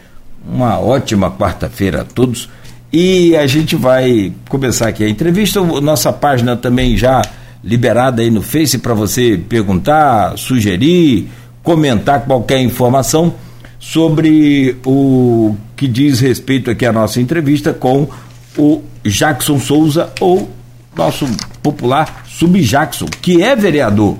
[0.48, 2.48] Uma ótima quarta-feira a todos
[2.92, 7.20] e a gente vai começar aqui a entrevista, nossa página também já
[7.64, 11.28] liberada aí no Face para você perguntar, sugerir,
[11.64, 13.34] comentar qualquer informação
[13.80, 18.09] sobre o que diz respeito aqui à nossa entrevista com
[18.56, 20.48] o Jackson Souza, ou
[20.96, 21.27] nosso
[21.62, 24.16] popular Subjackson, que é vereador.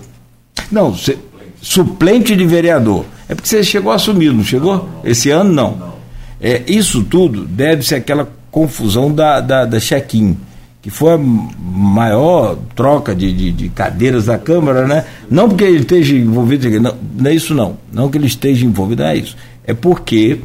[0.71, 0.95] Não,
[1.61, 3.05] suplente de vereador.
[3.29, 4.89] É porque você chegou a assumir, não chegou?
[5.05, 5.97] Esse ano não.
[6.41, 10.37] É, isso tudo deve-se àquela confusão da, da, da check-in
[10.87, 15.05] que foi a maior troca de, de, de, cadeiras da Câmara, né?
[15.29, 19.03] Não porque ele esteja envolvido, não, não é isso não, não que ele esteja envolvido,
[19.03, 19.37] não é isso.
[19.67, 20.39] É porque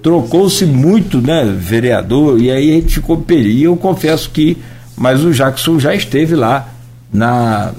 [0.00, 4.56] trocou-se muito, né, vereador, e aí a gente ficou E eu confesso que,
[4.96, 6.68] mas o Jackson já esteve lá
[7.12, 7.72] na,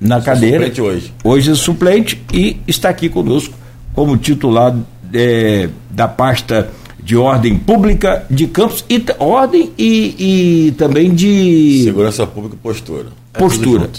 [0.00, 0.66] na cadeira.
[0.66, 1.12] É hoje.
[1.22, 3.54] Hoje é suplente e está aqui conosco
[3.94, 4.76] como titular
[5.12, 6.70] é, da pasta
[7.02, 13.06] de ordem pública de Campos e ordem e, e também de segurança pública e postura.
[13.32, 13.90] Postura.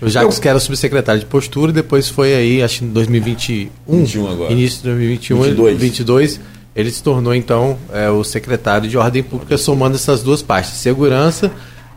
[0.00, 0.42] É o Jacques, Eu...
[0.42, 4.52] que era subsecretário de postura, depois foi aí, acho que em 2021, 21 agora.
[4.52, 5.78] início de 2021, 22.
[5.78, 6.40] 22
[6.74, 11.50] ele se tornou então é, o secretário de ordem pública, somando essas duas partes, segurança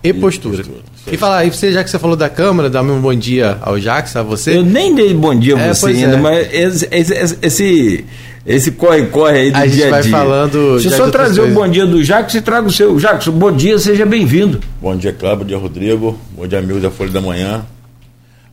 [0.04, 0.58] e, e postura.
[0.58, 0.82] postura.
[1.12, 3.80] E falar, e você, já que você falou da Câmara, dá um bom dia ao
[3.80, 4.58] Jacques, a você.
[4.58, 6.18] Eu nem dei bom dia a é, você ainda, é.
[6.18, 8.06] mas esse, esse, esse
[8.46, 9.96] esse corre-corre aí do a dia a dia.
[9.96, 10.74] A gente vai falando.
[10.80, 12.98] Deixa eu só trazer o bom dia do Jacques e traga o seu.
[12.98, 14.62] Jacques, bom dia, seja bem-vindo.
[14.82, 16.18] Bom dia, Cláudio, bom dia, Rodrigo.
[16.32, 17.66] Bom dia, amigos da Folha da Manhã.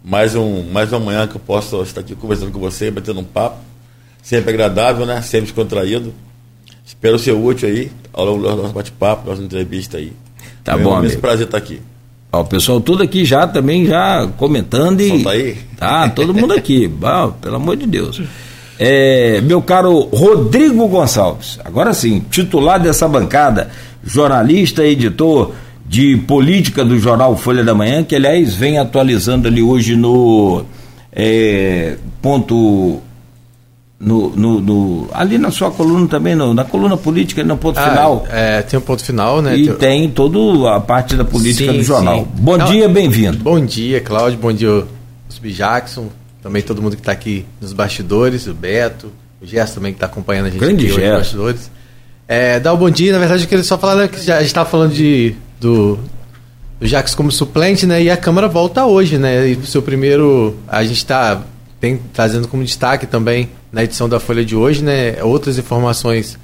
[0.02, 3.24] Mais, um, mais uma manhã que eu posso estar aqui conversando com você, batendo um
[3.24, 3.58] papo.
[4.24, 5.20] Sempre agradável, né?
[5.20, 6.14] Sempre descontraído.
[6.84, 10.12] Espero ser útil aí ao longo do nosso bate-papo, nossa entrevista aí.
[10.64, 11.20] Tá bom, amigo.
[11.20, 11.80] prazer estar aqui.
[12.32, 15.22] Ó, o pessoal tudo aqui já também já comentando e.
[15.22, 15.58] Tá aí?
[15.76, 16.90] Tá, todo mundo aqui.
[17.42, 18.22] Pelo amor de Deus.
[18.78, 23.70] É, meu caro Rodrigo Gonçalves, agora sim, titular dessa bancada,
[24.02, 25.52] jornalista, editor
[25.86, 30.64] de política do jornal Folha da Manhã, que aliás vem atualizando ali hoje no
[31.12, 33.00] é, ponto.
[34.04, 37.88] No, no, no, ali na sua coluna também, no, na coluna política, no ponto ah,
[37.88, 38.26] final.
[38.28, 39.56] É, tem um ponto final, né?
[39.56, 42.18] E tem, tem toda a parte da política sim, do jornal.
[42.18, 42.26] Sim.
[42.34, 43.38] Bom Não, dia, bem-vindo.
[43.38, 44.84] Bom dia, Cláudio, bom dia,
[45.30, 46.08] Sub Jackson,
[46.42, 49.10] também todo mundo que está aqui nos bastidores, o Beto,
[49.40, 51.70] o Gerson também que está acompanhando a gente Grande aqui nos bastidores.
[52.28, 54.40] É, dá um bom dia, na verdade eu queria só falar né, que já, a
[54.40, 55.98] gente estava falando de, do,
[56.78, 58.02] do Jacques como suplente, né?
[58.02, 59.48] E a Câmara volta hoje, né?
[59.48, 60.54] E o seu primeiro.
[60.68, 61.42] A gente está
[62.12, 65.22] trazendo como destaque também na edição da Folha de hoje, né?
[65.22, 66.38] Outras informações,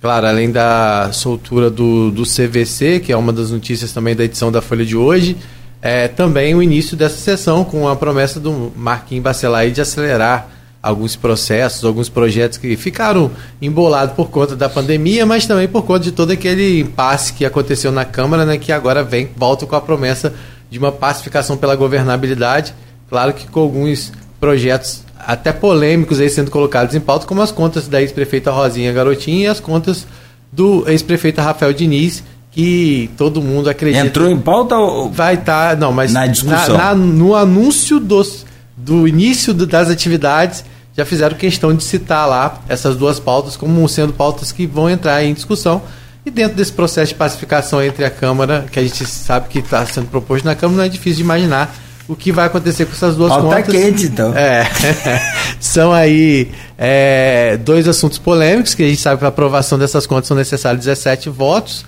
[0.00, 4.50] claro, além da soltura do, do CVC, que é uma das notícias também da edição
[4.50, 5.36] da Folha de hoje
[5.80, 10.48] é, também o início dessa sessão com a promessa do Marquinhos Bacelar de acelerar
[10.82, 13.30] alguns processos, alguns projetos que ficaram
[13.60, 17.92] embolados por conta da pandemia, mas também por conta de todo aquele impasse que aconteceu
[17.92, 20.32] na Câmara, né, que agora vem, volta com a promessa
[20.70, 22.74] de uma pacificação pela governabilidade,
[23.08, 27.86] claro que com alguns projetos até polêmicos aí sendo colocados em pauta, como as contas
[27.86, 30.06] da ex-prefeita Rosinha Garotinha e as contas
[30.50, 34.06] do ex-prefeito Rafael Diniz, que todo mundo acredita.
[34.06, 38.00] Entrou em pauta ou vai estar, tá, não, mas na discussão, na, na, no anúncio
[38.00, 40.64] dos, do início do, das atividades
[40.96, 45.22] já fizeram questão de citar lá essas duas pautas como sendo pautas que vão entrar
[45.22, 45.82] em discussão.
[46.24, 49.84] E dentro desse processo de pacificação entre a Câmara, que a gente sabe que está
[49.84, 51.74] sendo proposto na Câmara, não é difícil de imaginar
[52.08, 53.70] o que vai acontecer com essas duas Pauta contas.
[53.70, 54.34] quente, então.
[54.34, 54.66] É,
[55.60, 60.26] são aí é, dois assuntos polêmicos, que a gente sabe que a aprovação dessas contas
[60.26, 61.84] são necessários 17 votos.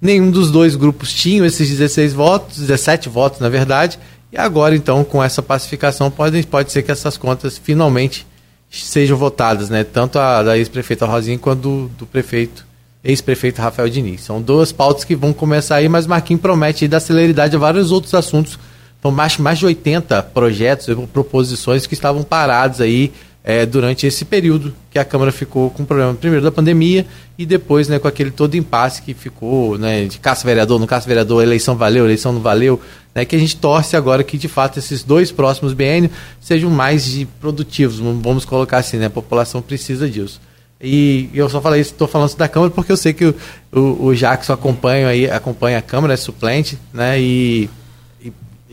[0.00, 3.98] Nenhum dos dois grupos tinham esses 16 votos, 17 votos na verdade,
[4.32, 8.26] e agora então com essa pacificação pode, pode ser que essas contas finalmente
[8.70, 9.82] sejam votadas, né?
[9.82, 12.64] Tanto a da ex-prefeita Rosinha quanto do, do prefeito,
[13.02, 14.22] ex-prefeito Rafael Diniz.
[14.22, 18.14] São duas pautas que vão começar aí, mas Marquinhos promete dar celeridade a vários outros
[18.14, 18.58] assuntos.
[19.04, 23.12] São mais, mais de 80 projetos, proposições que estavam parados aí
[23.44, 27.04] é, durante esse período que a Câmara ficou com problema primeiro da pandemia
[27.36, 31.76] e depois né, com aquele todo impasse que ficou né, de caça-vereador, no caça-vereador, eleição
[31.76, 32.80] valeu, eleição não valeu,
[33.14, 36.10] né, que a gente torce agora que de fato esses dois próximos BN
[36.40, 40.40] sejam mais de produtivos, vamos colocar assim, né, a população precisa disso.
[40.80, 43.34] E eu só falei isso, estou falando isso da Câmara porque eu sei que o,
[43.70, 47.68] o, o Jackson acompanha, aí, acompanha a Câmara, é suplente, né, e,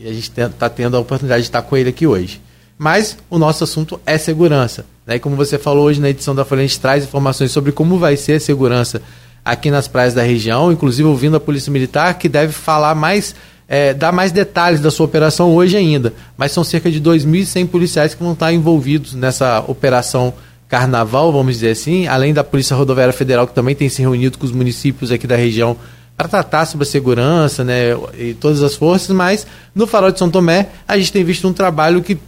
[0.02, 2.40] e, a gente está tendo a oportunidade de estar com ele aqui hoje.
[2.76, 4.84] Mas o nosso assunto é segurança.
[5.06, 5.16] Né?
[5.16, 7.98] E como você falou hoje na edição da Folha, a gente traz informações sobre como
[7.98, 9.00] vai ser a segurança
[9.44, 13.34] aqui nas praias da região, inclusive ouvindo a Polícia Militar, que deve falar mais,
[13.68, 16.12] é, dar mais detalhes da sua operação hoje ainda.
[16.36, 20.34] Mas são cerca de 2.100 policiais que vão estar envolvidos nessa operação
[20.68, 24.46] carnaval, vamos dizer assim, além da Polícia Rodoviária Federal, que também tem se reunido com
[24.46, 25.76] os municípios aqui da região
[26.16, 30.30] para tratar sobre a segurança né, e todas as forças, mas no Farol de São
[30.30, 32.18] Tomé a gente tem visto um trabalho que,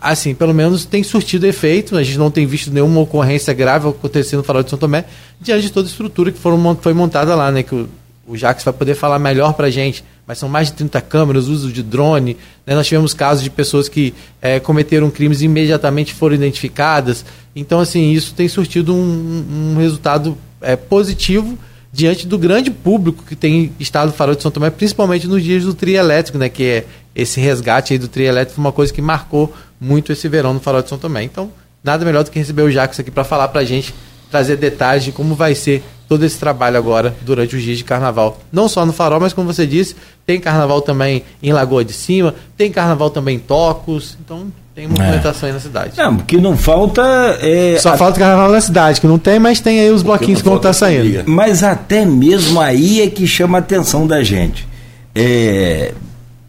[0.00, 4.38] assim, pelo menos tem surtido efeito, a gente não tem visto nenhuma ocorrência grave acontecendo
[4.38, 5.04] no Farol de São Tomé,
[5.40, 7.88] diante de toda a estrutura que foram, foi montada lá, né, que o,
[8.26, 11.46] o Jacques vai poder falar melhor para a gente, mas são mais de 30 câmeras,
[11.46, 12.36] uso de drone,
[12.66, 14.12] né, nós tivemos casos de pessoas que
[14.42, 17.24] é, cometeram crimes e imediatamente foram identificadas,
[17.54, 21.58] então, assim, isso tem surtido um, um resultado é, positivo,
[21.92, 25.74] diante do grande público que tem estado Farol de São Tomé, principalmente nos dias do
[25.74, 29.02] trio elétrico, né, que é esse resgate aí do trio elétrico foi uma coisa que
[29.02, 31.22] marcou muito esse verão no Farol de São Tomé.
[31.22, 31.50] Então,
[31.82, 33.94] nada melhor do que receber o Jacques aqui para falar para a gente,
[34.30, 38.40] trazer detalhes de como vai ser todo esse trabalho agora durante os dias de carnaval.
[38.50, 39.94] Não só no Farol, mas como você disse,
[40.24, 44.16] tem carnaval também em Lagoa de Cima, tem carnaval também em Tocos.
[44.24, 45.50] Então, tem movimentação é.
[45.50, 45.98] aí na cidade.
[45.98, 47.02] Não, o que não falta
[47.42, 47.76] é.
[47.78, 47.96] Só a...
[47.96, 50.70] falta carnaval na cidade, que não tem, mas tem aí os bloquinhos que vão estar
[50.70, 51.24] tá saindo.
[51.28, 54.66] Mas até mesmo aí é que chama a atenção da gente.
[55.14, 55.92] É,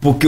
[0.00, 0.26] porque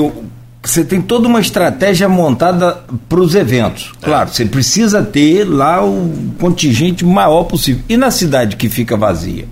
[0.63, 3.93] você tem toda uma estratégia montada para os eventos.
[4.01, 4.05] É.
[4.05, 7.83] Claro, você precisa ter lá o contingente maior possível.
[7.89, 9.47] E na cidade que fica vazia?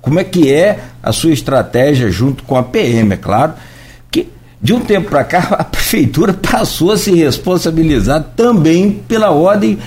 [0.00, 3.54] Como é que é a sua estratégia junto com a PM, é claro?
[4.62, 9.78] De um tempo para cá, a prefeitura passou a se responsabilizar também pela ordem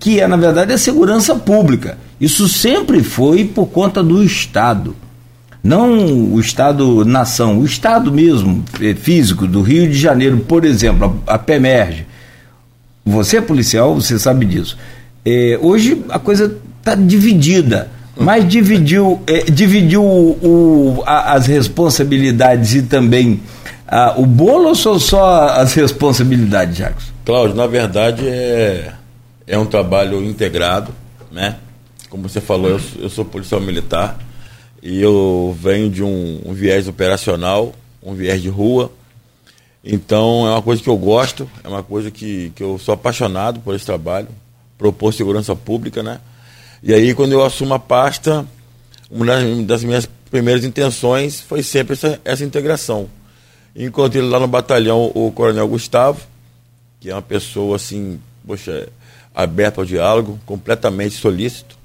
[0.00, 1.98] que é, na verdade, a segurança pública.
[2.20, 4.96] Isso sempre foi por conta do Estado.
[5.62, 11.36] Não o Estado-nação, o Estado mesmo, é, físico, do Rio de Janeiro, por exemplo, a,
[11.36, 11.40] a.
[13.04, 14.76] Você é policial, você sabe disso.
[15.24, 20.30] É, hoje a coisa está dividida, mas dividiu, é, dividiu o,
[20.98, 23.40] o, a, as responsabilidades e também
[23.86, 27.12] ah, o bolo ou são só as responsabilidades, Jacques?
[27.24, 28.92] Cláudio, na verdade é,
[29.46, 30.92] é um trabalho integrado,
[31.30, 31.56] né?
[32.10, 34.18] Como você falou, eu, eu sou policial militar
[34.82, 38.90] e eu venho de um, um viés operacional, um viés de rua.
[39.84, 43.60] Então é uma coisa que eu gosto, é uma coisa que, que eu sou apaixonado
[43.60, 44.28] por esse trabalho,
[44.76, 46.20] propor segurança pública, né?
[46.82, 48.46] E aí quando eu assumo a pasta,
[49.10, 53.08] uma das, das minhas primeiras intenções foi sempre essa, essa integração
[53.74, 56.20] Encontrei lá no batalhão o Coronel Gustavo,
[57.00, 58.88] que é uma pessoa assim, poxa,
[59.34, 61.76] aberta ao diálogo, completamente solícito.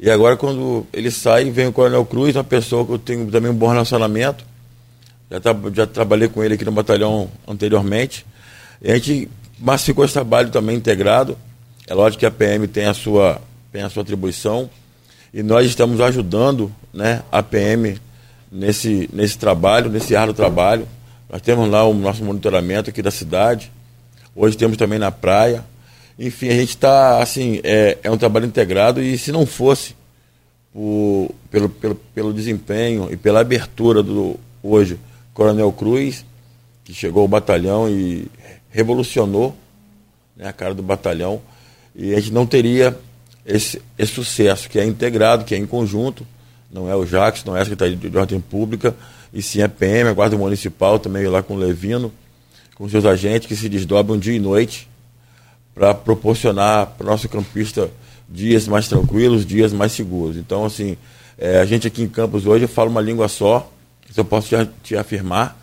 [0.00, 3.50] E agora quando ele sai, vem o Coronel Cruz, uma pessoa que eu tenho também
[3.50, 4.44] um bom relacionamento.
[5.30, 8.24] Já, tra já trabalhei com ele aqui no batalhão anteriormente.
[8.80, 9.28] E a gente
[9.58, 11.36] massificou esse trabalho também integrado.
[11.86, 13.40] É lógico que a PM tem a sua,
[13.72, 14.70] tem a sua atribuição.
[15.34, 17.98] E nós estamos ajudando né, a PM
[18.50, 20.88] nesse, nesse trabalho, nesse árduo trabalho.
[21.28, 23.70] Nós temos lá o nosso monitoramento aqui da cidade.
[24.34, 25.64] Hoje temos também na praia.
[26.18, 29.94] Enfim, a gente está, assim, é, é um trabalho integrado e se não fosse
[30.72, 34.98] por, pelo, pelo, pelo desempenho e pela abertura do hoje
[35.32, 36.24] Coronel Cruz,
[36.82, 38.26] que chegou ao batalhão e
[38.70, 39.54] revolucionou
[40.36, 41.40] né, a cara do batalhão,
[41.94, 42.98] e a gente não teria
[43.46, 46.26] esse, esse sucesso, que é integrado, que é em conjunto,
[46.70, 48.94] não é o Jacques, não é a Secretaria de Ordem Pública,
[49.32, 52.12] e sim a PM, a Guarda Municipal, também lá com o Levino,
[52.74, 54.88] com seus agentes que se desdobram dia e noite
[55.78, 57.88] para proporcionar para o nosso campista
[58.28, 60.36] dias mais tranquilos, dias mais seguros.
[60.36, 60.96] Então, assim,
[61.38, 63.70] é, a gente aqui em Campos hoje fala uma língua só,
[64.10, 65.56] isso eu posso te, te afirmar,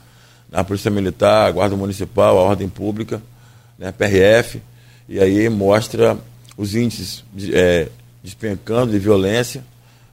[0.53, 3.21] a Polícia Militar, a Guarda Municipal, a Ordem Pública,
[3.77, 4.61] né, PRF,
[5.09, 6.17] e aí mostra
[6.55, 7.89] os índices é,
[8.23, 9.65] despencando de violência.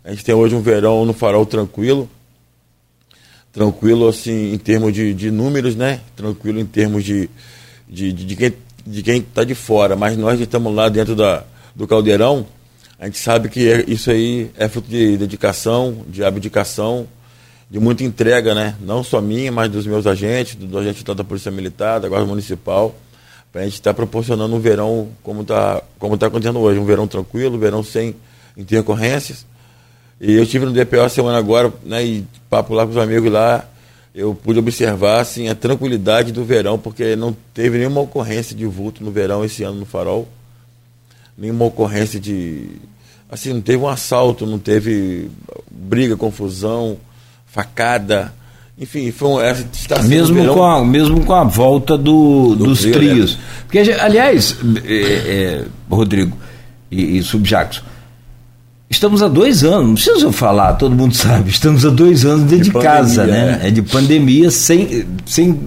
[0.04, 2.10] A gente tem hoje um verão no farol tranquilo,
[3.52, 6.00] tranquilo assim em termos de, de números, né?
[6.16, 7.30] Tranquilo em termos de,
[7.88, 8.52] de, de, de quem
[8.86, 12.46] de quem está de fora, mas nós que estamos lá dentro da, do caldeirão,
[12.98, 17.06] a gente sabe que é, isso aí é fruto de dedicação, de abdicação,
[17.70, 18.76] de muita entrega, né?
[18.80, 22.94] Não só minha, mas dos meus agentes, do agente da Polícia Militar, da Guarda Municipal,
[23.50, 26.84] para a gente estar tá proporcionando um verão como está como tá acontecendo hoje, um
[26.84, 28.14] verão tranquilo, um verão sem
[28.56, 29.46] intercorrências.
[30.20, 33.32] E eu tive no DPO a semana agora, né, e papo lá com os amigos
[33.32, 33.64] lá,
[34.14, 39.02] eu pude observar assim, a tranquilidade do verão, porque não teve nenhuma ocorrência de vulto
[39.02, 40.28] no verão esse ano no Farol.
[41.36, 42.66] Nenhuma ocorrência de.
[43.30, 45.30] Assim, não teve um assalto, não teve
[45.70, 46.98] briga, confusão,
[47.46, 48.34] facada.
[48.78, 49.64] Enfim, foi um, essa
[50.02, 53.36] mesmo com a Mesmo com a volta do, do dos trio, trios.
[53.36, 53.42] Né?
[53.62, 56.36] Porque, aliás, é, é, Rodrigo
[56.90, 57.82] e, e Subjacos,
[58.92, 62.66] Estamos há dois anos, não preciso falar, todo mundo sabe, estamos há dois anos dentro
[62.66, 63.60] de, de casa, né?
[63.62, 63.68] É.
[63.68, 63.70] é.
[63.70, 65.58] de pandemia, sem, sem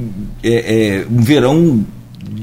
[0.43, 1.83] é, é, um verão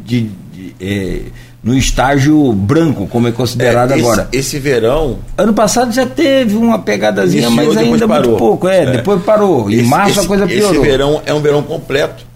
[0.04, 1.20] de, de é,
[1.62, 4.28] no estágio branco, como é considerado é, esse, agora.
[4.32, 5.18] Esse verão.
[5.38, 8.30] Ano passado já teve uma pegadazinha, mas ainda parou.
[8.30, 8.66] muito pouco.
[8.66, 9.70] É, depois parou.
[9.70, 10.72] Em esse, março esse, a coisa piorou.
[10.72, 12.26] Esse verão é um verão completo.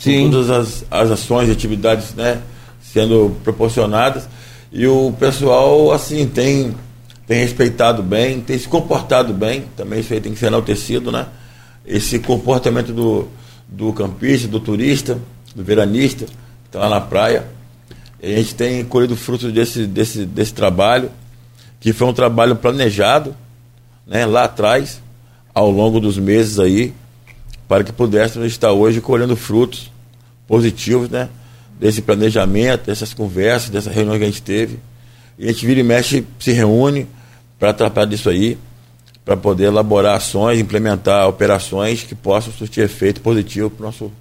[0.00, 0.24] Sim.
[0.24, 2.38] Com todas as, as ações e atividades né,
[2.92, 4.28] sendo proporcionadas.
[4.72, 6.74] E o pessoal, assim, tem
[7.26, 11.26] tem respeitado bem, tem se comportado bem, também isso aí tem que ser enaltecido, né?
[11.86, 13.28] Esse comportamento do,
[13.66, 15.18] do campista, do turista,
[15.54, 16.32] do veranista, que
[16.66, 17.46] está lá na praia.
[18.22, 21.10] A gente tem colhido frutos desse, desse, desse trabalho,
[21.80, 23.34] que foi um trabalho planejado,
[24.06, 25.00] né, lá atrás,
[25.54, 26.92] ao longo dos meses aí,
[27.68, 29.90] para que pudéssemos estar hoje colhendo frutos
[30.46, 31.28] positivos, né?
[31.78, 34.78] Desse planejamento, dessas conversas, dessa reunião que a gente teve.
[35.38, 37.06] E a gente vira e mexe, se reúne
[37.58, 38.58] para tratar disso aí,
[39.24, 44.12] para poder elaborar ações, implementar operações que possam surtir efeito positivo para o nosso,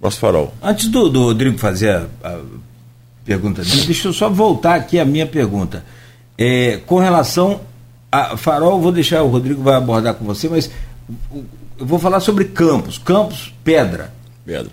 [0.00, 0.54] nosso farol.
[0.62, 2.40] Antes do, do Rodrigo fazer a, a
[3.24, 5.84] pergunta dele, deixa eu só voltar aqui a minha pergunta.
[6.38, 7.60] É, com relação
[8.10, 10.70] a farol, vou deixar o Rodrigo vai abordar com você, mas
[11.78, 12.98] eu vou falar sobre campos.
[12.98, 14.12] Campos, pedra.
[14.46, 14.70] Pedra.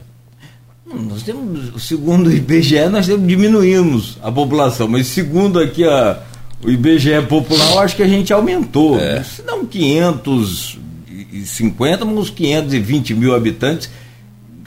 [0.93, 6.21] Nós temos, segundo o IBGE, nós temos, diminuímos a população, mas segundo aqui a,
[6.63, 8.99] o IBGE popular, eu acho que a gente aumentou.
[8.99, 9.23] É.
[9.23, 13.89] Se não 550, mas uns 520 mil habitantes,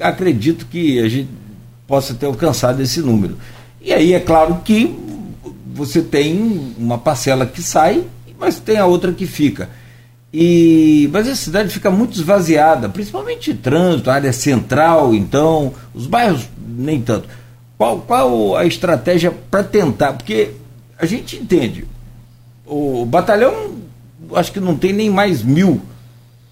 [0.00, 1.28] acredito que a gente
[1.86, 3.36] possa ter alcançado esse número.
[3.80, 4.96] E aí é claro que
[5.74, 8.04] você tem uma parcela que sai,
[8.38, 9.68] mas tem a outra que fica.
[10.36, 17.00] E, mas a cidade fica muito esvaziada, principalmente trânsito, área central, então, os bairros nem
[17.00, 17.28] tanto.
[17.78, 20.14] Qual, qual a estratégia para tentar?
[20.14, 20.50] Porque
[20.98, 21.86] a gente entende,
[22.66, 23.76] o batalhão
[24.34, 25.80] acho que não tem nem mais mil.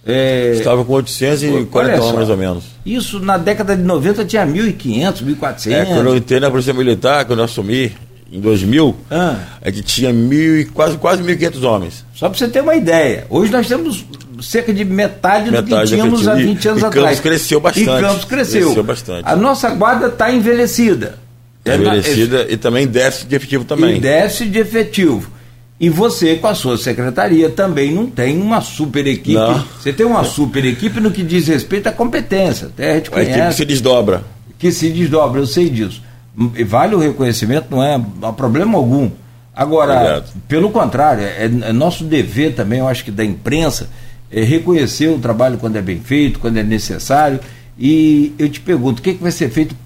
[0.07, 2.65] É, Estava com 840 homens mais ou menos.
[2.87, 5.73] Isso na década de 90 tinha 1.500, 1.400.
[5.73, 7.93] É, quando eu entrei na Polícia Militar, quando eu assumi,
[8.33, 9.37] em 2000, ah.
[9.61, 12.05] é que tinha mil, quase, quase 1.500 homens.
[12.15, 13.27] Só para você ter uma ideia.
[13.29, 14.07] Hoje nós temos
[14.41, 16.97] cerca de metade, metade do que tínhamos há 20 anos e, atrás.
[16.97, 17.85] E Campos cresceu bastante.
[17.85, 18.65] E Campos cresceu.
[18.65, 19.23] cresceu bastante.
[19.27, 21.19] A nossa guarda está envelhecida.
[21.62, 23.99] É envelhecida é, e também déficit de efetivo também.
[23.99, 25.31] E déficit de efetivo.
[25.79, 29.35] E você, com a sua secretaria, também não tem uma super equipe.
[29.35, 29.62] Não.
[29.79, 32.69] Você tem uma super equipe no que diz respeito à competência.
[32.69, 33.31] Até a gente conhece.
[33.31, 34.25] A equipe que se desdobra.
[34.59, 36.01] Que se desdobra, eu sei disso
[36.35, 39.11] vale o reconhecimento, não é, há problema algum.
[39.55, 40.33] Agora, Obrigado.
[40.49, 43.89] pelo contrário, é, é, nosso dever também, eu acho que da imprensa,
[44.31, 47.39] é reconhecer o trabalho quando é bem feito, quando é necessário.
[47.79, 49.77] E eu te pergunto, o que, é que vai ser feito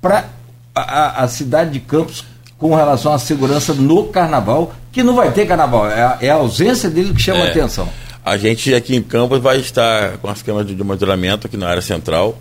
[0.00, 0.24] para
[0.74, 2.24] a, a, cidade de Campos
[2.58, 6.34] com relação à segurança no carnaval, que não vai ter carnaval, é a, é a
[6.34, 7.88] ausência dele que chama é, a atenção.
[8.24, 11.82] A gente aqui em Campos vai estar com as câmeras de monitoramento aqui na área
[11.82, 12.36] central,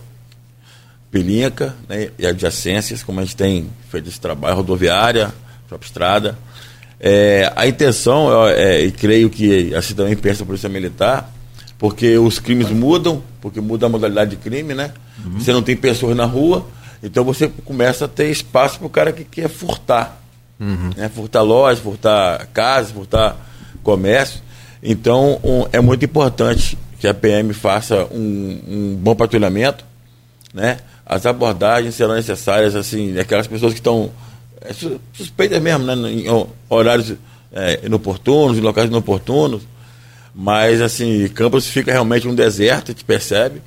[1.14, 5.32] Pelinca né, e adjacências, como a gente tem feito esse trabalho, rodoviária,
[5.70, 6.38] própria estrada.
[7.00, 11.32] É, a intenção, é, e creio que assim também pensa a Polícia Militar,
[11.78, 14.92] porque os crimes mudam, porque muda a modalidade de crime, né?
[15.24, 15.40] Uhum.
[15.40, 16.66] Você não tem pessoas na rua,
[17.04, 20.20] então você começa a ter espaço para o cara que quer furtar.
[20.60, 20.90] Uhum.
[20.98, 21.10] Né?
[21.10, 23.38] Furtar loja, furtar casa, furtar
[23.84, 24.42] comércio.
[24.82, 29.86] Então um, é muito importante que a PM faça um, um bom patrulhamento,
[30.52, 30.80] né?
[31.06, 34.12] As abordagens serão necessárias, assim, aquelas pessoas que estão
[34.62, 34.72] é,
[35.14, 36.26] suspeitas mesmo, né, em
[36.70, 37.14] horários
[37.52, 39.64] é, inoportunos, em locais inoportunos,
[40.34, 43.62] mas, assim, Campos fica realmente um deserto, a gente percebe,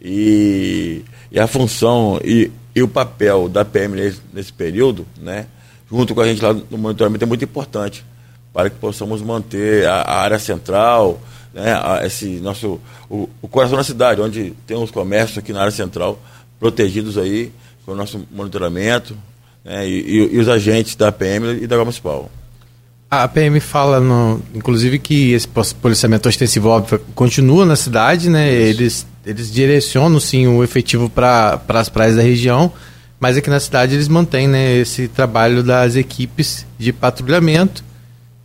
[0.00, 5.46] e, e a função e, e, o papel da PM nesse, nesse, período, né,
[5.90, 8.04] junto com a gente lá no monitoramento, é muito importante
[8.52, 11.20] para que possamos manter a, a área central,
[11.54, 15.60] né, a, esse nosso, o, o coração da cidade, onde tem os comércios aqui na
[15.60, 16.18] área central,
[16.64, 17.52] protegidos aí
[17.84, 19.14] com o nosso monitoramento
[19.62, 22.30] né, e, e, os agentes da PM e da Municipal.
[23.10, 25.46] A PM fala, no, inclusive, que esse
[25.82, 28.50] policiamento ostensivo óbvio, continua na cidade, né?
[28.50, 32.72] Eles, eles direcionam sim o efetivo para as praias da região,
[33.20, 37.84] mas aqui na cidade eles mantêm né, esse trabalho das equipes de patrulhamento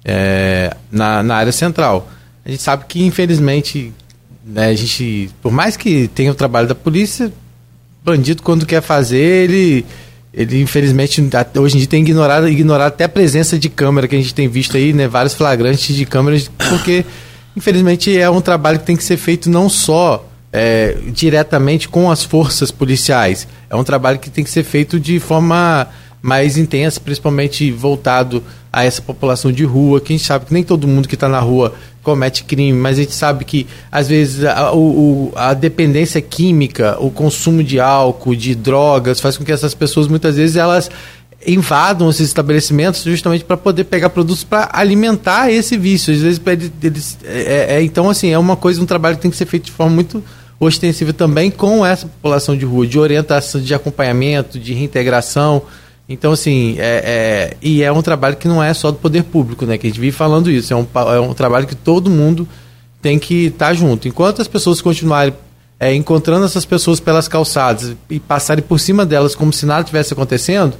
[0.04, 2.12] é, na, na área central.
[2.44, 3.94] A gente sabe que, infelizmente,
[4.46, 7.32] né, a gente, por mais que tenha o trabalho da polícia,
[8.04, 9.86] bandido quando quer fazer, ele,
[10.34, 11.22] ele infelizmente
[11.58, 14.48] hoje em dia tem ignorado, ignorado até a presença de câmera que a gente tem
[14.48, 17.06] visto aí, né, vários flagrantes de câmeras, porque
[17.56, 22.24] infelizmente é um trabalho que tem que ser feito não só é, diretamente com as
[22.24, 25.88] forças policiais, é um trabalho que tem que ser feito de forma
[26.22, 30.64] mais intensa, principalmente voltado a essa população de rua, que a gente sabe que nem
[30.64, 31.74] todo mundo que está na rua
[32.04, 37.10] comete crime, mas a gente sabe que às vezes a, o, a dependência química, o
[37.10, 40.90] consumo de álcool, de drogas, faz com que essas pessoas muitas vezes elas
[41.46, 46.14] invadam esses estabelecimentos justamente para poder pegar produtos para alimentar esse vício.
[46.14, 46.42] Às vezes
[46.84, 49.46] eles, é, é, é, então assim é uma coisa, um trabalho que tem que ser
[49.46, 50.24] feito de forma muito
[50.60, 55.62] ostensiva também com essa população de rua, de orientação, de acompanhamento, de reintegração.
[56.10, 59.64] Então, assim, é, é, e é um trabalho que não é só do poder público,
[59.68, 59.78] né?
[59.78, 60.74] Que a gente vive falando isso.
[60.74, 62.48] É um, é um trabalho que todo mundo
[63.00, 64.08] tem que estar tá junto.
[64.08, 65.36] Enquanto as pessoas continuarem
[65.80, 70.12] é, encontrando essas pessoas pelas calçadas e passarem por cima delas como se nada tivesse
[70.12, 70.74] acontecendo,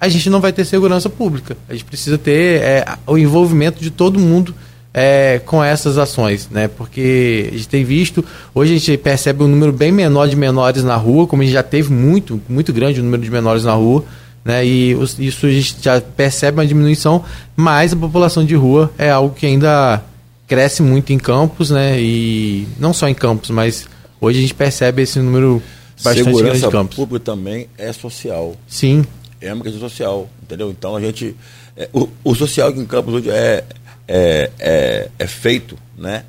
[0.00, 1.56] a gente não vai ter segurança pública.
[1.68, 4.54] A gente precisa ter é, o envolvimento de todo mundo
[4.94, 6.68] é, com essas ações, né?
[6.68, 8.24] Porque a gente tem visto,
[8.54, 11.54] hoje a gente percebe um número bem menor de menores na rua, como a gente
[11.54, 14.04] já teve muito, muito grande o número de menores na rua
[14.46, 14.64] né?
[14.64, 17.24] E os, isso a gente já percebe uma diminuição,
[17.56, 20.00] mas a população de rua é algo que ainda
[20.46, 22.00] cresce muito em campos, né?
[22.00, 23.88] E não só em campos, mas
[24.20, 25.60] hoje a gente percebe esse número
[25.96, 26.96] bastante Segurança grande de campos.
[26.96, 28.54] pública também é social.
[28.68, 29.04] Sim.
[29.40, 30.70] É uma questão social, entendeu?
[30.70, 31.34] Então a gente.
[31.76, 33.64] É, o, o, social aqui em Campos hoje é,
[34.06, 36.22] é, é, é, feito, né?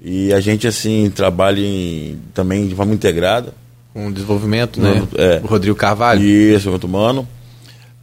[0.00, 3.52] E a gente, assim, trabalha em, também de forma integrada
[3.96, 5.08] com desenvolvimento, né?
[5.16, 5.40] É.
[5.42, 6.20] O Rodrigo Carvalho.
[6.20, 7.26] Isso, muito mano.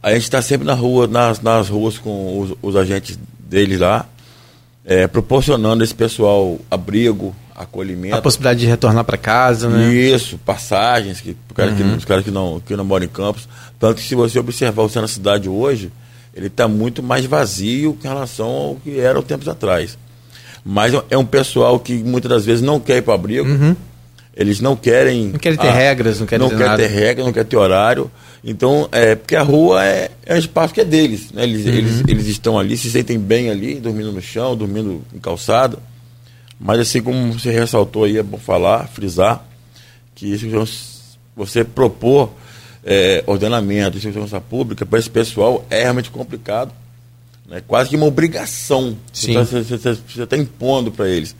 [0.02, 4.04] A gente está sempre na rua, nas, nas ruas com os, os agentes deles lá,
[4.84, 8.16] é, proporcionando esse pessoal abrigo, acolhimento.
[8.16, 9.94] A possibilidade de retornar para casa, né?
[9.94, 11.76] Isso, passagens, que, cara uhum.
[11.76, 13.48] que, os caras que não, que não moram em campos.
[13.78, 15.92] Tanto que se você observar o centro da cidade hoje,
[16.34, 19.96] ele está muito mais vazio em relação ao que era tempos atrás.
[20.64, 23.48] Mas é um pessoal que muitas das vezes não quer ir para o abrigo.
[23.48, 23.76] Uhum
[24.36, 25.28] eles não querem.
[25.28, 28.10] Não querem ter ah, regras, não querem não quer ter regras, não quer ter horário.
[28.42, 31.30] Então, é porque a rua é, é um espaço que é deles.
[31.32, 31.44] Né?
[31.44, 31.72] Eles, uhum.
[31.72, 35.78] eles, eles estão ali, se sentem bem ali, dormindo no chão, dormindo em calçada.
[36.58, 39.46] Mas assim como você ressaltou aí, é bom falar, frisar,
[40.14, 40.46] que isso
[41.36, 42.32] você propor
[42.84, 46.72] é, ordenamento, segurança pública para esse pessoal é realmente complicado.
[47.48, 47.62] Né?
[47.66, 48.96] Quase que uma obrigação.
[49.12, 49.34] Sim.
[49.34, 51.34] Você está tá impondo para eles.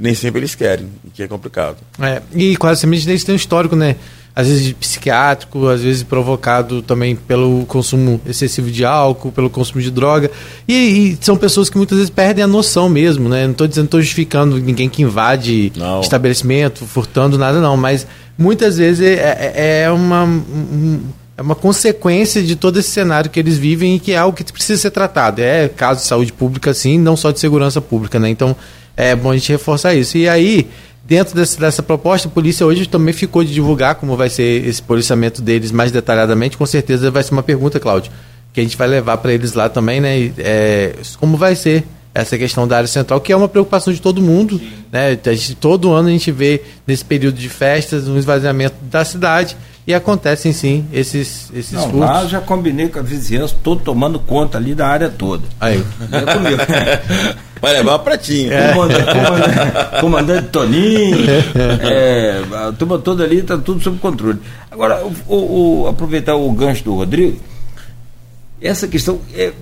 [0.00, 1.76] E nem sempre eles querem, o que é complicado.
[2.00, 3.96] É, e quase sempre eles têm um histórico, né?
[4.34, 9.90] Às vezes psiquiátrico, às vezes provocado também pelo consumo excessivo de álcool, pelo consumo de
[9.90, 10.30] droga.
[10.66, 13.44] E, e são pessoas que muitas vezes perdem a noção mesmo, né?
[13.44, 16.00] Não estou dizendo, estou justificando ninguém que invade não.
[16.00, 17.76] estabelecimento, furtando nada, não.
[17.76, 18.06] Mas
[18.38, 20.24] muitas vezes é, é, é uma.
[20.24, 21.00] Um,
[21.36, 24.44] é uma consequência de todo esse cenário que eles vivem e que é algo que
[24.52, 25.40] precisa ser tratado.
[25.40, 28.28] É caso de saúde pública, sim, não só de segurança pública, né?
[28.28, 28.54] Então,
[29.00, 30.18] é bom a gente reforçar isso.
[30.18, 30.68] E aí,
[31.04, 34.82] dentro desse, dessa proposta, a polícia hoje também ficou de divulgar como vai ser esse
[34.82, 36.56] policiamento deles mais detalhadamente.
[36.56, 38.12] Com certeza vai ser uma pergunta, Cláudio,
[38.52, 40.32] que a gente vai levar para eles lá também, né?
[40.38, 41.84] É, como vai ser
[42.14, 44.60] essa questão da área central, que é uma preocupação de todo mundo.
[44.90, 45.18] Né?
[45.24, 49.56] A gente, todo ano a gente vê, nesse período de festas, um esvaziamento da cidade
[49.86, 52.00] e acontecem sim esses, esses Não, furtos.
[52.00, 55.42] Lá já combinei com a vizinhança, estou tomando conta ali da área toda.
[55.58, 55.82] Aí.
[56.12, 56.58] É comigo.
[57.60, 58.52] Vai levar uma pratinha.
[58.54, 58.72] É.
[58.72, 61.18] Comandante, comandante, comandante Toninho,
[61.82, 64.38] é, a turma toda ali está tudo sob controle.
[64.70, 67.38] Agora, o, o, aproveitar o gancho do Rodrigo,
[68.62, 69.52] essa questão é,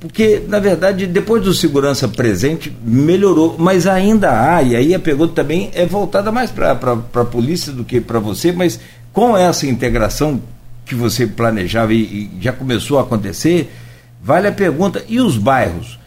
[0.00, 5.32] porque, na verdade, depois do segurança presente, melhorou, mas ainda há, e aí a pergunta
[5.32, 8.78] também é voltada mais para a polícia do que para você, mas
[9.14, 10.42] com essa integração
[10.84, 13.72] que você planejava e, e, já começou a acontecer,
[14.20, 15.98] vale a pergunta: e os bairros?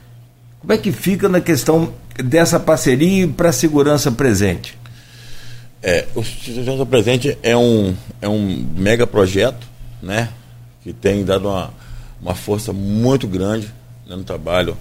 [0.60, 1.94] Como é que fica na questão
[2.24, 4.78] dessa parceria para a segurança presente?
[5.82, 9.66] É, o Segurança Presente é um, é um mega projeto,
[10.02, 10.30] né?
[10.84, 11.72] Que tem dado uma,
[12.22, 13.68] uma força muito grande
[14.06, 14.76] né, no trabalho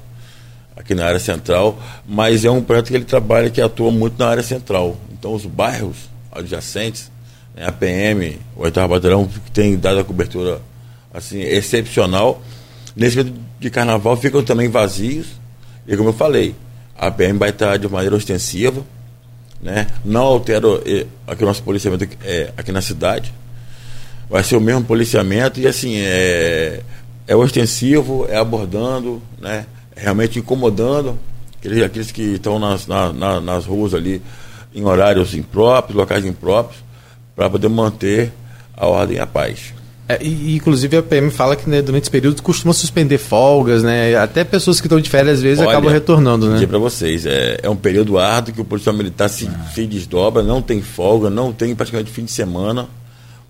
[0.75, 4.29] aqui na área central, mas é um projeto que ele trabalha que atua muito na
[4.29, 4.97] área central.
[5.13, 7.11] Então os bairros adjacentes,
[7.57, 10.61] a PM, o Oitavo Batalhão, que tem dado a cobertura
[11.13, 12.43] assim, excepcional.
[12.95, 15.27] Nesse período de carnaval ficam também vazios.
[15.87, 16.55] E como eu falei,
[16.97, 18.83] a PM vai estar de maneira ostensiva,
[19.63, 19.87] né?
[20.05, 20.67] não altera
[21.27, 23.33] aqui o nosso policiamento é, aqui na cidade,
[24.29, 26.81] vai ser o mesmo policiamento e assim, é,
[27.27, 29.67] é ostensivo, é abordando, né?
[29.95, 31.19] É realmente incomodando
[31.59, 34.21] aqueles, aqueles que estão nas, na, na, nas ruas ali
[34.75, 36.83] em horários impróprios, locais impróprios,
[37.37, 38.33] para poder manter
[38.75, 39.75] a ordem e a paz.
[40.09, 44.15] É, e, inclusive a PM fala que né, durante esse período costuma suspender folgas, né?
[44.17, 46.65] Até pessoas que estão de férias às vezes Olha, acabam retornando, né?
[46.65, 49.71] para vocês, é, é um período árduo que o policial militar se, ah.
[49.75, 52.83] se desdobra, não tem folga, não tem praticamente fim de semana.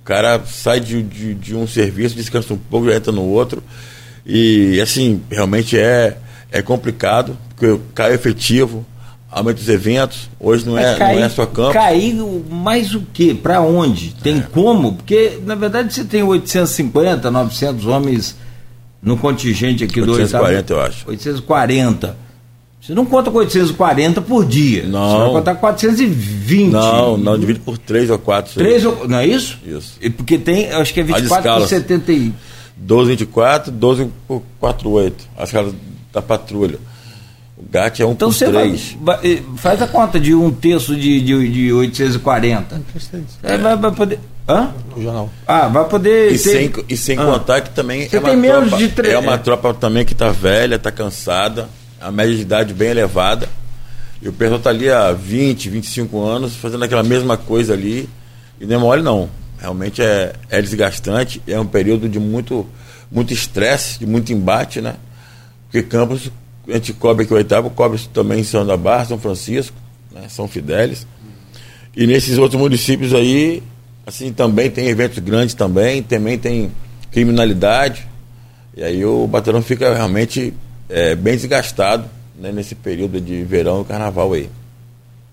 [0.00, 3.62] O cara sai de, de, de um serviço, descansa um pouco, entra no outro.
[4.24, 6.16] E assim, realmente é,
[6.50, 8.86] é complicado, porque cai efetivo,
[9.36, 10.30] aumenta os eventos.
[10.40, 11.74] Hoje não é, cair, não é só campo.
[11.74, 13.36] Caiu mais o quê?
[13.40, 14.14] Para onde?
[14.22, 14.40] Tem é.
[14.40, 14.94] como?
[14.94, 18.34] Porque, na verdade, você tem 850, 900 homens
[19.02, 21.08] no contingente aqui 840, do 840, eu acho.
[21.10, 22.26] 840.
[22.80, 24.84] Você não conta com 840 por dia.
[24.84, 25.10] Não.
[25.10, 26.72] Você vai contar 420.
[26.72, 28.54] Não, não, divide por 3 ou 4.
[28.54, 29.58] 3 ou, não é isso?
[29.66, 29.98] Isso.
[30.00, 32.32] E porque tem, acho que é 24 por 70 e...
[32.78, 35.28] 12, 24, 12 por 48.
[35.36, 35.74] As caras
[36.12, 36.78] da patrulha.
[37.56, 38.96] O GAT é um então por três.
[39.00, 42.82] Vai, faz a conta de um terço de, de, de 840.
[43.42, 43.56] É.
[43.56, 44.20] Vai, vai poder.
[44.46, 44.72] Hã?
[44.94, 45.30] O jornal.
[45.46, 46.32] Ah, vai poder.
[46.32, 46.38] E ter...
[46.38, 47.24] sem, e sem ah.
[47.24, 49.10] contar que também Você é uma, tropa, de tre...
[49.10, 51.68] é uma tropa também que está velha, está cansada,
[52.00, 53.48] a média de idade bem elevada.
[54.20, 58.08] E o pessoal está ali há 20, 25 anos fazendo aquela mesma coisa ali.
[58.60, 59.30] E não é mole, não.
[59.58, 62.66] Realmente é, é desgastante, é um período de muito
[63.10, 64.96] muito estresse, de muito embate, né?
[65.64, 66.30] Porque Campos
[66.68, 69.76] a gente cobre aqui o oitavo, cobre também em São da Barra, São Francisco,
[70.12, 71.06] né, São Fidélis.
[71.96, 73.62] E nesses outros municípios aí,
[74.06, 76.70] assim, também tem eventos grandes também, também tem
[77.10, 78.06] criminalidade.
[78.76, 80.52] E aí o batalhão fica realmente
[80.88, 82.04] é, bem desgastado
[82.38, 84.50] né, nesse período de verão e carnaval aí.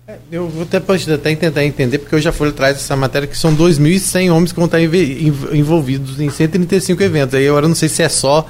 [0.06, 3.36] É, eu vou até, até tentar entender, porque eu já fui atrás dessa matéria, que
[3.36, 7.34] são 2.100 homens que vão estar envolvidos em 135 eventos.
[7.34, 8.46] Aí agora não sei se é só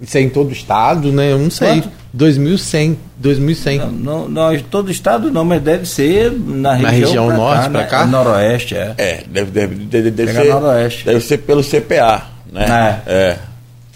[0.00, 1.32] isso é em todo o estado, né?
[1.32, 1.80] Eu não sei.
[1.80, 1.90] Quanto?
[2.12, 2.98] 2100.
[3.18, 3.78] 2100.
[3.78, 7.36] Não, não, não, todo o estado não, mas deve ser na região, na região pra
[7.36, 7.84] norte, para né?
[7.84, 8.06] cá?
[8.06, 8.94] Noroeste, é.
[8.98, 10.48] É, deve, deve, deve, deve ser.
[10.48, 11.04] Noroeste.
[11.04, 13.02] Deve ser pelo CPA, né?
[13.06, 13.12] É.
[13.12, 13.38] é.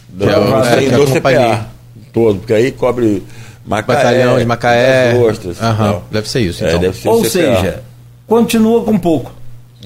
[0.09, 1.67] Do, é, é, do CPA.
[2.13, 3.23] Todo, porque aí cobre
[3.65, 5.15] Macaé, Batalhão de Macaé.
[5.15, 6.65] Ostras, Aham, deve ser isso.
[6.65, 6.81] É, então.
[6.81, 7.83] deve ser Ou seja,
[8.27, 9.33] continua com pouco.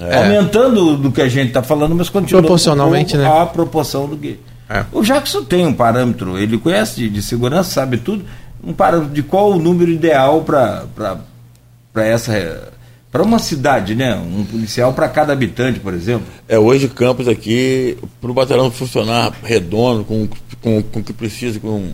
[0.00, 0.16] É.
[0.16, 3.42] Aumentando do que a gente está falando, mas continua proporcionalmente, com pouco né?
[3.42, 4.40] a proporção do que.
[4.68, 4.85] É.
[4.92, 8.24] O Jackson tem um parâmetro, ele conhece de, de, segurança, sabe tudo,
[8.62, 10.87] um parâmetro de qual o número ideal para
[11.96, 12.72] essa
[13.14, 14.16] para uma cidade, né?
[14.16, 16.27] Um policial para cada habitante, por exemplo.
[16.48, 20.29] É, hoje Campos aqui, para o batalhão funcionar redondo, com,
[20.61, 21.92] com, com o que precisa, com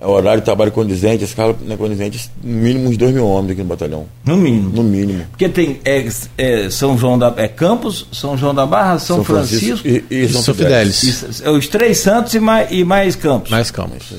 [0.00, 3.60] é horário de trabalho condizente, escala né, condizente, no mínimo uns 2 mil homens aqui
[3.60, 4.06] no batalhão.
[4.24, 4.70] No mínimo.
[4.70, 5.26] No mínimo.
[5.30, 6.08] Porque tem é,
[6.38, 10.24] é São João da é Campos, São João da Barra, São, São Francisco, Francisco, e,
[10.24, 11.00] e São, São Fidélis.
[11.00, 11.42] Fidélis.
[11.46, 13.50] os três santos e mais, e mais Campos.
[13.50, 14.14] Mais Campos.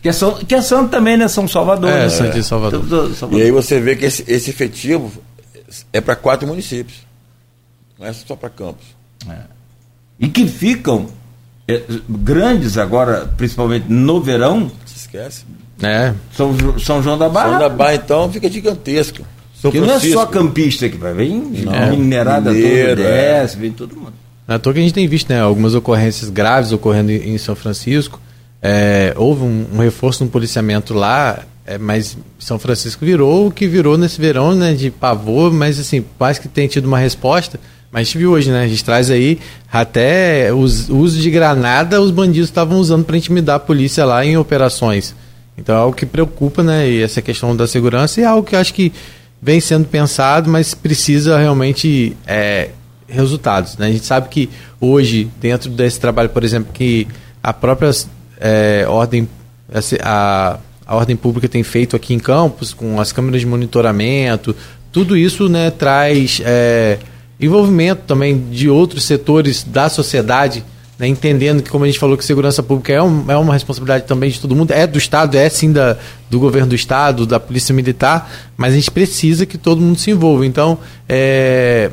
[0.00, 1.28] Que é, São, que é santo também, né?
[1.28, 1.90] São Salvador.
[1.90, 2.08] É, né?
[2.08, 2.80] Santo Salvador.
[3.14, 3.38] Salvador.
[3.38, 5.12] E aí você vê que esse, esse efetivo
[5.92, 7.00] é para quatro municípios.
[7.98, 8.86] Não é só para Campos.
[9.28, 9.36] É.
[10.18, 11.08] E que ficam
[11.68, 14.70] é, grandes agora, principalmente no verão.
[14.84, 15.44] Se esquece.
[15.82, 16.14] É.
[16.32, 17.50] São, São João da Barra.
[17.50, 19.22] São da Barra, então, fica gigantesco.
[19.60, 20.14] São que Francisco.
[20.14, 23.40] não é só campista que vai, vem não, minerada Mineiro, toda, é.
[23.40, 24.12] desce, vem todo mundo.
[24.46, 28.20] Na toa que a gente tem visto né, algumas ocorrências graves ocorrendo em São Francisco.
[28.62, 33.66] É, houve um, um, reforço no policiamento lá, é, mas São Francisco virou o que
[33.66, 37.58] virou nesse verão né, de pavor, mas assim, quase que tem tido uma resposta.
[37.96, 38.62] Mas a gente viu hoje, né?
[38.62, 39.38] A gente traz aí
[39.72, 44.36] até o uso de granada os bandidos estavam usando para intimidar a polícia lá em
[44.36, 45.14] operações.
[45.56, 46.90] Então é algo que preocupa, né?
[46.90, 48.92] E essa questão da segurança é algo que acho que
[49.40, 52.68] vem sendo pensado, mas precisa realmente é,
[53.08, 53.78] resultados.
[53.78, 53.86] Né?
[53.86, 57.08] A gente sabe que hoje, dentro desse trabalho, por exemplo, que
[57.42, 57.90] a própria
[58.38, 59.26] é, ordem,
[60.02, 64.54] a, a ordem pública tem feito aqui em Campos, com as câmeras de monitoramento,
[64.92, 66.42] tudo isso né, traz.
[66.44, 66.98] É,
[67.40, 70.64] envolvimento também de outros setores da sociedade,
[70.98, 74.04] né, entendendo que, como a gente falou, que segurança pública é, um, é uma responsabilidade
[74.04, 75.96] também de todo mundo, é do Estado, é sim da,
[76.30, 80.10] do governo do Estado, da Polícia Militar, mas a gente precisa que todo mundo se
[80.10, 80.46] envolva.
[80.46, 81.90] Então, é,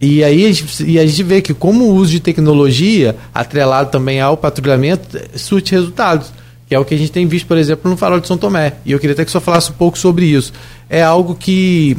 [0.00, 3.90] e aí a gente, e a gente vê que como o uso de tecnologia, atrelado
[3.90, 6.32] também ao patrulhamento, surte resultados.
[6.66, 8.74] Que é o que a gente tem visto, por exemplo, no Farol de São Tomé.
[8.86, 10.52] E eu queria até que você falasse um pouco sobre isso.
[10.88, 11.98] É algo que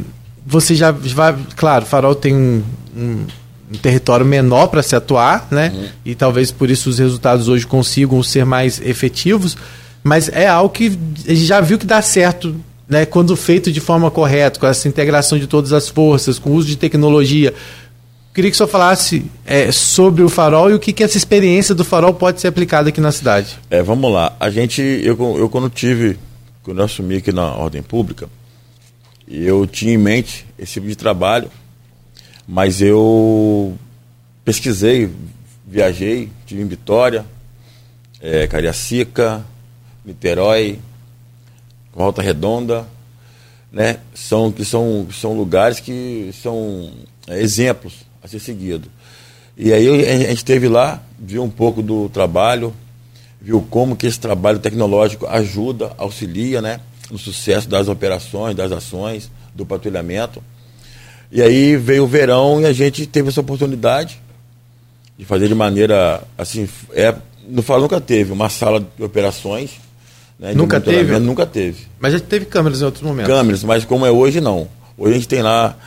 [0.51, 1.33] você já vai.
[1.55, 2.61] Claro, Farol tem um,
[2.95, 3.25] um,
[3.73, 5.71] um território menor para se atuar, né?
[5.73, 5.87] Uhum.
[6.05, 9.55] E talvez por isso os resultados hoje consigam ser mais efetivos.
[10.03, 10.87] Mas é algo que
[11.25, 12.53] a gente já viu que dá certo
[12.89, 16.53] né, quando feito de forma correta, com essa integração de todas as forças, com o
[16.55, 17.53] uso de tecnologia.
[18.33, 21.73] Queria que o senhor falasse é, sobre o farol e o que, que essa experiência
[21.73, 23.57] do farol pode ser aplicada aqui na cidade.
[23.69, 24.33] É, vamos lá.
[24.37, 26.17] A gente, eu, eu quando tive,
[26.63, 28.27] quando eu assumi aqui na ordem pública,
[29.27, 31.49] eu tinha em mente esse tipo de trabalho,
[32.47, 33.77] mas eu
[34.43, 35.09] pesquisei,
[35.65, 37.25] viajei, tive em Vitória,
[38.19, 39.43] é, Cariacica,
[40.05, 40.79] Niterói,
[41.93, 42.87] Volta Redonda,
[43.71, 43.97] né?
[44.13, 46.91] São, que são, são lugares que são
[47.27, 48.89] é, exemplos a ser seguido.
[49.57, 52.73] E aí a gente esteve lá, viu um pouco do trabalho,
[53.39, 56.79] viu como que esse trabalho tecnológico ajuda, auxilia, né?
[57.11, 60.41] No sucesso das operações, das ações, do patrulhamento.
[61.31, 64.21] E aí veio o verão e a gente teve essa oportunidade
[65.17, 67.13] de fazer de maneira assim, é,
[67.47, 69.71] no Fala nunca teve uma sala de operações.
[70.39, 71.19] Né, de nunca teve?
[71.19, 71.85] Nunca teve.
[71.99, 73.31] Mas já teve câmeras em outros momentos.
[73.31, 74.67] Câmeras, mas como é hoje, não.
[74.97, 75.77] Hoje a gente tem lá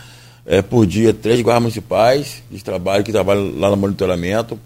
[0.46, 4.58] é, por dia três guardas municipais de trabalho que trabalham lá no monitoramento.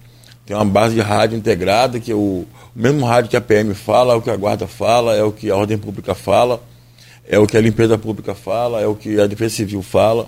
[0.49, 4.15] Tem uma base de rádio integrada, que o, o mesmo rádio que a PM fala,
[4.15, 6.63] é o que a guarda fala, é o que a ordem pública fala,
[7.29, 10.27] é o que a limpeza pública fala, é o que a defesa civil fala.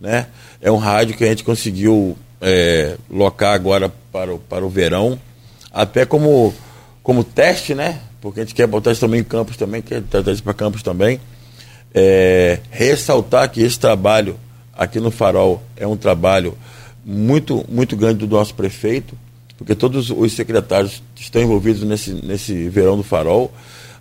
[0.00, 0.28] Né?
[0.62, 5.20] É um rádio que a gente conseguiu é, locar agora para o, para o verão,
[5.70, 6.54] até como,
[7.02, 8.00] como teste, né?
[8.22, 10.82] Porque a gente quer botar isso também em campos também, quer trazer isso para campos
[10.82, 11.20] também.
[11.92, 14.40] É, ressaltar que esse trabalho
[14.72, 16.56] aqui no Farol é um trabalho
[17.04, 19.14] muito, muito grande do nosso prefeito,
[19.56, 23.52] porque todos os secretários estão envolvidos nesse, nesse verão do Farol.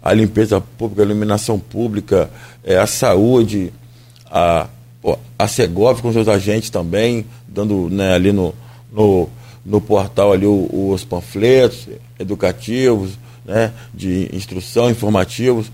[0.02, 2.30] A limpeza pública, a iluminação pública,
[2.64, 3.72] é, a saúde,
[4.30, 4.68] a,
[5.38, 8.54] a Segov com seus agentes também, dando né, ali no,
[8.92, 9.30] no,
[9.66, 11.88] no portal ali o, os panfletos
[12.20, 15.72] educativos, né, de instrução, informativos.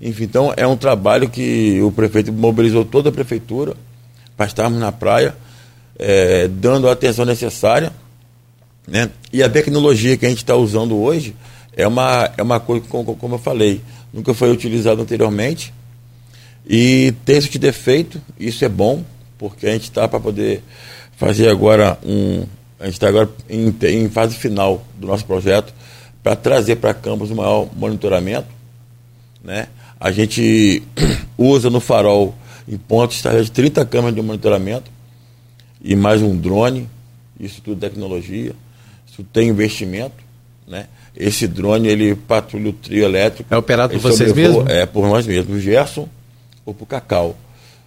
[0.00, 3.74] Enfim, então é um trabalho que o prefeito mobilizou toda a prefeitura
[4.36, 5.34] para estarmos na praia,
[5.98, 7.92] é, dando a atenção necessária.
[8.86, 9.10] Né?
[9.32, 11.34] E a tecnologia que a gente está usando hoje
[11.76, 13.80] é uma, é uma coisa, como, como eu falei,
[14.12, 15.72] nunca foi utilizada anteriormente.
[16.66, 19.04] E tem esse defeito, isso é bom,
[19.38, 20.62] porque a gente está para poder
[21.16, 22.44] fazer agora um.
[22.78, 25.72] A gente está agora em, em fase final do nosso projeto
[26.22, 28.48] para trazer para Campos um maior monitoramento.
[29.42, 29.68] Né?
[29.98, 30.82] A gente
[31.36, 32.34] usa no farol
[32.66, 34.90] em pontos está de 30 câmeras de monitoramento
[35.82, 36.88] e mais um drone,
[37.38, 38.54] isso tudo tecnologia,
[39.10, 40.14] isso tem investimento,
[40.66, 40.86] né?
[41.16, 43.52] Esse drone ele patrulha o trio elétrico.
[43.52, 44.66] É operado por vocês mesmos?
[44.68, 46.08] É, por nós mesmos, o Gerson
[46.64, 47.36] ou por Cacau.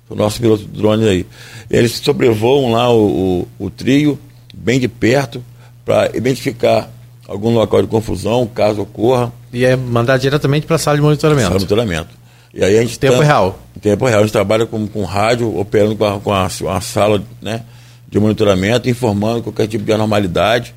[0.10, 1.26] O nosso piloto de drone aí.
[1.70, 4.20] Eles sobrevoam lá o, o, o trio,
[4.54, 5.44] bem de perto,
[5.86, 6.92] para identificar
[7.28, 9.32] algum local de confusão, caso ocorra.
[9.52, 11.48] E é mandar diretamente para a sala de monitoramento?
[11.48, 12.10] Sala de monitoramento.
[12.54, 13.60] E aí a gente tempo tá, real.
[13.76, 14.20] Em tempo real.
[14.20, 17.64] A gente trabalha com, com rádio, operando com, a, com a, uma sala né,
[18.08, 20.76] de monitoramento, informando qualquer tipo de anormalidade.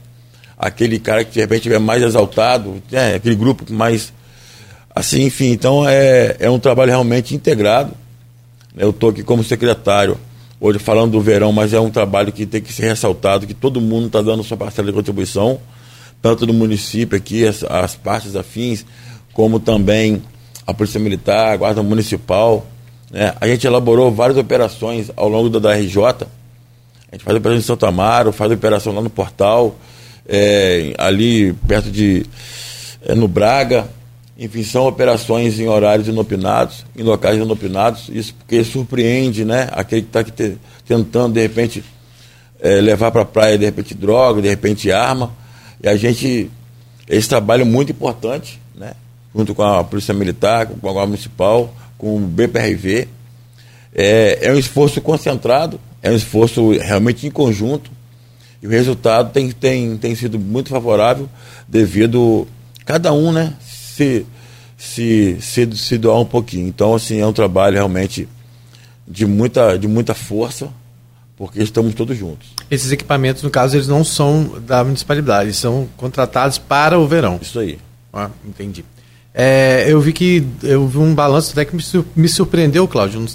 [0.59, 4.13] Aquele cara que de repente estiver mais exaltado, né, aquele grupo mais.
[4.95, 7.93] Assim, enfim, então é, é um trabalho realmente integrado.
[8.77, 10.19] Eu estou aqui como secretário,
[10.61, 13.81] hoje falando do verão, mas é um trabalho que tem que ser ressaltado, que todo
[13.81, 15.59] mundo está dando sua parcela de contribuição,
[16.23, 18.85] tanto no município aqui, as, as partes afins,
[19.33, 20.23] como também
[20.67, 22.67] a Polícia Militar, a Guarda Municipal.
[23.11, 23.35] Né?
[23.41, 26.03] A gente elaborou várias operações ao longo da, da RJ.
[26.05, 26.17] A
[27.13, 29.77] gente faz operação em Santo Amaro, faz operação lá no Portal,
[30.29, 32.27] é, ali perto de.
[33.03, 33.89] É, no Braga.
[34.39, 38.11] Enfim, são operações em horários inopinados, em locais inopinados.
[38.13, 39.67] Isso porque surpreende né?
[39.73, 41.83] aquele que está te, tentando, de repente,
[42.61, 45.33] é, levar para a praia, de repente, droga, de repente, arma.
[45.83, 46.51] E a gente.
[47.09, 48.93] Esse trabalho é muito importante, né?
[49.35, 53.09] junto com a Polícia Militar, com a Guarda Municipal, com o BPRV.
[53.95, 57.91] É, é um esforço concentrado, é um esforço realmente em conjunto,
[58.63, 61.29] e o resultado tem, tem, tem sido muito favorável
[61.69, 62.47] devido
[62.85, 64.25] cada um né, se,
[64.77, 66.67] se, se, se doar um pouquinho.
[66.67, 68.29] Então, assim, é um trabalho realmente
[69.07, 70.69] de muita, de muita força,
[71.37, 72.49] porque estamos todos juntos.
[72.71, 77.39] Esses equipamentos, no caso, eles não são da municipalidade, são contratados para o verão.
[77.41, 77.79] Isso aí.
[78.13, 78.85] Ah, entendi.
[79.35, 81.77] É, eu vi que eu vi um balanço até que
[82.17, 83.27] me, surpreendeu, Cláudio,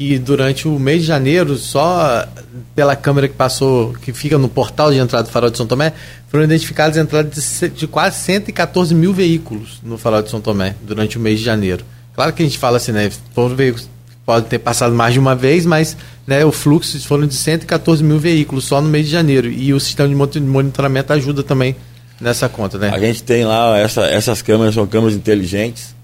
[0.00, 2.26] que durante o mês de janeiro, só
[2.74, 5.92] pela câmera que passou, que fica no portal de entrada do Farol de São Tomé,
[6.30, 11.18] foram identificadas entradas de, de quase 114 mil veículos no Farol de São Tomé durante
[11.18, 11.84] o mês de janeiro.
[12.14, 13.10] Claro que a gente fala assim, né?
[13.54, 13.90] Veículos
[14.24, 15.94] podem ter passado mais de uma vez, mas
[16.26, 19.50] né, o fluxo foram de 114 mil veículos só no mês de janeiro.
[19.50, 21.76] E o sistema de monitoramento ajuda também
[22.18, 22.88] nessa conta, né?
[22.88, 25.94] A gente tem lá, essa, essas câmeras são câmeras inteligentes,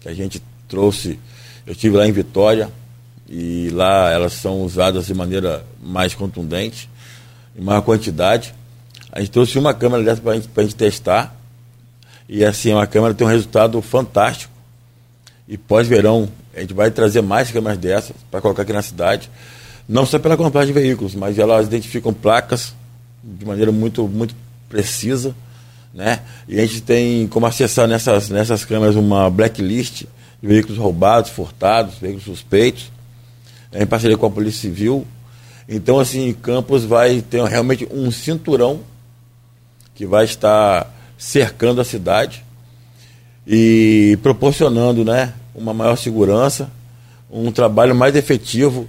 [0.00, 1.18] que a gente trouxe,
[1.66, 2.70] eu estive lá em Vitória,
[3.28, 6.88] e lá elas são usadas de maneira mais contundente.
[7.56, 8.54] em maior quantidade.
[9.10, 11.36] A gente trouxe uma câmera dessa para a gente testar.
[12.28, 14.52] E assim, uma câmera tem um resultado fantástico.
[15.46, 19.30] E pós-verão, a gente vai trazer mais câmeras dessas para colocar aqui na cidade.
[19.88, 22.74] Não só pela compragem de veículos, mas elas identificam placas
[23.22, 24.34] de maneira muito, muito
[24.68, 25.34] precisa.
[25.92, 26.20] Né?
[26.48, 30.04] E a gente tem como acessar nessas, nessas câmeras uma blacklist
[30.40, 32.90] de veículos roubados, furtados, veículos suspeitos,
[33.72, 35.06] em parceria com a Polícia Civil.
[35.68, 38.80] Então, assim, Campos vai ter realmente um cinturão
[39.94, 42.44] que vai estar cercando a cidade
[43.46, 46.70] e proporcionando né, uma maior segurança,
[47.30, 48.88] um trabalho mais efetivo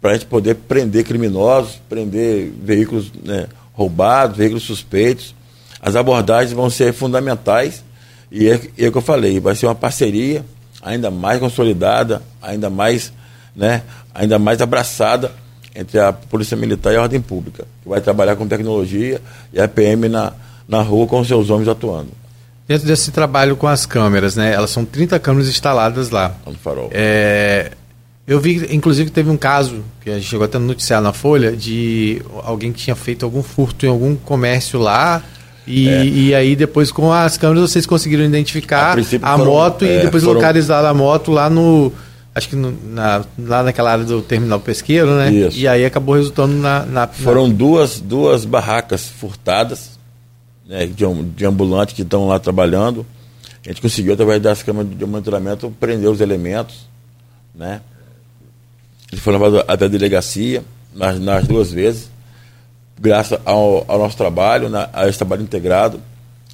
[0.00, 5.34] para a gente poder prender criminosos, prender veículos né, roubados, veículos suspeitos.
[5.80, 7.84] As abordagens vão ser fundamentais
[8.30, 10.44] e é, é o que eu falei, vai ser uma parceria
[10.82, 13.12] ainda mais consolidada, ainda mais,
[13.54, 13.82] né,
[14.14, 15.32] ainda mais abraçada
[15.74, 19.20] entre a Polícia Militar e a Ordem Pública, que vai trabalhar com tecnologia
[19.52, 20.32] e a PM na,
[20.68, 22.08] na rua com seus homens atuando.
[22.66, 24.52] Dentro desse trabalho com as câmeras, né?
[24.52, 26.34] Elas são 30 câmeras instaladas lá.
[26.46, 26.88] No farol.
[26.92, 27.72] É,
[28.26, 31.12] eu vi, inclusive, que teve um caso, que a gente chegou até no noticiário na
[31.12, 35.20] Folha, de alguém que tinha feito algum furto em algum comércio lá.
[35.66, 36.04] E, é.
[36.04, 40.02] e aí, depois, com as câmeras, vocês conseguiram identificar a, a foram, moto é, e
[40.04, 40.36] depois foram...
[40.36, 41.92] localizar a moto lá no
[42.34, 45.32] acho que na, lá naquela área do terminal pesqueiro, né?
[45.32, 45.58] Isso.
[45.58, 46.84] E aí acabou resultando na.
[46.86, 47.54] na Foram na...
[47.54, 49.98] duas, duas barracas furtadas
[50.66, 53.04] né, de, de ambulantes que estão lá trabalhando.
[53.64, 56.88] A gente conseguiu, através das câmeras de monitoramento, prender os elementos.
[57.54, 57.80] Né?
[59.10, 60.64] Eles foram levados até a delegacia,
[60.94, 62.10] nas, nas duas vezes.
[62.98, 66.00] Graças ao, ao nosso trabalho, na, a esse trabalho integrado,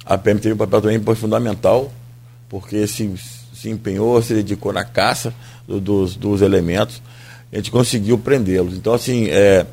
[0.05, 1.91] a PM teve um papel também fundamental,
[2.49, 3.13] porque se,
[3.59, 5.33] se empenhou, se dedicou na caça
[5.67, 7.01] do, dos, dos elementos,
[7.51, 8.75] a gente conseguiu prendê-los.
[8.75, 9.65] Então, assim, é,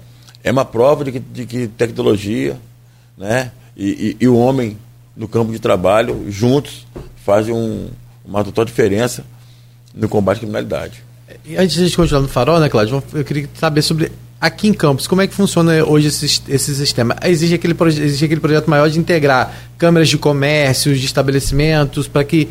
[0.42, 2.56] é uma prova de que, de que tecnologia
[3.16, 4.76] né, e, e, e, o homem
[5.16, 6.86] no campo de trabalho, juntos,
[7.24, 7.88] fazem um,
[8.24, 9.24] uma total diferença
[9.94, 11.04] no combate à criminalidade.
[11.44, 14.10] E antes de a gente continuar no farol, né, Cláudio, eu queria saber sobre
[14.46, 17.16] aqui em Campos, como é que funciona hoje esse, esse sistema?
[17.24, 22.48] Existe aquele, existe aquele projeto maior de integrar câmeras de comércio, de estabelecimentos, para que.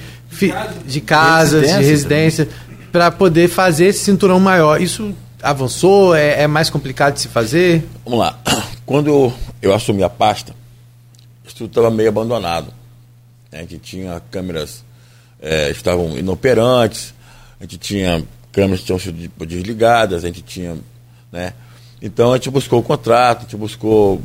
[0.85, 2.49] de casas, residência de residência
[2.91, 4.81] para poder fazer esse cinturão maior.
[4.81, 6.15] Isso avançou?
[6.15, 7.87] É, é, mais complicado de se fazer?
[8.03, 8.39] Vamos lá.
[8.85, 10.55] Quando eu, eu assumi a pasta,
[11.45, 12.73] isso tudo estava meio abandonado.
[13.51, 14.83] A gente tinha câmeras
[15.41, 17.13] é, estavam inoperantes,
[17.59, 20.77] a gente tinha câmeras que tinham sido desligadas, a gente tinha.
[21.31, 21.53] Né?
[22.03, 24.21] Então a gente buscou o contrato, a gente buscou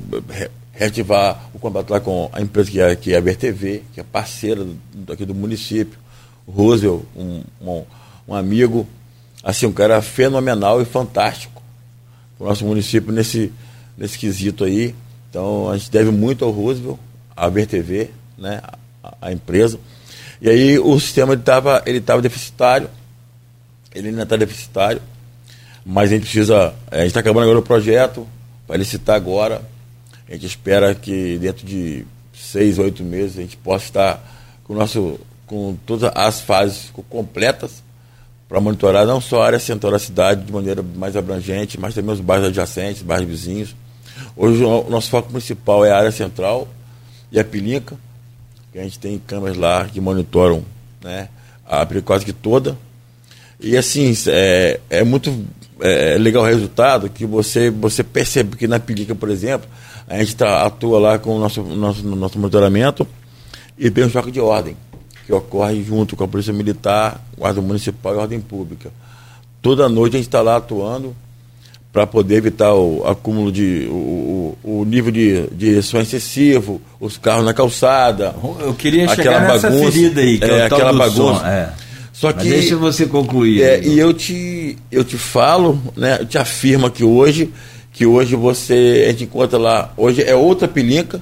[0.72, 4.02] reativar o contrato lá com a empresa que é, que é a BRTV, que é
[4.02, 5.98] parceira do, aqui do município,
[6.46, 7.84] o Roosevelt, um, um
[8.28, 8.86] um amigo,
[9.42, 11.62] assim, um cara fenomenal e fantástico
[12.36, 13.50] para o nosso município nesse,
[13.96, 14.94] nesse quesito aí.
[15.30, 16.98] Então a gente deve muito ao Roosevelt,
[17.34, 18.60] à BRTV, né,
[19.02, 19.80] a, a empresa.
[20.42, 22.88] E aí o sistema estava ele tava deficitário,
[23.94, 25.00] ele ainda está deficitário,
[25.90, 26.74] mas a gente precisa.
[26.90, 28.28] A gente está acabando agora o projeto,
[28.68, 29.62] vai licitar agora.
[30.28, 35.18] A gente espera que dentro de seis, oito meses a gente possa estar com, nosso,
[35.46, 37.82] com todas as fases completas
[38.46, 42.12] para monitorar não só a área central da cidade de maneira mais abrangente, mas também
[42.12, 43.74] os bairros adjacentes, bairros vizinhos.
[44.36, 46.68] Hoje o nosso foco principal é a área central
[47.32, 47.96] e a Pilinca,
[48.72, 50.62] que a gente tem câmeras lá que monitoram
[51.02, 51.30] né,
[51.64, 52.76] a quase que toda.
[53.58, 55.30] E assim, é, é muito
[55.80, 59.68] é, legal o resultado que você, você percebe que na Pilinca, por exemplo,
[60.06, 63.06] a gente tá, atua lá com o nosso, nosso, nosso monitoramento
[63.78, 64.76] e tem um choque de ordem
[65.26, 68.90] que ocorre junto com a Polícia Militar, Guarda Municipal e Ordem Pública.
[69.60, 71.14] Toda noite a gente está lá atuando
[71.92, 73.86] para poder evitar o acúmulo de.
[73.90, 78.34] o, o, nível de, de som excessivo, os carros na calçada.
[78.60, 81.40] Eu queria chegar aquela nessa bagunça, ferida aí, que é, é aquela bagunça.
[81.40, 81.72] Som, é.
[82.18, 83.62] Só que, Mas deixa você concluir.
[83.62, 87.52] É, e eu te, eu te falo, né, eu te afirmo que hoje,
[87.92, 91.20] que hoje você, a gente encontra lá, hoje é outra pilinca,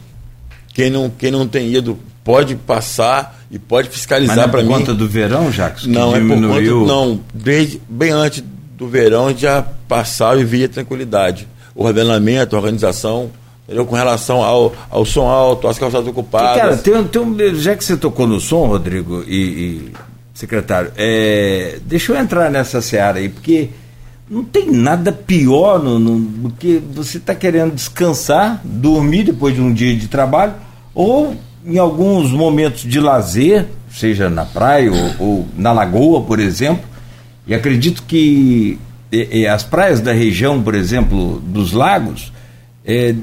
[0.72, 4.68] quem não, quem não tem ido pode passar e pode fiscalizar para mim.
[4.68, 5.84] Por conta do verão, Jacques?
[5.84, 6.54] Não, diminuiu...
[6.54, 8.42] é por conta, não, desde bem antes
[8.78, 11.46] do verão já passava e via tranquilidade.
[11.74, 13.30] O ordenamento, a organização,
[13.64, 13.84] entendeu?
[13.84, 16.56] com relação ao, ao som alto, às calçadas ocupadas.
[16.56, 19.92] Cara, tem, tem um, já que você tocou no som, Rodrigo e, e
[20.36, 23.70] secretário, é, deixa eu entrar nessa seara aí, porque
[24.28, 29.62] não tem nada pior no, no, do que você está querendo descansar, dormir depois de
[29.62, 30.52] um dia de trabalho,
[30.94, 31.34] ou
[31.64, 36.84] em alguns momentos de lazer, seja na praia ou, ou na lagoa, por exemplo,
[37.46, 38.78] e acredito que
[39.10, 42.30] e, e as praias da região, por exemplo, dos lagos,
[42.84, 43.14] é,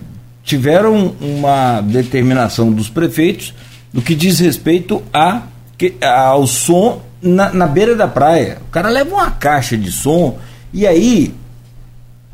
[0.44, 3.54] tiveram uma determinação dos prefeitos
[3.94, 5.44] no que diz respeito a,
[5.78, 8.60] que, ao som na, na beira da praia.
[8.68, 10.38] O cara leva uma caixa de som
[10.74, 11.34] e aí.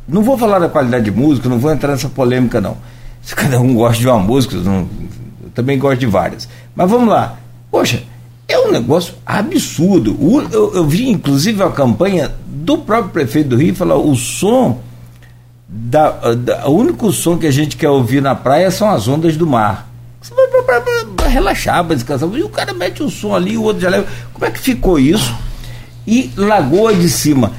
[0.07, 2.77] Não vou falar da qualidade de música, não vou entrar nessa polêmica, não.
[3.21, 4.87] Se cada um gosta de uma música, não,
[5.43, 6.49] eu também gosto de várias.
[6.75, 7.37] Mas vamos lá.
[7.69, 8.01] Poxa,
[8.47, 10.17] é um negócio absurdo.
[10.19, 14.81] O, eu, eu, vi, inclusive, a campanha do próprio prefeito do Rio falar: o som.
[15.71, 19.37] Da, da, o único som que a gente quer ouvir na praia são as ondas
[19.37, 19.87] do mar.
[20.19, 20.81] Você vai pra,
[21.29, 22.29] relaxar, pra descansar.
[22.33, 24.07] E o cara mete o som ali, o outro já leva.
[24.33, 25.33] Como é que ficou isso?
[26.05, 27.53] E Lagoa de Cima.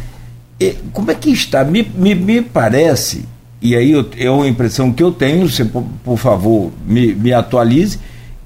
[0.58, 1.64] E, como é que está?
[1.64, 3.24] Me, me, me parece,
[3.62, 7.32] e aí eu, é uma impressão que eu tenho, você, por, por favor, me, me
[7.32, 7.98] atualize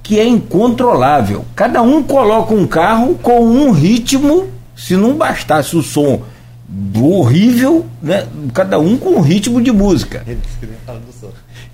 [0.05, 1.43] que é incontrolável.
[1.55, 6.21] Cada um coloca um carro com um ritmo, se não bastasse o som
[6.95, 8.27] horrível, né?
[8.53, 10.23] Cada um com um ritmo de música.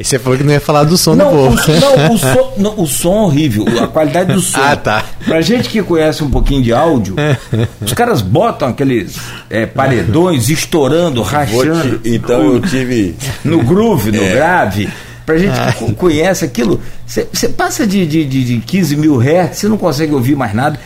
[0.02, 1.72] E você falou que não ia falar do som não, do povo.
[1.72, 4.60] O, não, o som, não, o som horrível, a qualidade do som.
[4.60, 5.06] Ah, tá.
[5.26, 7.16] Pra gente que conhece um pouquinho de áudio,
[7.80, 9.16] os caras botam aqueles
[9.50, 12.00] é, paredões estourando, rachando.
[12.00, 13.16] Te, então eu tive.
[13.46, 14.30] No groove, no é.
[14.30, 14.90] grave.
[15.24, 15.94] Pra gente que ah.
[15.96, 20.54] conhece aquilo, você passa de, de, de 15 mil hertz, você não consegue ouvir mais
[20.54, 20.80] nada.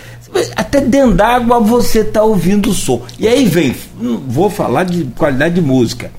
[0.55, 3.01] Até dentro d'água você está ouvindo o som.
[3.17, 3.73] E aí vem,
[4.27, 6.11] vou falar de qualidade de música.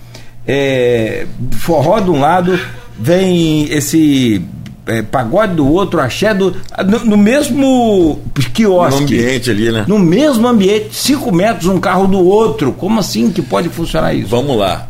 [0.49, 1.26] É,
[1.59, 2.59] forró de um lado,
[2.99, 4.42] vem esse
[4.86, 6.55] é, pagode do outro, axé do.
[6.86, 8.20] No, no, mesmo
[8.55, 9.01] quiosque.
[9.01, 9.84] No ambiente ali, né?
[9.88, 12.72] No mesmo ambiente, cinco metros um carro do outro.
[12.72, 14.28] Como assim que pode funcionar isso?
[14.28, 14.88] Vamos lá.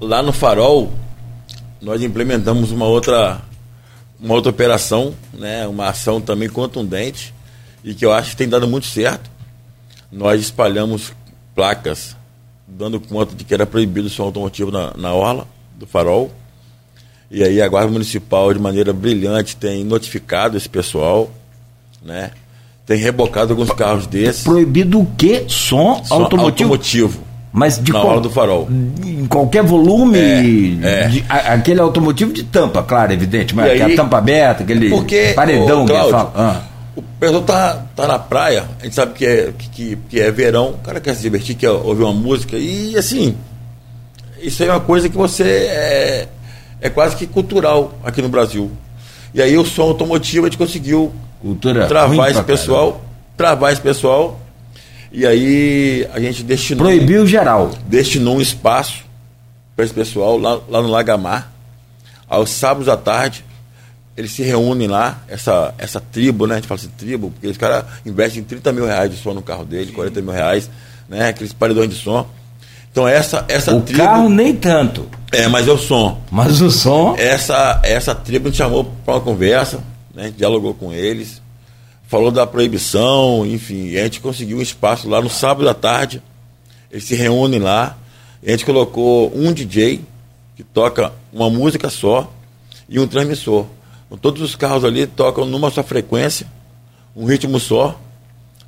[0.00, 0.92] Lá no farol,
[1.80, 3.40] nós implementamos uma outra,
[4.18, 7.34] uma outra operação, né, uma ação também contundente
[7.84, 9.30] e que eu acho que tem dado muito certo.
[10.10, 11.12] Nós espalhamos
[11.54, 12.16] placas
[12.66, 15.46] dando conta de que era proibido o som automotivo na, na orla
[15.76, 16.32] do farol.
[17.34, 21.28] E aí a Guarda Municipal, de maneira brilhante, tem notificado esse pessoal,
[22.00, 22.30] né?
[22.86, 24.44] Tem rebocado alguns carros desses.
[24.44, 25.44] Proibido o quê?
[25.48, 26.74] Som, som automotivo?
[26.74, 27.20] automotivo.
[27.52, 28.68] Mas de na qual, hora do farol.
[29.04, 31.08] Em qualquer volume, é, é.
[31.08, 35.32] De, a, aquele automotivo de tampa, claro, evidente, mas aí, a tampa aberta, aquele porque,
[35.34, 36.32] paredão ô, Cláudio, que fala.
[36.36, 36.62] Ah.
[36.94, 40.70] O pessoal tá, tá na praia, a gente sabe que é, que, que é verão,
[40.70, 43.34] o cara quer se divertir, quer ouvir uma música, e assim,
[44.40, 46.28] isso aí é uma coisa que você é,
[46.84, 48.70] é quase que cultural aqui no Brasil.
[49.32, 51.10] E aí o som automotivo a gente conseguiu
[51.40, 53.08] Cultura travar esse pessoal, caramba.
[53.38, 54.38] travar esse pessoal
[55.10, 56.84] e aí a gente destinou.
[56.84, 57.70] Proibiu geral.
[57.86, 59.02] Destinou um espaço
[59.74, 61.50] para esse pessoal lá, lá no Lagamar.
[62.28, 63.44] Aos sábados à tarde,
[64.14, 66.54] eles se reúnem lá, essa, essa tribo, né?
[66.54, 69.42] A gente fala assim, tribo, porque os caras investem 30 mil reais de som no
[69.42, 69.94] carro dele, Sim.
[69.94, 70.68] 40 mil reais,
[71.08, 71.28] né?
[71.28, 72.26] Aqueles paredões de som.
[72.94, 74.04] Então essa, essa o tribo.
[74.04, 75.08] Carro nem tanto.
[75.32, 76.20] É, mas é o som.
[76.30, 77.16] Mas o som.
[77.18, 79.78] Essa, essa tribo gente chamou para uma conversa,
[80.14, 80.22] né?
[80.22, 81.42] A gente dialogou com eles
[82.14, 86.22] falou da proibição, enfim, a gente conseguiu um espaço lá no sábado à tarde.
[86.88, 87.98] Eles se reúnem lá.
[88.46, 90.00] a gente colocou um DJ
[90.54, 92.32] que toca uma música só
[92.88, 93.66] e um transmissor.
[94.06, 96.46] Então, todos os carros ali tocam numa só frequência,
[97.16, 97.98] um ritmo só.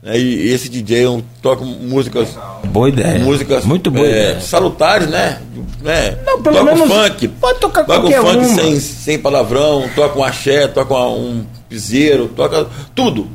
[0.06, 0.18] Né?
[0.20, 2.38] E esse DJ toca músicas.
[2.66, 3.18] Boa ideia.
[3.18, 4.40] Músicas muito boa é, ideia.
[4.40, 5.42] salutares, né?
[5.82, 6.16] né?
[6.24, 7.28] Não, pelo toca menos funk.
[7.28, 8.62] Pode tocar toca qualquer um funk uma.
[8.62, 13.28] sem, sem palavrão, toca um axé, toca um piseiro, toca tudo.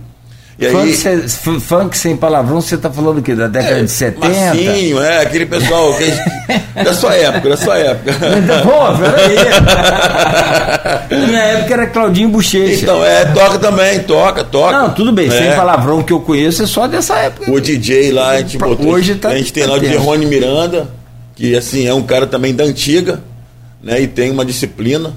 [0.62, 1.28] E funk, aí, cê,
[1.60, 3.34] funk sem palavrão, você está falando o quê?
[3.34, 4.30] Da década é, de 70?
[4.30, 6.06] Massinho, é, aquele pessoal que,
[6.84, 8.14] da sua época, da sua época.
[8.62, 9.36] Pô, peraí.
[11.20, 12.84] Na minha época era Claudinho Bochecha.
[12.84, 14.80] Então, é, toca também, toca, toca.
[14.80, 15.32] Não, tudo bem, é.
[15.32, 17.52] sem palavrão que eu conheço é só dessa época.
[17.52, 18.92] O DJ lá, a gente botou.
[18.92, 20.92] Hoje tá, a gente tem tá lá o Rony Miranda,
[21.36, 23.20] que assim, é um cara também da antiga,
[23.82, 24.00] né?
[24.00, 25.12] E tem uma disciplina.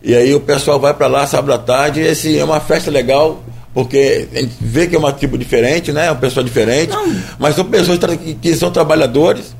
[0.00, 2.88] E aí o pessoal vai para lá sábado à tarde, e esse é uma festa
[2.88, 3.42] legal
[3.72, 6.06] porque a gente vê que é uma tribo diferente, né?
[6.06, 7.16] É uma pessoa diferente, Não.
[7.38, 7.98] mas são pessoas
[8.40, 9.54] que são trabalhadores,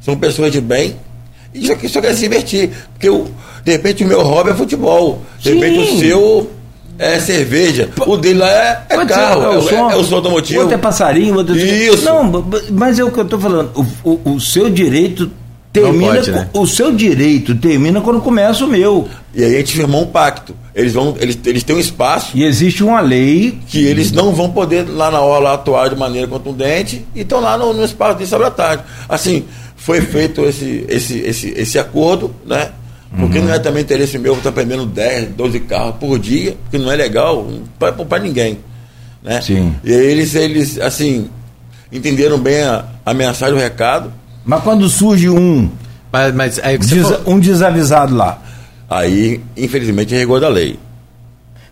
[0.00, 0.96] são pessoas de bem,
[1.54, 2.70] e só, que só quer se divertir.
[2.92, 3.26] Porque o,
[3.64, 5.58] de repente o meu hobby é futebol, de Sim.
[5.58, 6.50] repente o seu
[6.98, 10.16] é cerveja, o dele lá é, é carro, é, o som, é, é o som
[10.16, 10.60] automotivo.
[10.60, 11.62] Outro é passarinho, outro é...
[11.62, 12.04] Isso.
[12.04, 13.70] Não, mas é o que eu estou falando,
[14.02, 15.30] o, o, o seu direito
[15.72, 16.48] termina pode, né?
[16.52, 19.08] o seu direito termina quando começa o meu.
[19.34, 20.54] E aí a gente firmou um pacto.
[20.74, 22.36] Eles vão, eles, eles têm um espaço.
[22.36, 26.26] E existe uma lei que eles não vão poder lá na hora atuar de maneira
[26.26, 28.82] contundente e estão lá no, no espaço de sábado à tarde.
[29.08, 29.44] Assim,
[29.76, 32.70] foi feito esse, esse, esse, esse acordo, né?
[33.16, 33.46] Porque uhum.
[33.46, 36.96] não é também interesse meu estar prendendo 10, 12 carros por dia, porque não é
[36.96, 37.46] legal
[37.78, 38.58] para ninguém.
[39.22, 39.40] Né?
[39.40, 39.74] Sim.
[39.82, 41.28] E eles, eles, assim,
[41.90, 44.12] entenderam bem a, a mensagem, o recado
[44.48, 45.68] mas quando surge um.
[46.10, 48.40] Mas, mas Des, um desavisado lá.
[48.88, 50.78] Aí, infelizmente, é rigor da lei.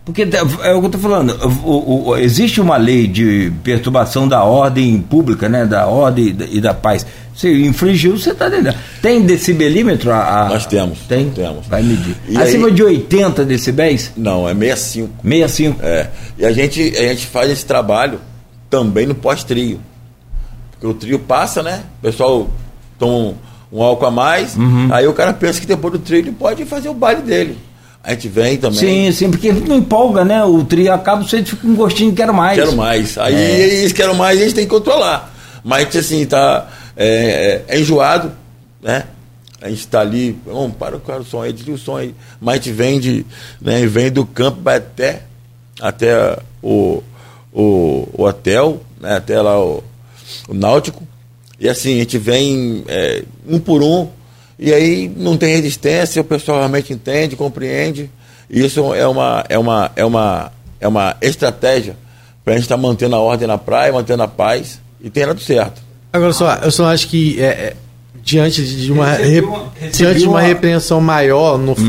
[0.04, 4.44] Porque é o que eu estou falando, o, o, existe uma lei de perturbação da
[4.44, 5.64] ordem pública, né?
[5.64, 7.06] Da ordem e da paz.
[7.34, 8.74] Se infringiu, você está dentro.
[9.00, 10.12] Tem decibelímetro?
[10.12, 10.98] A, a, Nós temos.
[11.08, 11.30] Tem?
[11.30, 11.66] Temos.
[11.66, 12.14] Vai medir.
[12.28, 14.12] E Acima aí, de 80 decibéis?
[14.14, 15.10] Não, é 65.
[15.22, 15.80] 65.
[15.82, 16.10] É.
[16.38, 18.20] E a gente, a gente faz esse trabalho
[18.68, 19.80] também no pós-trio.
[20.72, 21.82] Porque o trio passa, né?
[21.98, 22.50] O pessoal
[22.99, 23.34] toma um,
[23.72, 24.88] um álcool a mais, uhum.
[24.90, 27.59] aí o cara pensa que depois do trio ele pode fazer o baile dele.
[28.03, 28.78] A gente vem também.
[28.78, 30.44] Sim, sim, porque não empolga, né?
[30.44, 32.57] O trio acaba, você fica com um gostinho de quero mais.
[32.57, 33.18] Quero mais.
[33.18, 33.78] Aí é.
[33.80, 35.34] eles querem mais, a gente tem que controlar.
[35.64, 38.30] Mas assim, tá é, é, é enjoado,
[38.80, 39.05] né?
[39.61, 42.14] A gente está ali, vamos, para o cara o som aí, desliga o som aí.
[42.40, 43.26] Mas a gente vem, de,
[43.61, 45.22] né, vem do campo vai até,
[45.80, 47.03] até o,
[47.53, 49.82] o, o hotel, né, até lá o,
[50.47, 51.03] o Náutico.
[51.59, 54.09] E assim, a gente vem é, um por um,
[54.59, 58.11] e aí não tem resistência, o pessoal realmente entende, compreende.
[58.48, 61.96] Isso é uma, é uma, é uma, é uma estratégia
[62.44, 65.26] para a gente estar tá mantendo a ordem na praia, mantendo a paz e tem
[65.26, 65.82] dado certo.
[66.12, 67.76] Agora só, eu só acho que é, é,
[68.22, 71.86] diante de uma, uma diante de uma repreensão maior no hum.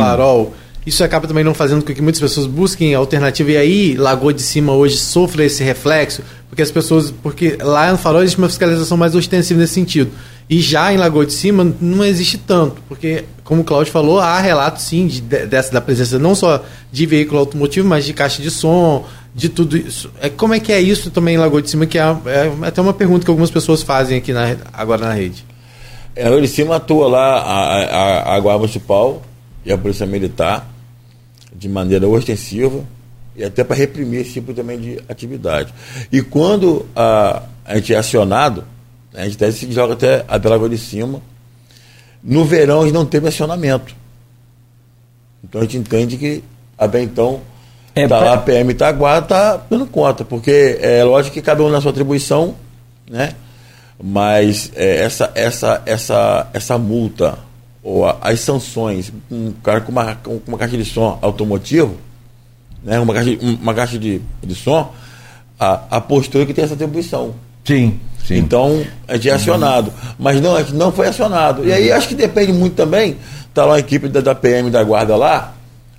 [0.88, 4.42] Isso acaba também não fazendo com que muitas pessoas busquem alternativa e aí Lagoa de
[4.42, 8.96] Cima hoje sofra esse reflexo, porque as pessoas, porque lá no farol existe uma fiscalização
[8.96, 10.10] mais ostensiva nesse sentido.
[10.50, 14.40] E já em Lagoa de Cima não existe tanto, porque, como o Claudio falou, há
[14.40, 18.50] relatos sim de, dessa, da presença não só de veículo automotivo, mas de caixa de
[18.50, 20.10] som, de tudo isso.
[20.22, 22.82] É, como é que é isso também em Lagoa de Cima, que é, é até
[22.82, 25.44] uma pergunta que algumas pessoas fazem aqui na, agora na rede.
[26.16, 29.22] É, Lagoa de Cima atua lá a, a, a Guarda Municipal
[29.66, 30.77] e a Polícia Militar
[31.58, 32.84] de maneira ostensiva
[33.36, 35.74] e até para reprimir esse tipo também de atividade.
[36.12, 38.64] E quando a, a gente é acionado,
[39.14, 41.22] a gente até se joga até a Lagoa de Cima.
[42.24, 43.96] No verão a gente não teve acionamento.
[45.44, 46.44] Então a gente entende que
[46.78, 47.42] até então
[47.96, 51.70] é, tá lá a PM Itaguá tá dando conta, porque é lógico que cada um
[51.70, 52.56] na sua atribuição,
[53.10, 53.34] né?
[54.02, 57.40] Mas é, essa, essa, essa, essa multa
[57.84, 61.98] ou as sanções, um cara com uma, com uma caixa de som automotivo,
[62.84, 63.00] né?
[63.00, 64.94] uma caixa, uma caixa de, de som,
[65.60, 67.34] a, a postura que tem essa atribuição.
[67.64, 68.00] Sim.
[68.26, 68.40] Sim.
[68.40, 69.94] Então, a gente é acionado.
[70.20, 71.66] Mas não, a gente não foi acionado.
[71.66, 73.16] E aí acho que depende muito também,
[73.54, 75.54] tá lá a equipe da, da PM da guarda lá,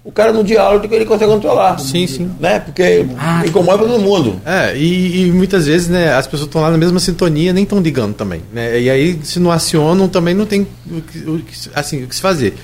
[0.08, 1.78] o cara no diálogo que ele consegue controlar.
[1.78, 2.30] Sim, sim.
[2.40, 2.60] Né?
[2.60, 4.40] Porque ah, incomoda todo mundo.
[4.42, 7.78] É, e, e, muitas vezes, né, as pessoas estão lá na mesma sintonia, nem estão
[7.78, 8.40] ligando também.
[8.50, 8.80] Né?
[8.80, 12.14] E aí, se não acionam, também não tem o que, o que assim, o que
[12.14, 12.54] se fazer.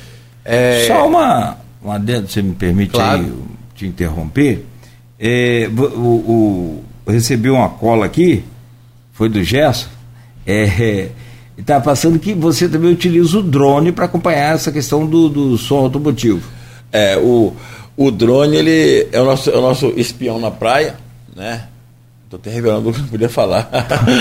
[0.42, 0.86] É...
[0.86, 3.20] Só uma, uma dentro, você me permite claro.
[3.20, 3.32] aí,
[3.74, 4.64] te interromper.
[5.20, 8.42] É, o, o, recebi uma cola aqui
[9.12, 9.88] foi do Gerson,
[10.46, 11.10] é,
[11.58, 15.76] está passando que você também utiliza o drone para acompanhar essa questão do, do som
[15.76, 16.63] automotivo.
[16.94, 17.52] É, o,
[17.96, 20.94] o drone ele é o, nosso, é o nosso espião na praia,
[21.34, 21.66] né?
[22.24, 23.68] Estou até revelando o que eu podia falar.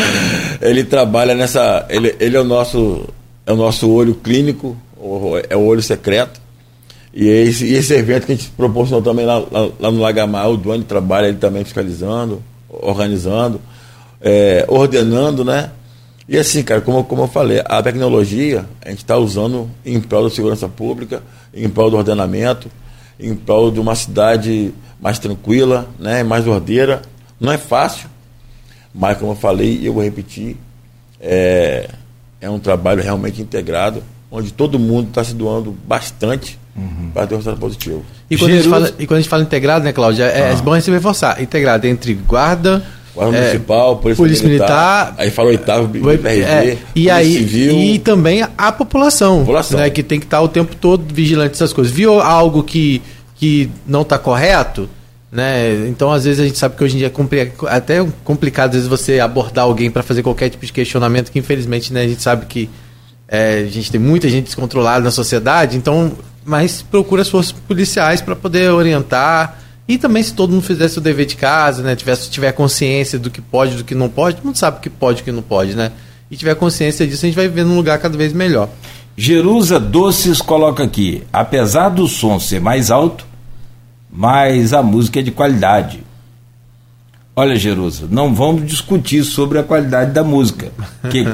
[0.59, 1.85] ele trabalha nessa.
[1.89, 3.07] Ele, ele é o nosso
[3.45, 4.75] é o nosso olho clínico,
[5.49, 6.41] é o olho secreto.
[7.13, 10.49] E esse, e esse evento que a gente proporcionou também lá, lá, lá no Lagamar,
[10.49, 13.61] o drone trabalha ele também fiscalizando, organizando
[14.23, 15.69] é, ordenando, né?
[16.27, 20.23] E assim, cara, como, como eu falei, a tecnologia a gente está usando em prol
[20.23, 21.21] da segurança pública,
[21.53, 22.69] em prol do ordenamento,
[23.19, 27.01] em prol de uma cidade mais tranquila, né, mais ordeira.
[27.39, 28.09] Não é fácil,
[28.93, 30.55] mas como eu falei, eu vou repetir,
[31.19, 31.89] é,
[32.39, 34.01] é um trabalho realmente integrado,
[34.31, 37.11] onde todo mundo está se doando bastante uhum.
[37.13, 38.03] para ter um resultado positivo.
[38.29, 40.53] E quando, a gente fala, e quando a gente fala integrado, né, Cláudia, é, ah.
[40.53, 42.83] é bom a gente reforçar, integrado entre guarda
[43.15, 47.79] Guarda é, Municipal, Polícia, Polícia Militar, militar, aí fala oitavo, BRG, é, e aí Civil.
[47.79, 49.79] E também a população, população.
[49.79, 51.93] Né, que tem que estar o tempo todo vigilante dessas coisas.
[51.93, 53.01] Viu algo que,
[53.35, 54.89] que não está correto,
[55.31, 55.87] né?
[55.87, 58.87] Então, às vezes, a gente sabe que hoje em dia é até complicado, às vezes,
[58.87, 62.47] você abordar alguém para fazer qualquer tipo de questionamento, que infelizmente né, a gente sabe
[62.47, 62.67] que
[63.27, 68.21] é, a gente tem muita gente descontrolada na sociedade, então, mas procura as forças policiais
[68.21, 71.95] para poder orientar e também se todo mundo fizesse o dever de casa, né?
[71.95, 74.89] Tivesse, tiver consciência do que pode, do que não pode, todo mundo sabe o que
[74.89, 75.91] pode e o que não pode, né?
[76.31, 78.69] E tiver consciência disso, a gente vai viver num lugar cada vez melhor.
[79.15, 83.25] Jerusa Doces coloca aqui, apesar do som ser mais alto,
[84.09, 86.01] mas a música é de qualidade.
[87.35, 90.71] Olha, Jerusa, não vamos discutir sobre a qualidade da música.
[91.11, 91.25] Que,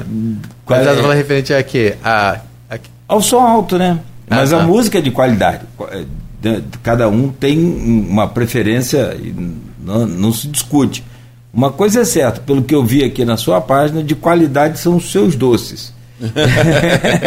[0.66, 1.96] qualidade é, referente a quê?
[2.04, 2.40] A,
[2.70, 2.80] a...
[3.08, 4.00] Ao som alto, né?
[4.28, 4.64] Mas ah, tá.
[4.64, 5.62] a música é de qualidade
[6.82, 9.34] cada um tem uma preferência e
[9.80, 11.04] não, não, se discute.
[11.54, 14.98] Uma coisa é certa, pelo que eu vi aqui na sua página, de qualidade são
[14.98, 15.94] os seus doces.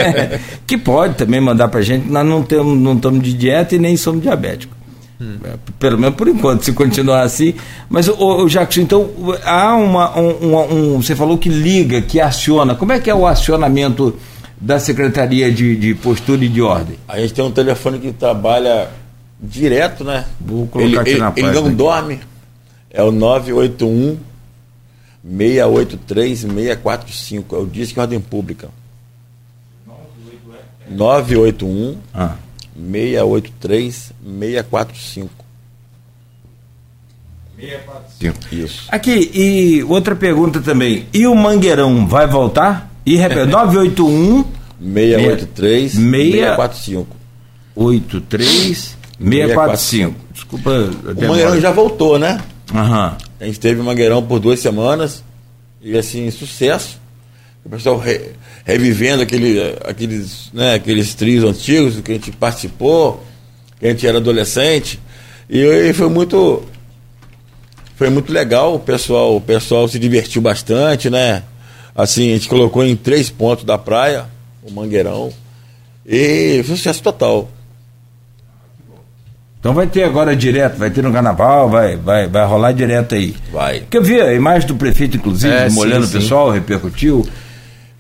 [0.67, 3.97] que pode também mandar para gente, nós não temos, não estamos de dieta e nem
[3.97, 4.83] somos diabéticos.
[5.23, 5.37] Hum.
[5.79, 7.55] Pelo menos por enquanto, se continuar assim.
[7.89, 9.09] Mas, o, o Jacques, então,
[9.45, 10.19] há uma.
[10.19, 12.75] Um, um, um, você falou que liga, que aciona.
[12.75, 14.17] Como é que é o acionamento
[14.61, 16.97] da Secretaria de, de Postura e de Ordem?
[17.07, 18.89] A gente tem um telefone que trabalha
[19.43, 20.25] direto, né?
[20.41, 21.75] Vou colocar ele, aqui ele, na Ele não aqui.
[21.75, 22.21] dorme.
[22.91, 24.19] É o 981
[25.25, 27.57] 683 645.
[27.57, 28.69] É o Disque Ordem Pública.
[30.91, 32.37] 981 Ah.
[32.77, 35.31] 683 645.
[38.51, 38.85] Isso.
[38.89, 41.07] Aqui, e outra pergunta também.
[41.13, 42.91] E o Mangueirão vai voltar?
[43.07, 44.45] E repete, 981
[44.81, 47.17] 683 Meia- 645.
[47.77, 50.15] 83 645.
[50.33, 50.71] Desculpa.
[50.71, 51.29] O.
[51.29, 52.41] Mangueirão já voltou, né?
[52.75, 53.17] Aham.
[53.41, 55.23] A gente teve o Mangueirão por duas semanas
[55.81, 57.01] e assim, sucesso.
[57.65, 58.31] O pessoal re-
[58.65, 63.23] revivendo aquele, aqueles, né, aqueles trios antigos que a gente participou,
[63.79, 64.99] que a gente era adolescente.
[65.49, 66.63] E, e foi muito.
[67.97, 71.45] Foi muito legal, o pessoal, o pessoal se divertiu bastante, né?
[71.95, 74.25] Assim, a gente colocou em três pontos da praia,
[74.63, 75.33] o Mangueirão.
[76.05, 77.49] E foi sucesso total.
[79.63, 83.33] Então vai ter agora direto, vai ter no carnaval, vai, vai, vai rolar direto aí.
[83.53, 83.79] Vai.
[83.79, 86.19] Porque eu vi a imagem do prefeito, inclusive, É, molhando sim, o sim.
[86.19, 87.25] pessoal, repercutiu.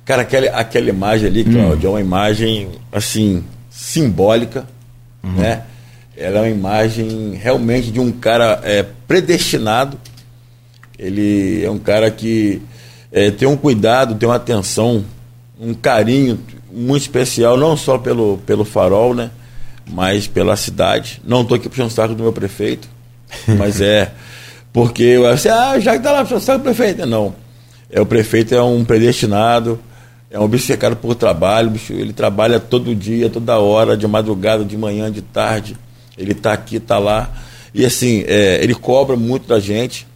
[0.05, 4.67] Cara, aquela, aquela imagem ali, Cláudio, é uma imagem, assim, simbólica,
[5.23, 5.63] né?
[6.17, 9.97] Ela é uma imagem realmente de um cara é, predestinado.
[10.99, 12.61] Ele é um cara que
[13.13, 15.05] é, tem um cuidado, tem uma atenção,
[15.61, 16.41] um carinho
[16.73, 19.31] muito especial, não só pelo, pelo farol, né?
[19.91, 21.20] Mas pela cidade.
[21.24, 22.89] Não estou aqui puxando o saco do meu prefeito,
[23.59, 24.12] mas é
[24.72, 27.07] porque eu assim, ah, já que está lá puxando o saco do prefeito.
[27.07, 27.35] Não.
[27.91, 29.78] É, o prefeito é um predestinado,
[30.30, 34.76] é um obcecado por trabalho, bicho, ele trabalha todo dia, toda hora, de madrugada, de
[34.78, 35.76] manhã, de tarde.
[36.16, 37.30] Ele está aqui, está lá.
[37.74, 40.07] E assim, é, ele cobra muito da gente,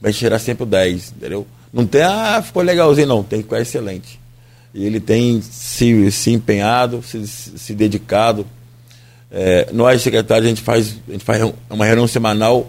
[0.00, 1.46] vai tirar sempre o 10, entendeu?
[1.72, 4.20] Não tem, ah, ficou legalzinho, não, tem que ficar excelente.
[4.74, 8.46] E ele tem se, se empenhado, se, se dedicado.
[9.34, 12.68] É, nós, secretários, a gente faz, a gente faz uma reunião semanal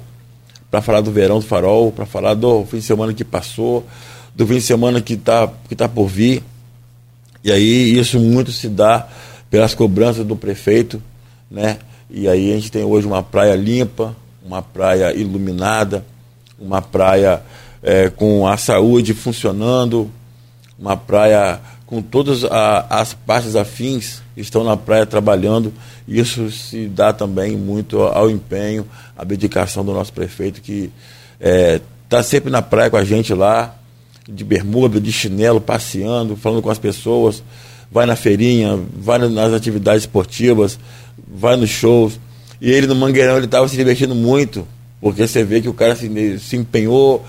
[0.72, 3.86] para falar do verão do farol, para falar do fim de semana que passou,
[4.34, 6.42] do fim de semana que está que tá por vir.
[7.44, 9.08] E aí isso muito se dá
[9.50, 11.04] pelas cobranças do prefeito,
[11.52, 11.80] né?
[12.10, 16.06] E aí a gente tem hoje uma praia limpa, uma praia iluminada,
[16.58, 17.42] uma praia
[17.82, 20.10] é, com a saúde funcionando,
[20.80, 21.60] uma praia
[21.94, 25.72] com todas a- as partes afins estão na praia trabalhando.
[26.08, 28.84] Isso se dá também muito ao empenho,
[29.16, 30.90] à dedicação do nosso prefeito, que
[32.04, 33.76] está sempre na praia com a gente lá,
[34.28, 37.44] de bermuda, de chinelo, passeando, falando com as pessoas,
[37.92, 40.80] vai na feirinha, vai nas atividades esportivas,
[41.28, 42.20] vai nos shows.
[42.60, 44.68] E ele no Mangueirão ele estava se divertindo muito,
[45.00, 47.24] porque você vê que o cara se, se empenhou,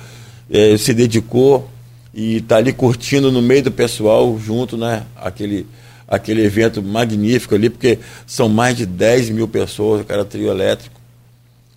[0.50, 1.68] eh, se dedicou
[2.14, 5.02] e está ali curtindo no meio do pessoal, junto, né?
[5.16, 5.66] Aquele,
[6.06, 11.00] aquele evento magnífico ali, porque são mais de 10 mil pessoas, o cara trio elétrico.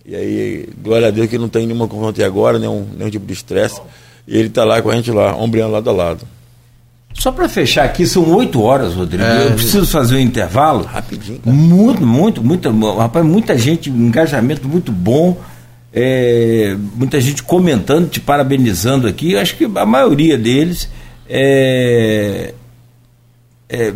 [0.06, 3.32] E aí, glória a Deus que não tem nenhuma confronto agora, nenhum, nenhum tipo de
[3.32, 3.80] estresse.
[4.26, 6.26] E ele está lá com a gente lá, ombreando lado a lado.
[7.14, 9.24] Só para fechar aqui, são oito horas, Rodrigo.
[9.24, 9.46] É.
[9.48, 10.84] eu preciso fazer um intervalo.
[10.84, 11.54] Rapidinho, cara.
[11.54, 15.36] Muito, muito, muita, rapaz, muita gente, um engajamento muito bom.
[15.92, 19.32] É, muita gente comentando, te parabenizando aqui.
[19.32, 20.88] Eu acho que a maioria deles
[21.28, 22.54] é,
[23.68, 23.92] é,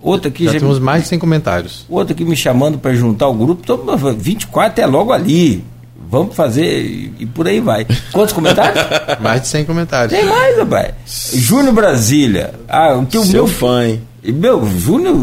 [0.00, 1.86] outra aqui Já já temos me- mais de 100 comentários.
[1.88, 3.62] outra aqui me chamando para juntar o grupo.
[3.62, 5.64] Então, 24 é logo ali.
[6.10, 7.86] Vamos fazer e, e por aí vai.
[8.12, 8.84] Quantos comentários?
[9.22, 10.12] Mais de 100 comentários.
[10.18, 10.92] Tem mais, rapaz.
[11.32, 12.52] Júnior Brasília.
[12.68, 14.02] Ah, o que o Seu meu fã, hein?
[14.24, 15.16] E, Meu, Júnior,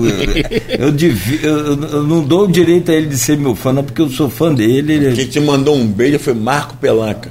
[0.78, 3.84] eu, eu, eu- eu não dou o direito a ele de ser meu fã, não,
[3.84, 4.94] porque eu sou fã dele.
[4.94, 7.30] Ele, Quem te mandou um beijo foi Marco Pelanca.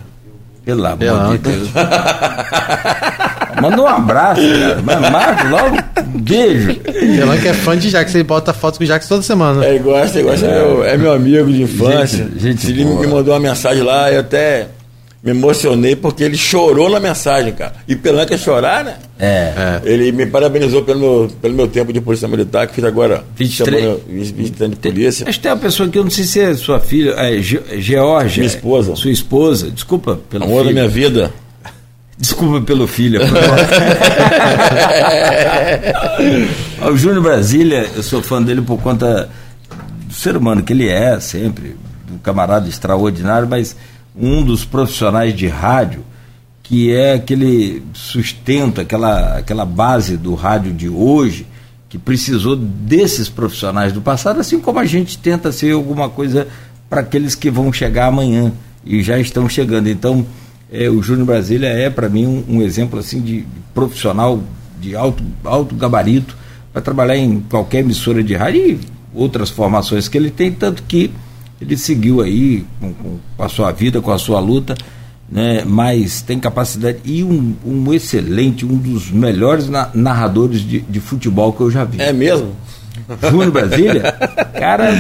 [0.65, 1.51] pelo amor de Pelanca.
[1.51, 1.69] Deus.
[3.61, 4.81] Manda um abraço, cara.
[4.85, 5.77] Mas Marco, logo,
[6.15, 6.75] um beijo.
[6.77, 9.65] Pelanca é fã de Jax, ele bota foto com o Jax toda semana.
[9.65, 12.29] É, ele gosta, ele gosta, é, meu, é meu amigo de infância.
[12.37, 14.69] Gente- gente ele me mandou uma mensagem lá, eu até
[15.23, 17.75] me emocionei porque ele chorou na mensagem, cara.
[17.89, 18.97] E Pelanca é chorar, né?
[19.19, 19.81] É.
[19.85, 23.83] Ele me parabenizou pelo meu, pelo meu tempo de polícia militar, que fiz agora 23.
[23.83, 25.29] semana- 23 anos de polícia.
[25.29, 27.61] Acho que tem uma pessoa que eu não sei se é sua filha, é Ge-
[27.79, 28.43] Georgia.
[28.45, 28.95] Minha esposa.
[28.95, 29.71] Sua esposa.
[29.73, 30.75] Desculpa pelo Amor da filho.
[30.75, 31.33] minha vida.
[32.17, 33.21] Desculpa pelo filho.
[36.91, 39.29] o Júnior Brasília, eu sou fã dele por conta
[40.07, 41.77] do ser humano que ele é, sempre,
[42.13, 43.77] um camarada extraordinário, mas
[44.19, 46.05] um dos profissionais de rádio
[46.69, 51.47] que é aquele sustento, aquela, aquela base do rádio de hoje,
[51.89, 56.47] que precisou desses profissionais do passado, assim como a gente tenta ser alguma coisa
[56.91, 58.53] para aqueles que vão chegar amanhã
[58.85, 59.89] e já estão chegando.
[59.89, 60.27] Então,
[60.71, 64.43] é, o Júnior Brasília é, para mim, um, um, exemplo assim de profissional
[64.79, 66.37] de alto, alto gabarito
[66.71, 68.81] para trabalhar em qualquer emissora de rádio e
[69.15, 71.11] outras formações que ele tem, tanto que
[71.61, 74.77] ele seguiu aí com, com a sua vida, com a sua luta,
[75.31, 81.01] né, mas tem capacidade e um, um excelente, um dos melhores na, narradores de, de,
[81.01, 82.01] futebol que eu já vi.
[82.01, 82.53] É mesmo?
[83.31, 84.03] Júnior Brasília?
[84.59, 84.91] Cara,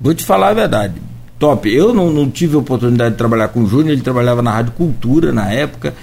[0.00, 0.94] vou te falar a verdade.
[1.38, 1.72] Top.
[1.72, 4.72] Eu não, não tive a oportunidade de trabalhar com o Júnior, ele trabalhava na Rádio
[4.72, 5.94] Cultura na época,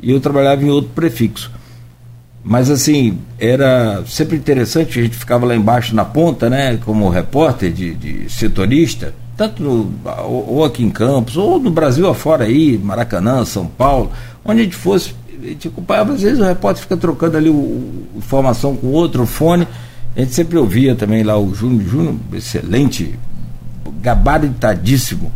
[0.00, 1.50] e eu trabalhava em outro prefixo.
[2.44, 7.72] Mas assim, era sempre interessante, a gente ficava lá embaixo na ponta, né, como repórter
[7.72, 9.92] de, de setorista, tanto no,
[10.24, 14.10] ou aqui em Campos, ou no Brasil afora aí, Maracanã, São Paulo,
[14.44, 17.54] onde a gente fosse, a gente acompanhava, às vezes o repórter fica trocando ali o,
[17.54, 19.68] o informação com outro fone,
[20.16, 23.18] a gente sempre ouvia também lá o Júnior, Júnior, excelente,
[24.00, 25.30] gabaritadíssimo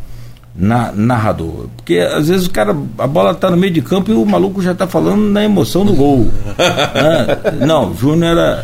[0.54, 1.68] na, narrador.
[1.76, 4.62] Porque às vezes o cara, a bola está no meio de campo e o maluco
[4.62, 6.28] já está falando na emoção do gol.
[6.56, 7.66] né?
[7.66, 8.62] Não, Júnior era.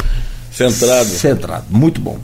[0.51, 1.05] Centrado.
[1.05, 2.17] Centrado, muito bom.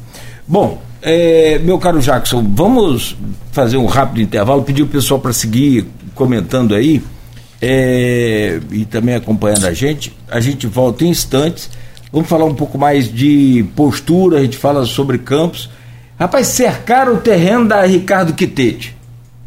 [0.48, 3.16] Bom, é, meu caro Jackson, vamos
[3.50, 7.02] fazer um rápido intervalo, pedir o pessoal para seguir comentando aí
[7.60, 10.16] é, e também acompanhando a gente.
[10.30, 11.70] A gente volta em instantes.
[12.12, 15.70] Vamos falar um pouco mais de postura, a gente fala sobre campos.
[16.18, 18.96] Rapaz, cercaram o terreno da Ricardo Quitete.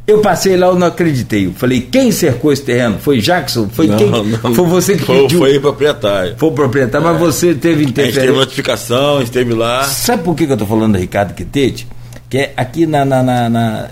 [0.08, 1.48] Eu passei lá, eu não acreditei.
[1.48, 3.00] Eu falei, quem cercou esse terreno?
[3.00, 3.68] Foi Jackson?
[3.70, 4.10] Foi não, quem?
[4.12, 5.40] Não, foi você que foi, pediu?
[5.40, 6.36] Foi o proprietário.
[6.38, 7.12] Foi o proprietário, é.
[7.12, 8.22] mas você teve interferência.
[8.22, 9.84] A gente teve notificação, esteve lá.
[9.86, 11.88] Sabe por que, que eu estou falando da Ricardo Quitete?
[12.30, 13.88] Que é aqui na, na, na, na,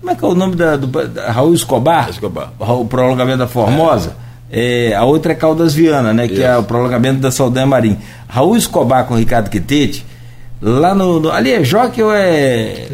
[0.00, 2.10] Como é que é o nome da, do, da Raul Escobar?
[2.10, 2.52] Escobar.
[2.58, 4.16] O prolongamento da Formosa.
[4.50, 4.90] É.
[4.90, 6.28] é a outra é Caldas Viana, né?
[6.28, 7.96] Que é o prolongamento da Saldanha Marim.
[8.28, 10.04] Raul Escobar com Ricardo Quitete,
[10.60, 11.30] lá no, no.
[11.30, 12.86] ali é Joque ou é.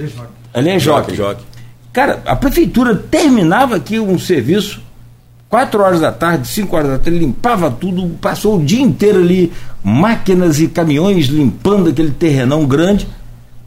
[0.54, 1.16] Ali é Joque.
[1.16, 1.49] Joque.
[1.92, 4.80] Cara, a prefeitura terminava aqui um serviço,
[5.48, 9.52] 4 horas da tarde, 5 horas da tarde, limpava tudo, passou o dia inteiro ali,
[9.82, 13.08] máquinas e caminhões limpando aquele terrenão grande.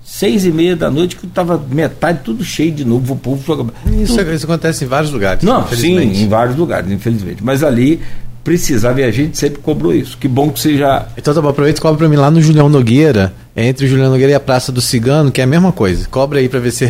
[0.05, 3.73] Seis e meia da noite que estava metade tudo cheio de novo, o povo jogava.
[3.85, 5.43] Isso, isso acontece em vários lugares.
[5.43, 7.41] Não, sim, em vários lugares, infelizmente.
[7.41, 8.01] Mas ali
[8.43, 10.17] precisava e a gente sempre cobrou isso.
[10.17, 11.07] Que bom que você já.
[11.17, 14.09] Então tá bom, aproveita e cobra para mim lá no Julião Nogueira, entre o Julião
[14.09, 16.07] Nogueira e a Praça do Cigano, que é a mesma coisa.
[16.09, 16.85] Cobra aí para ver se.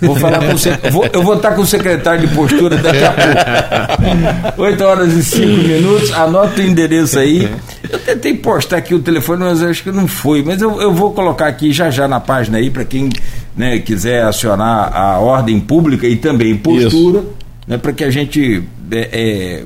[0.00, 3.12] Vou falar com o vou, Eu vou estar com o secretário de postura daqui a
[3.12, 4.62] pouco.
[4.62, 7.48] 8 horas e 5 minutos, anota o endereço aí.
[7.88, 10.42] Eu tentei postar aqui o telefone, mas acho que não foi.
[10.42, 13.10] Mas eu, eu vou colocar aqui já já na página aí, para quem
[13.56, 17.22] né, quiser acionar a ordem pública e também postura,
[17.66, 18.64] né, para que a gente.
[18.90, 19.64] É, é,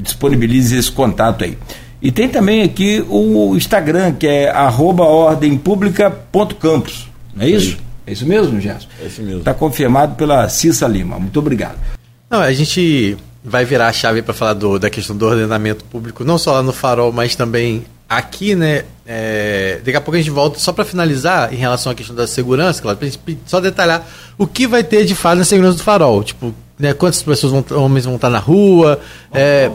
[0.00, 1.56] disponibilize esse contato aí.
[2.02, 7.08] E tem também aqui o Instagram, que é ordempublica.campos.
[7.34, 7.78] Não é isso?
[8.06, 8.88] É isso mesmo, Gerson?
[9.02, 9.38] É isso mesmo.
[9.38, 11.18] Está confirmado pela Cissa Lima.
[11.18, 11.78] Muito obrigado.
[12.28, 16.24] Não, a gente vai virar a chave para falar do, da questão do ordenamento público,
[16.24, 18.84] não só lá no Farol, mas também aqui, né?
[19.06, 22.26] É, daqui a pouco a gente volta só para finalizar em relação à questão da
[22.26, 24.06] segurança, claro, pra gente só detalhar
[24.38, 26.24] o que vai ter de fato na segurança do Farol.
[26.24, 28.98] Tipo, né, quantas pessoas vão, homens vão estar na rua,
[29.32, 29.70] é,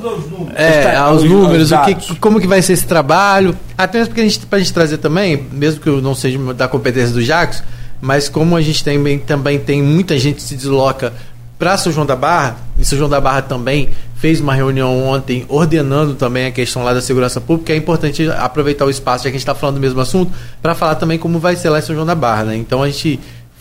[0.55, 4.39] é, aos números, o que, como que vai ser esse trabalho, apenas porque a gente,
[4.45, 7.63] pra gente trazer também, mesmo que eu não seja da competência do Jacques,
[8.01, 11.13] mas como a gente tem, também tem muita gente que se desloca
[11.57, 15.45] para São João da Barra, e São João da Barra também fez uma reunião ontem
[15.47, 19.35] ordenando também a questão lá da segurança pública, é importante aproveitar o espaço, já que
[19.35, 20.31] a gente está falando do mesmo assunto,
[20.61, 22.55] para falar também como vai ser lá em São João da Barra, né?
[22.57, 23.19] Então a gente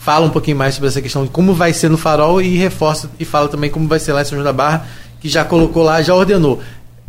[0.09, 3.07] fala um pouquinho mais sobre essa questão de como vai ser no farol e reforça
[3.19, 4.87] e fala também como vai ser lá em São João da Barra,
[5.21, 6.59] que já colocou lá, já ordenou.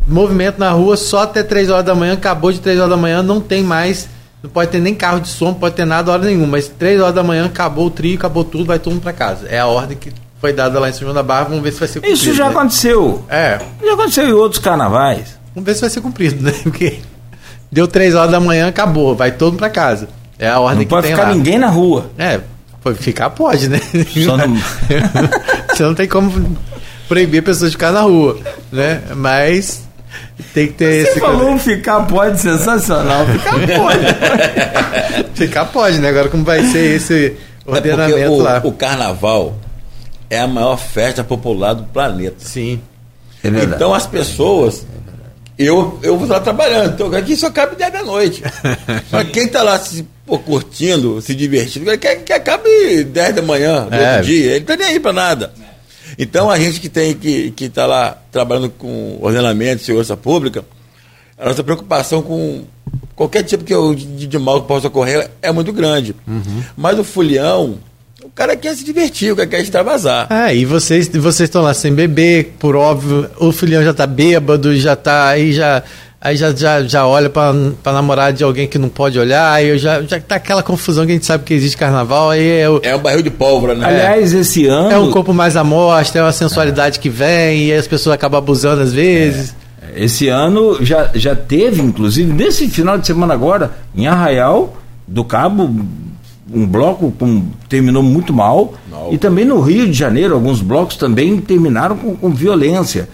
[0.07, 3.23] Movimento na rua só até 3 horas da manhã, acabou de 3 horas da manhã,
[3.23, 4.07] não tem mais,
[4.43, 7.01] não pode ter nem carro de som, não pode ter nada hora nenhuma, mas 3
[7.01, 9.47] horas da manhã acabou o trio, acabou tudo, vai todo mundo para casa.
[9.49, 11.79] É a ordem que foi dada lá em São João da Barra, vamos ver se
[11.79, 12.13] vai ser cumprido.
[12.15, 12.51] Isso já né?
[12.51, 13.25] aconteceu.
[13.29, 13.61] É.
[13.83, 15.39] Já aconteceu em outros carnavais.
[15.55, 16.53] Vamos ver se vai ser cumprido, né?
[16.61, 16.99] Porque
[17.71, 20.07] deu 3 horas da manhã, acabou, vai todo mundo para casa.
[20.37, 21.33] É a ordem não que pode tem ficar lá.
[21.33, 22.11] ninguém na rua.
[22.15, 22.41] É,
[22.95, 23.79] Ficar pode, né?
[24.25, 24.55] Só não...
[25.69, 26.57] Você não tem como
[27.07, 28.39] proibir pessoas de ficar na rua,
[28.71, 29.01] né?
[29.15, 29.83] Mas
[30.53, 31.19] tem que ter Você esse.
[31.19, 33.25] falou um ficar pode, sensacional.
[33.25, 35.25] Ficar pode.
[35.35, 36.09] ficar pode, né?
[36.09, 38.61] Agora como vai ser esse ordenamento é o, lá?
[38.63, 39.55] O carnaval
[40.29, 42.37] é a maior festa popular do planeta.
[42.39, 42.81] Sim.
[43.43, 43.47] É.
[43.47, 44.85] Então as pessoas.
[45.57, 48.41] Eu, eu vou estar trabalhando, então aqui só cabe 10 da noite.
[49.11, 53.85] Mas quem está lá se pô, curtindo, se divertindo, quer que acabe 10 da manhã
[53.87, 54.11] do É.
[54.15, 55.53] outro dia, ele tá nem aí para nada.
[56.17, 60.63] Então a gente que tem que que está lá trabalhando com ordenamento, segurança pública,
[61.37, 62.63] a nossa preocupação com
[63.15, 66.15] qualquer tipo que eu, de, de mal que possa ocorrer é muito grande.
[66.77, 67.77] Mas o fulião,
[68.23, 70.27] o cara quer se divertir, o cara quer extravasar.
[70.29, 74.73] Ah, e vocês vocês estão lá sem beber, por óbvio, o filhão já tá bêbado,
[74.77, 75.83] já tá aí já
[76.21, 77.51] aí já, já, já olha pra,
[77.83, 81.03] pra namorada de alguém que não pode olhar, aí eu já, já tá aquela confusão
[81.05, 83.73] que a gente sabe que existe carnaval, aí é, o- É um barril de pólvora,
[83.75, 83.85] né?
[83.87, 84.91] Aliás, esse ano.
[84.91, 88.13] é um corpo mais à mostra, é uma sensualidade que vem, e aí as pessoas
[88.13, 89.55] acabam abusando às vezes.
[89.95, 95.69] Esse ano já, já teve, inclusive, nesse final de semana agora, em Arraial do Cabo,
[96.53, 98.73] um bloco com- terminou muito mal.
[98.89, 99.09] Mal.
[99.11, 103.09] E também no Rio de Janeiro, alguns blocos também terminaram com, com violência.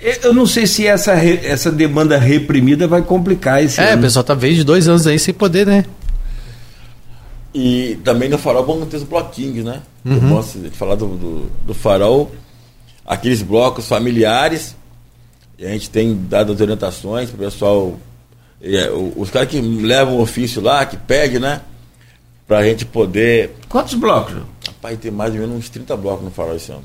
[0.00, 4.02] Eu não sei se essa, re- essa demanda reprimida vai complicar esse É, o ano.
[4.02, 5.84] pessoal tá desde dois anos aí sem poder, né?
[7.54, 9.82] E também no farol vamos ter os bloquinhos, né?
[10.04, 10.14] Uhum.
[10.14, 12.30] Eu posso falar do, do, do farol,
[13.04, 14.76] aqueles blocos familiares,
[15.58, 17.98] e a gente tem dado as orientações para o pessoal,
[18.62, 21.62] é, os caras que levam o ofício lá, que pedem, né?
[22.46, 23.56] Para a gente poder.
[23.68, 24.34] Quantos blocos?
[24.66, 26.84] Rapaz, tem mais ou menos uns 30 blocos no farol esse ano.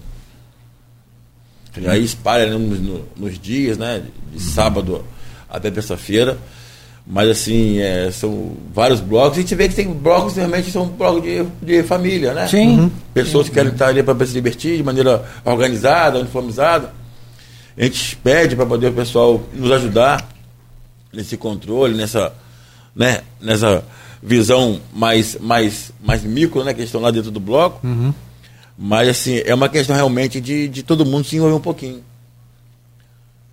[1.87, 4.01] Aí espalha né, nos, no- nos dias, né?
[4.33, 5.03] De sábado
[5.49, 6.37] até terça-feira.
[7.05, 9.37] Mas assim, é, são vários blocos.
[9.37, 12.47] A gente vê que tem blocos que realmente são blocos de, de família, né?
[12.47, 12.91] Sim.
[13.13, 16.93] Pessoas que querem estar ali para se divertir de maneira organizada, uniformizada.
[17.77, 20.29] A gente pede para poder o pessoal nos ajudar
[21.11, 22.31] nesse controle, nessa,
[22.95, 23.83] né, nessa
[24.21, 27.85] visão mais, mais, mais micro, né, que estão lá dentro do bloco.
[28.77, 32.03] Mas assim, é uma questão realmente de, de todo mundo se envolver um pouquinho.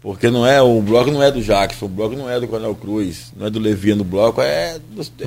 [0.01, 2.75] Porque não é, o bloco não é do Jackson, o bloco não é do Coronel
[2.75, 5.27] Cruz, não é do Levi no bloco, é dos, é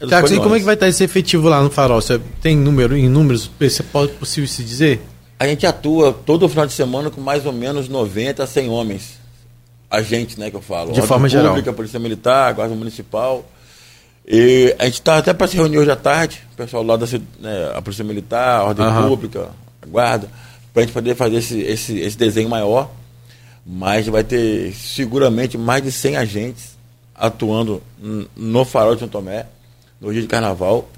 [0.00, 2.00] dos Tiago, e como é que vai estar esse efetivo lá no farol?
[2.00, 3.48] Você tem número em números?
[3.60, 5.00] Você pode possível se dizer?
[5.38, 9.20] A gente atua todo final de semana com mais ou menos 90 a 100 homens.
[9.88, 10.86] A gente, né, que eu falo.
[10.86, 11.48] De Ordem forma geral.
[11.48, 13.44] Pública, Polícia Militar, Guarda Municipal.
[14.26, 17.06] E a gente está até para se reunir hoje à tarde, o pessoal lá da
[17.38, 19.08] né, a Polícia Militar, a Ordem Aham.
[19.08, 19.50] Pública,
[19.82, 20.28] a Guarda,
[20.72, 22.90] para a gente poder fazer esse, esse, esse desenho maior.
[23.66, 26.78] Mas vai ter seguramente mais de 100 agentes
[27.14, 27.82] atuando
[28.34, 29.46] no Farol de São Tomé,
[30.00, 30.88] no dia de carnaval.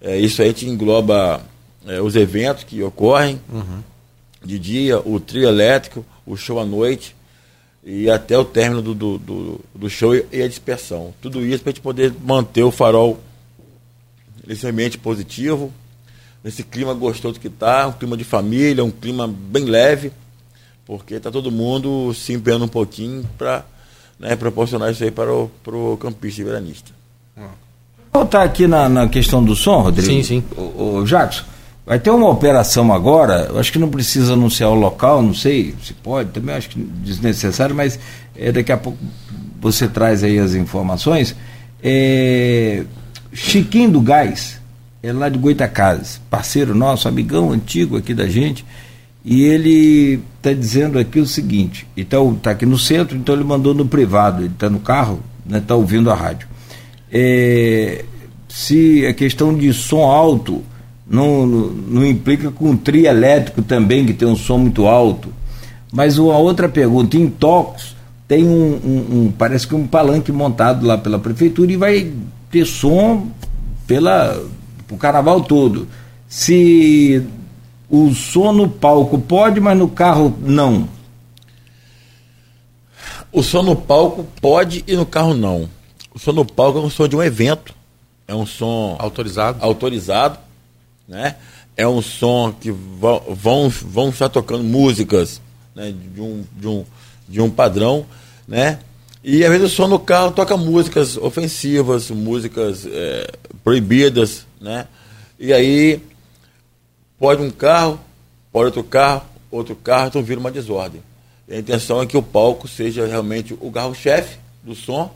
[0.00, 1.42] É, isso aí te engloba
[1.86, 3.40] é, os eventos que ocorrem
[4.42, 7.14] de dia, o trio elétrico, o show à noite
[7.84, 11.12] e até o término do, do, do, do show e e a dispersão.
[11.20, 13.20] Tudo isso para a gente poder manter o farol
[14.46, 15.72] nesse ambiente positivo,
[16.42, 20.12] nesse clima gostoso que está, um clima de família, um clima bem leve,
[20.84, 23.64] porque está todo mundo se empenhando um pouquinho para
[24.18, 27.02] né, proporcionar isso aí para o pro campista e veranista.
[28.12, 30.06] Voltar aqui na, na questão do som, Rodrigo.
[30.06, 30.44] Sim, sim.
[30.54, 31.44] O, o Jackson,
[31.84, 35.74] vai ter uma operação agora, eu acho que não precisa anunciar o local, não sei
[35.82, 37.98] se pode, também acho que desnecessário, mas
[38.36, 38.98] é, daqui a pouco
[39.60, 41.34] você traz aí as informações.
[41.82, 42.84] É,
[43.32, 44.60] Chiquinho do Gás,
[45.02, 48.64] é lá de Goitacazes, parceiro nosso, amigão antigo aqui da gente,
[49.24, 53.86] e ele está dizendo aqui o seguinte, está aqui no centro, então ele mandou no
[53.86, 56.48] privado, ele está no carro, está né, tá ouvindo a rádio.
[57.10, 58.04] É,
[58.48, 60.62] se a questão de som alto
[61.06, 65.32] não, não, não implica com um trio elétrico também, que tem um som muito alto.
[65.92, 67.94] Mas uma outra pergunta, em Tocos
[68.26, 72.12] tem um, um- um- parece que um palanque montado lá pela prefeitura e vai
[72.50, 73.28] ter som
[73.86, 74.42] pela
[74.90, 75.86] o carnaval todo.
[76.28, 77.22] Se
[77.90, 80.88] o som no palco pode, mas no carro não.
[83.30, 85.68] O som no palco pode e no carro não.
[86.14, 87.74] O som no palco é um som de um evento,
[88.28, 89.58] é um som Autorizado?
[89.62, 90.38] autorizado,
[91.12, 91.36] né?
[91.76, 95.42] É um som que vão, vão, estar tocando músicas
[95.74, 95.92] né?
[95.92, 96.84] de, um, de, um,
[97.28, 98.06] de um padrão,
[98.48, 98.78] né?
[99.22, 103.30] E às vezes o som no carro toca músicas ofensivas, músicas eh,
[103.62, 104.88] proibidas, né?
[105.38, 106.02] E aí
[107.18, 108.00] pode um carro,
[108.50, 111.02] pode outro carro, outro carro, então vira uma desordem.
[111.48, 115.14] A intenção é que o palco seja realmente o carro-chefe do som,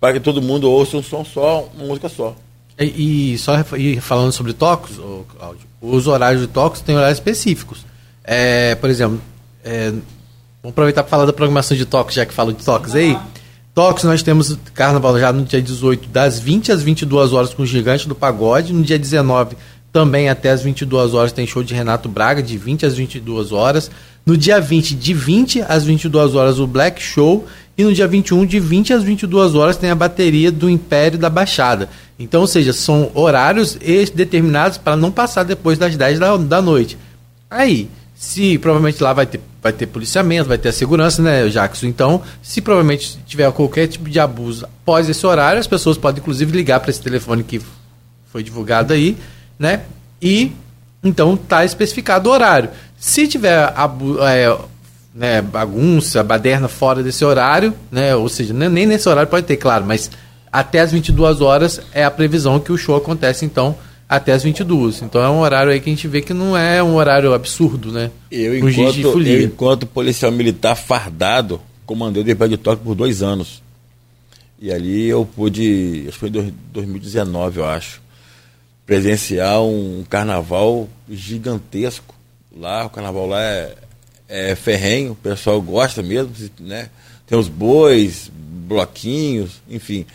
[0.00, 2.34] para que todo mundo ouça um som só, uma música só.
[2.78, 7.84] E, e só e falando sobre Cláudio, os horários de tocos têm horários específicos.
[8.22, 9.20] É, por exemplo,
[9.64, 13.16] é, vamos aproveitar para falar da programação de tocos, já que falo de tocos aí.
[13.74, 17.66] Tocos, nós temos carnaval já no dia 18, das 20 às 22 horas com o
[17.66, 18.72] Gigante do Pagode.
[18.72, 19.56] No dia 19,
[19.92, 23.90] também até às 22 horas, tem show de Renato Braga, de 20 às 22 horas.
[24.24, 27.46] No dia 20, de 20 às 22 horas, o Black Show.
[27.76, 31.28] E no dia 21, de 20 às 22 horas, tem a bateria do Império da
[31.28, 31.88] Baixada.
[32.18, 33.76] Então, ou seja, são horários
[34.14, 36.96] determinados para não passar depois das 10 da, da noite.
[37.50, 41.84] Aí, Se provavelmente lá vai ter, vai ter policiamento, vai ter a segurança, né, Jackson?
[41.84, 46.50] Então, se provavelmente tiver qualquer tipo de abuso após esse horário, as pessoas podem inclusive
[46.56, 47.60] ligar para esse telefone que
[48.32, 49.18] foi divulgado aí,
[49.58, 49.82] né?
[50.20, 50.50] E
[51.04, 52.70] então tá especificado o horário.
[52.98, 54.58] Se tiver abu é,
[55.16, 58.14] né, bagunça, baderna fora desse horário, né?
[58.14, 60.10] Ou seja, nem nesse horário pode ter, claro, mas
[60.52, 63.74] até as 22 horas é a previsão que o show acontece, então,
[64.06, 65.00] até as 22.
[65.00, 67.90] Então é um horário aí que a gente vê que não é um horário absurdo,
[67.90, 68.10] né?
[68.30, 73.62] Eu, enquanto, eu, enquanto policial militar fardado, comandei o DP de Toque por dois anos.
[74.60, 78.02] E ali eu pude, acho que foi em 2019, eu acho,
[78.84, 82.14] presenciar um carnaval gigantesco.
[82.54, 83.74] Lá, o carnaval lá é,
[84.28, 86.90] é ferrenho, o pessoal gosta mesmo, né?
[87.26, 90.06] Tem os bois, bloquinhos, enfim.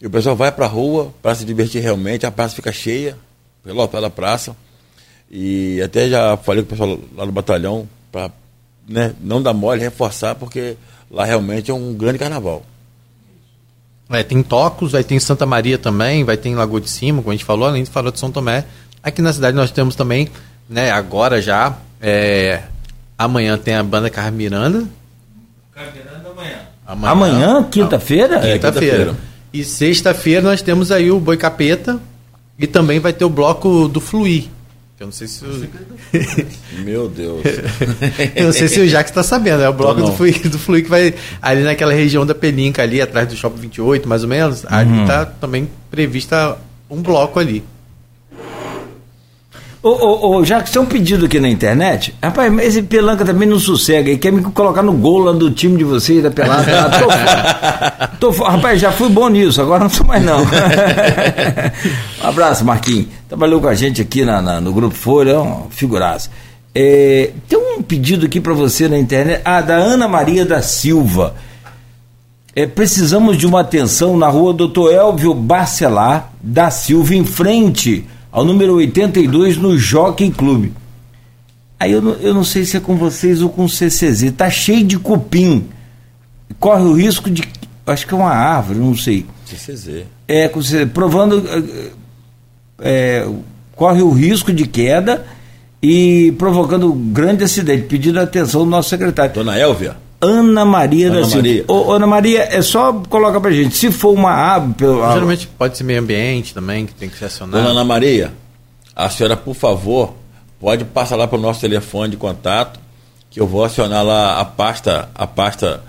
[0.00, 3.16] E o pessoal vai para a rua para se divertir realmente, a praça fica cheia,
[3.64, 4.56] lotada a praça.
[5.30, 8.30] E até já falei com o pessoal lá no batalhão para
[8.86, 10.76] né, não dar mole, reforçar, porque
[11.10, 12.62] lá realmente é um grande carnaval.
[14.10, 17.22] É, tem Tocos, vai ter em Santa Maria também, vai ter em Lagoa de Cima,
[17.22, 18.64] como a gente falou, além de falar de São Tomé.
[19.02, 20.28] Aqui na cidade nós temos também,
[20.68, 22.62] né, agora já, é,
[23.18, 24.84] amanhã tem a banda Carmen Miranda.
[25.72, 26.58] Carmen Miranda amanhã.
[26.86, 28.36] Amanhã, amanhã quinta-feira?
[28.46, 29.06] É, quinta-feira.
[29.06, 32.00] Quinta e sexta-feira nós temos aí o Boi Capeta
[32.58, 34.46] e também vai ter o bloco do Fluir.
[34.98, 35.68] Eu não sei se o...
[36.82, 37.42] Meu Deus.
[38.34, 40.82] eu não sei se o Jax está sabendo, é o bloco do Fluir, do Fluir
[40.82, 44.64] que vai ali naquela região da Peninca, ali atrás do Shopping 28, mais ou menos.
[44.64, 44.70] Uhum.
[44.70, 46.58] Ali está também prevista
[46.90, 47.62] um bloco ali.
[49.84, 53.22] Ô, ô, ô, já que tem um pedido aqui na internet, rapaz, mas esse Pelanca
[53.22, 56.30] também não sossega e quer me colocar no gol lá do time de vocês, da
[56.30, 56.64] Pelada.
[58.18, 60.38] Tô, tô, rapaz, já fui bom nisso, agora não sou mais não.
[62.24, 63.08] um abraço, Marquinhos.
[63.28, 66.30] Trabalhou com a gente aqui na, na no Grupo Folha, é um figuraço.
[66.74, 71.34] É, tem um pedido aqui para você na internet, ah, da Ana Maria da Silva.
[72.56, 78.44] É, precisamos de uma atenção na rua Doutor Elvio Barcelar da Silva, em frente ao
[78.44, 80.72] número 82 no Jockey Clube.
[81.78, 84.32] Aí eu não, eu não sei se é com vocês ou com o CCZ.
[84.36, 85.68] Tá cheio de cupim.
[86.58, 87.44] Corre o risco de.
[87.86, 89.24] Acho que é uma árvore, não sei.
[89.46, 90.06] CCZ.
[90.26, 91.44] É, com CCZ, provando.
[92.80, 93.24] É,
[93.76, 95.24] corre o risco de queda
[95.80, 97.86] e provocando grande acidente.
[97.86, 99.32] Pedindo a atenção do nosso secretário.
[99.32, 99.96] Dona Elvia?
[100.24, 101.36] Ana Maria Ana da Silva.
[101.36, 101.64] Maria.
[101.68, 104.74] Ô, Ana Maria, é só colocar pra gente, se for uma ave...
[104.78, 107.62] Geralmente pode ser meio ambiente também, que tem que ser acionado.
[107.62, 108.32] Dona Ana Maria,
[108.94, 110.14] a senhora, por favor,
[110.60, 112.80] pode passar lá para o nosso telefone de contato,
[113.30, 115.82] que eu vou acionar lá a pasta, a pasta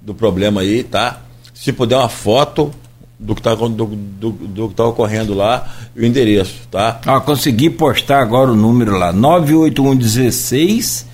[0.00, 1.20] do problema aí, tá?
[1.52, 2.72] Se puder uma foto
[3.18, 7.00] do que está do, do, do que tá ocorrendo lá e o endereço, tá?
[7.06, 11.06] Ah, consegui postar agora o número lá, 98116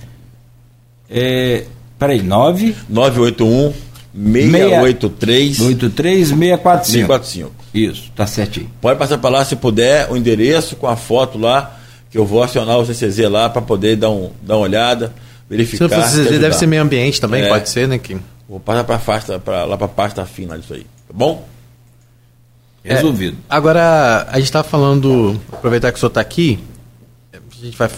[1.09, 1.65] é,
[1.99, 2.75] Peraí, 9?
[2.87, 3.73] 981
[4.15, 7.51] 683 645.
[7.73, 8.69] Isso, tá certinho.
[8.81, 11.77] Pode passar para lá se puder, o endereço com a foto lá,
[12.09, 15.13] que eu vou acionar o CCZ lá para poder dar, um, dar uma olhada,
[15.49, 15.89] verificar.
[15.89, 18.19] Se o CCZ deve ser meio ambiente também, é, pode ser, né, Kim?
[18.47, 21.47] Vou passar para pasta, pra, lá para a pasta fina disso aí, tá bom?
[22.83, 23.37] É, Resolvido.
[23.37, 26.57] É, agora, a gente está falando, aproveitar que o senhor está aqui,
[27.33, 27.89] a gente vai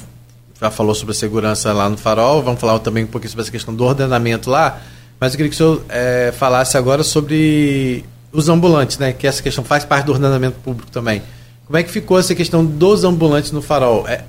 [0.61, 3.51] já falou sobre a segurança lá no farol, vamos falar também um pouquinho sobre essa
[3.51, 4.79] questão do ordenamento lá,
[5.19, 9.11] mas eu queria que o senhor é, falasse agora sobre os ambulantes, né?
[9.11, 11.21] Que essa questão faz parte do ordenamento público também.
[11.65, 14.07] Como é que ficou essa questão dos ambulantes no farol?
[14.07, 14.23] É,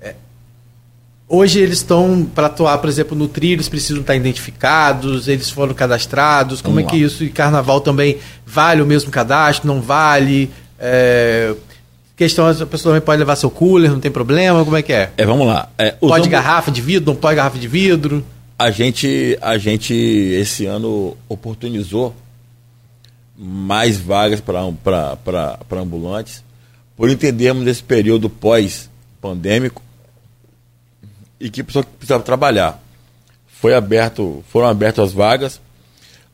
[0.00, 0.14] é,
[1.28, 5.74] hoje eles estão, para atuar, por exemplo, no trilho, eles precisam estar identificados, eles foram
[5.74, 7.06] cadastrados, como Vamos é que lá.
[7.06, 10.50] isso, e carnaval também, vale o mesmo cadastro, não vale?
[10.78, 11.54] É,
[12.16, 15.10] Questão, a pessoa também pode levar seu cooler, não tem problema, como é que é?
[15.16, 15.68] É, vamos lá.
[15.76, 18.24] É, pode garrafa de vidro, não pode garrafa de vidro?
[18.56, 22.14] A gente, a gente esse ano oportunizou
[23.36, 26.44] mais vagas para ambulantes,
[26.96, 29.82] por entendermos esse período pós-pandêmico
[31.40, 32.80] e que a pessoa precisava trabalhar.
[33.48, 35.60] Foi aberto, foram abertas as vagas,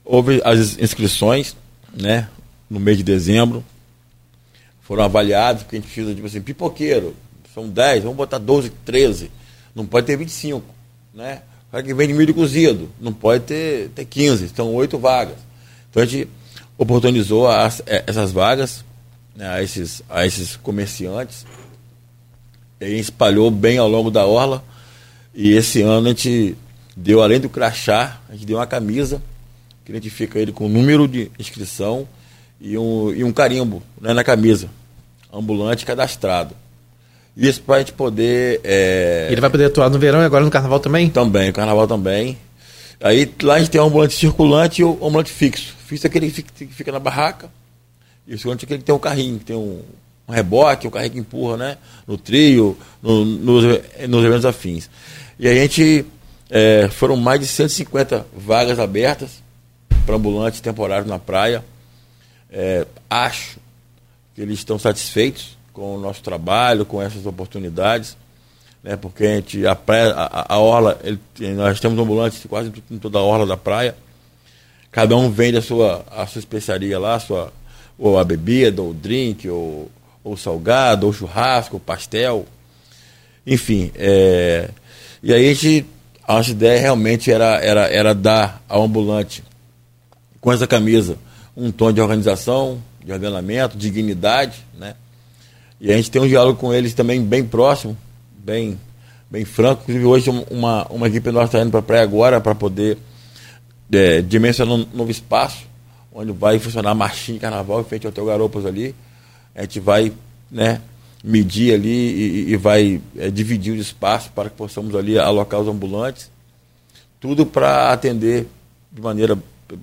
[0.05, 1.57] houve as inscrições
[1.99, 2.29] né,
[2.69, 3.65] no mês de dezembro,
[4.91, 7.15] foram avaliados, porque a gente precisa, tipo assim, pipoqueiro,
[7.55, 9.31] são 10, vamos botar 12, 13,
[9.73, 10.65] não pode ter 25,
[11.15, 11.43] né?
[11.71, 15.37] Cara que vende milho cozido, não pode ter, ter 15, são oito vagas.
[15.89, 16.29] Então a gente
[16.77, 18.85] oportunizou as, é, essas vagas
[19.37, 21.47] né, a, esses, a esses comerciantes,
[22.81, 24.61] e a gente espalhou bem ao longo da orla,
[25.33, 26.57] e esse ano a gente
[26.97, 29.23] deu, além do crachá, a gente deu uma camisa,
[29.85, 32.09] que identifica ele com o número de inscrição
[32.61, 34.69] e um, e um carimbo né, na camisa
[35.33, 36.55] ambulante cadastrado.
[37.37, 38.61] Isso para a gente poder.
[38.65, 39.29] É...
[39.31, 41.09] Ele vai poder atuar no verão e agora no carnaval também?
[41.09, 42.37] Também, o carnaval também.
[43.01, 45.75] Aí lá a gente tem o ambulante circulante e o ambulante fixo.
[45.87, 47.49] Fixo é aquele que fica na barraca.
[48.27, 49.81] E o circulante é aquele que tem um carrinho, que tem um,
[50.29, 51.79] um reboque, um carrinho que empurra, né?
[52.07, 53.65] No trio, no, nos,
[54.09, 54.91] nos eventos afins.
[55.39, 56.05] E a gente.
[56.53, 59.41] É, foram mais de 150 vagas abertas
[60.05, 61.65] para ambulantes temporários na praia.
[62.51, 63.61] É, acho
[64.41, 68.17] eles estão satisfeitos com o nosso trabalho, com essas oportunidades,
[68.83, 71.21] né, porque a gente, a, praia, a, a orla, ele,
[71.55, 73.95] nós temos ambulantes quase em toda a orla da praia,
[74.91, 77.53] cada um vende a sua, a sua especiaria lá, a sua,
[77.99, 79.91] ou a bebida, ou o drink, ou,
[80.25, 82.47] ou salgado, ou churrasco, ou pastel,
[83.47, 84.71] enfim, é,
[85.23, 85.87] e aí a gente,
[86.27, 89.45] a nossa ideia realmente era, era, era dar ao ambulante,
[90.41, 91.19] com essa camisa,
[91.55, 94.95] um tom de organização, de ordenamento, dignidade, né?
[95.81, 97.97] E a gente tem um diálogo com eles também bem próximo,
[98.45, 98.79] bem,
[99.31, 99.83] bem franco.
[99.83, 102.99] Inclusive hoje uma, uma equipe nossa está indo para a praia agora para poder
[103.91, 105.65] é, dimensionar um novo espaço,
[106.13, 108.95] onde vai funcionar a marchinha de carnaval em frente ao Hotel Garopas ali.
[109.55, 110.13] A gente vai
[110.51, 110.83] né,
[111.25, 115.69] medir ali e, e vai é, dividir o espaço para que possamos ali alocar os
[115.69, 116.31] ambulantes.
[117.19, 118.47] Tudo para atender
[118.93, 119.39] de maneira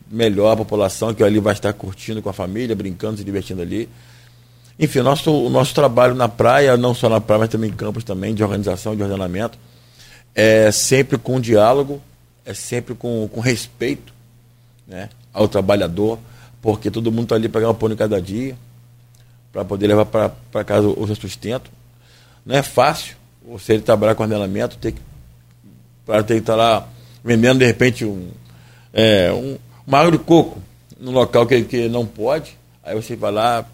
[0.09, 3.89] melhor a população que ali vai estar curtindo com a família, brincando, se divertindo ali.
[4.79, 8.03] Enfim, nosso, o nosso trabalho na praia, não só na praia, mas também em campos
[8.03, 9.57] também, de organização, de ordenamento,
[10.35, 12.01] é sempre com diálogo,
[12.45, 14.13] é sempre com, com respeito
[14.87, 16.19] né, ao trabalhador,
[16.61, 18.55] porque todo mundo está ali para ganhar um pão de cada dia,
[19.51, 21.71] para poder levar para casa o seu sustento.
[22.45, 25.01] Não é fácil você trabalhar com ordenamento, ter que,
[26.05, 26.87] para estar tá lá
[27.23, 28.29] vendendo de repente um,
[28.93, 29.57] é, um,
[29.87, 30.61] uma água de coco
[30.99, 33.65] num local que, que não pode, aí você vai lá,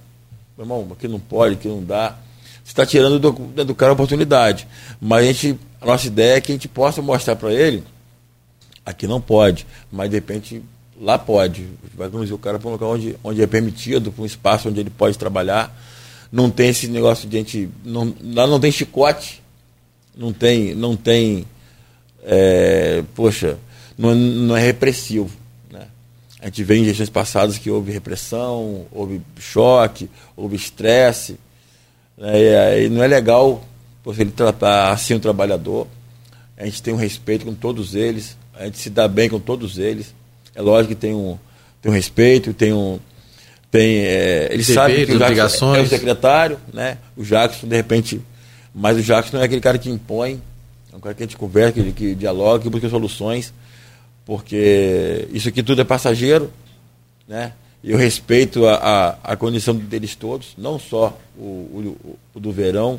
[0.55, 2.17] meu irmão, aqui não pode, aqui não dá.
[2.63, 4.67] Você está tirando do, do cara a oportunidade.
[5.01, 7.83] Mas a, gente, a nossa ideia é que a gente possa mostrar para ele,
[8.85, 10.63] aqui não pode, mas de repente
[11.01, 11.67] lá pode.
[11.95, 14.79] Vai conduzir o cara para um local onde, onde é permitido, para um espaço onde
[14.79, 15.75] ele pode trabalhar.
[16.31, 17.69] Não tem esse negócio de a gente.
[17.83, 19.41] Não, lá não tem chicote,
[20.15, 20.75] não tem.
[20.75, 21.45] Não tem
[22.23, 23.57] é, poxa,
[23.97, 25.42] não, não é repressivo.
[26.43, 31.39] A gente vê em gestões passadas que houve repressão, houve choque, houve estresse.
[32.17, 32.83] Né?
[32.83, 33.63] E, não é legal
[34.03, 35.87] você ele tratar assim o trabalhador.
[36.57, 39.77] A gente tem um respeito com todos eles, a gente se dá bem com todos
[39.77, 40.13] eles.
[40.53, 41.39] É lógico que tem um,
[41.81, 42.99] tem um respeito, tem um.
[43.71, 46.97] Tem, é, ele sabe que o Jackson é o secretário, né?
[47.15, 48.19] O Jackson, de repente.
[48.75, 50.41] Mas o Jackson não é aquele cara que impõe,
[50.91, 53.53] é um cara que a gente conversa, que, que dialoga, que busca soluções
[54.25, 56.51] porque isso aqui tudo é passageiro,
[57.27, 57.53] né?
[57.83, 62.97] Eu respeito a, a, a condição deles todos, não só o, o, o, do verão,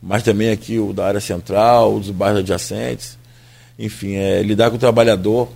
[0.00, 3.18] mas também aqui o da área central, os bairros adjacentes.
[3.76, 5.48] Enfim, é, lidar com o trabalhador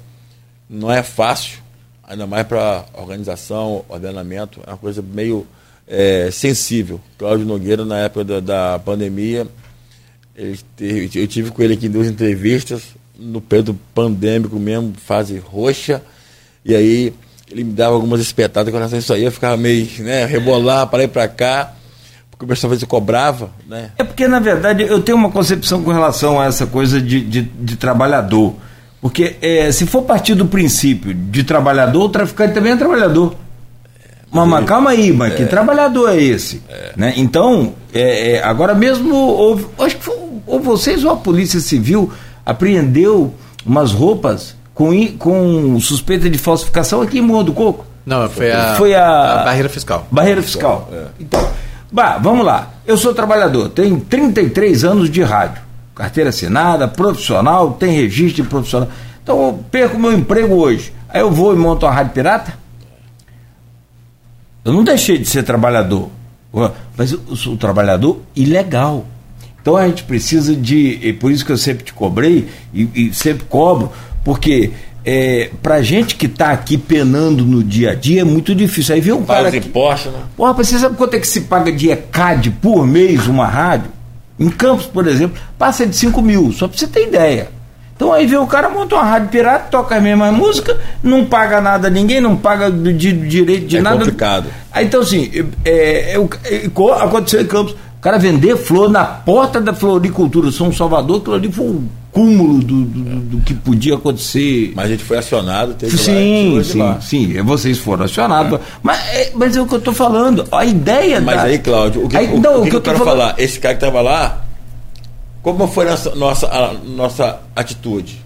[0.69, 1.61] não é fácil,
[2.03, 5.47] ainda mais para organização, ordenamento, é uma coisa meio
[5.87, 7.01] é, sensível.
[7.17, 9.47] Cláudio Nogueira, na época da, da pandemia,
[10.35, 10.59] ele,
[11.15, 12.83] eu tive com ele aqui em duas entrevistas,
[13.19, 16.03] no período pandêmico mesmo, fase roxa,
[16.65, 17.13] e aí
[17.51, 20.87] ele me dava algumas espetadas com relação a isso aí, eu ficava meio, né, rebolar
[20.87, 21.73] para ir para cá,
[22.31, 23.91] porque o pessoal às vezes cobrava, né?
[23.99, 27.43] É porque, na verdade, eu tenho uma concepção com relação a essa coisa de, de,
[27.43, 28.55] de trabalhador.
[29.01, 33.35] Porque é, se for partir do princípio de trabalhador, o traficante também é trabalhador.
[34.31, 35.37] Mas, mas calma aí, mas é.
[35.37, 36.63] que trabalhador é esse?
[36.69, 36.93] É.
[36.97, 37.15] Né?
[37.17, 40.17] Então, é, é agora mesmo, houve, acho que foi,
[40.47, 42.13] ou vocês ou a Polícia Civil
[42.49, 43.35] apreendeu
[43.67, 47.85] umas roupas com, com suspeita de falsificação aqui em Morro do Coco.
[48.07, 50.09] Não, foi a, foi a, a barreira fiscal.
[50.11, 50.89] Barreira fiscal.
[50.91, 51.05] É.
[51.21, 51.47] Então,
[51.93, 52.71] bah, vamos lá.
[52.87, 55.61] Eu sou trabalhador, tenho 33 anos de rádio,
[55.95, 58.89] carteira assinada, profissional, tem registro de profissional.
[59.23, 60.91] Então eu perco meu emprego hoje.
[61.11, 62.55] Aí eu vou e monto uma rádio pirata?
[64.65, 66.09] Eu não deixei de ser trabalhador,
[66.97, 69.05] mas eu sou trabalhador ilegal.
[69.61, 70.99] Então a gente precisa de.
[71.03, 73.93] E por isso que eu sempre te cobrei e, e sempre cobro,
[74.25, 74.73] porque
[75.05, 78.95] é, pra gente que tá aqui penando no dia a dia é muito difícil.
[78.95, 79.51] Aí vem um cara.
[79.51, 80.21] Que, impostos, né?
[80.37, 83.91] Porra, você sabe quanto é que se paga de ECAD por mês uma rádio?
[84.39, 87.49] Em Campos, por exemplo, passa de 5 mil, só pra você ter ideia.
[87.97, 91.61] Então aí vem o cara, monta uma rádio pirata, toca a mesma música, não paga
[91.61, 93.97] nada a ninguém, não paga de, direito de é nada.
[93.97, 94.47] É complicado.
[94.71, 95.29] Aí, então assim,
[95.65, 96.67] é, é, é,
[97.01, 101.51] aconteceu em Campos O cara vender flor na porta da floricultura São Salvador, aquilo ali
[101.51, 104.73] foi um cúmulo do, do, do que podia acontecer.
[104.77, 107.01] Mas a gente foi acionado, teve sim, lá, sim, lá.
[107.01, 108.61] sim, vocês foram acionados.
[108.61, 108.63] É.
[108.83, 110.47] Mas, é, mas é o que eu estou falando.
[110.53, 111.43] A ideia Mas da...
[111.43, 113.19] aí, Cláudio, o que, aí, o, não, o que, que eu, quero falando...
[113.19, 113.35] falar?
[113.37, 114.45] Esse cara que estava lá,
[115.43, 118.25] como foi a nossa, nossa, a nossa atitude?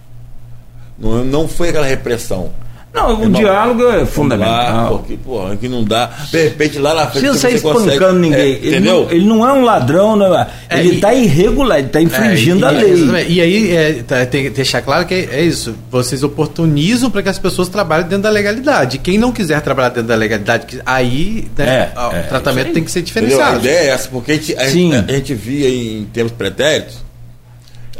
[0.98, 2.50] Não, não foi aquela repressão.
[2.94, 4.98] Não, o Irmão, diálogo é Lá, fundamental.
[4.98, 6.10] porque, porra, que não dá.
[6.30, 7.38] De repente, lá na frente.
[7.38, 8.38] Sair você consegue- espancando ninguém.
[8.38, 9.02] É, ele, entendeu?
[9.04, 10.46] não, ele não é um ladrão, né?
[10.68, 12.90] É, ele está irregular, ele está infringindo É, a e- lei.
[12.92, 13.32] exatamente.
[13.32, 15.74] E aí é, tá, tem que deixar claro que é, é isso.
[15.90, 18.98] Vocês oportunizam para que as pessoas trabalhem dentro da legalidade.
[18.98, 22.72] Quem não quiser trabalhar dentro da legalidade, que- aí né, É, ó, é, o tratamento
[22.74, 23.22] tem que ser Entendeu?
[23.22, 23.58] A diferenciado.
[23.66, 24.94] ideia é essa, porque a gente, a, Sim.
[24.94, 26.98] a gente via em termos pretéritos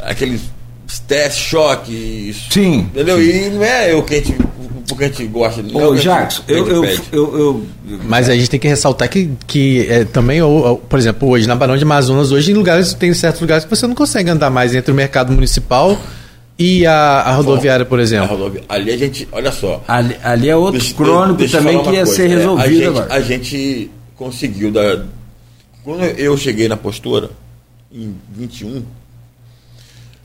[0.01, 0.41] aqueles
[1.07, 1.91] testes, choque,
[2.29, 2.51] isso.
[2.51, 3.19] Sim, Entendeu?
[3.21, 4.35] E não é o que a gente,
[4.93, 5.61] o que a gente gosta.
[5.61, 7.65] é o Ô, a que a eu, eu, eu, eu-
[8.07, 11.47] Mas a gente tem que ressaltar que, que é, também, ou- ou, por exemplo, hoje
[11.47, 14.49] na Barão de Amazonas, hoje em lugares, tem certos lugares que você não consegue andar
[14.49, 15.97] mais entre o mercado municipal
[16.57, 18.27] e a, a rodoviária, por A exemplo.
[18.27, 19.83] rodovia- Ali a gente, olha só.
[19.87, 22.13] ali, ali é outro Deixa- crônico deixa também que ia coisa.
[22.15, 23.13] ser É, resolvido a gente, agora.
[23.13, 25.05] A gente conseguiu dar.
[25.83, 27.29] Quando eu cheguei na postura,
[27.91, 28.83] em 21,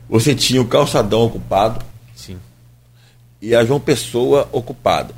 [0.09, 1.83] você tinha o calçadão ocupado.
[3.41, 5.13] E a João Pessoa ocupada.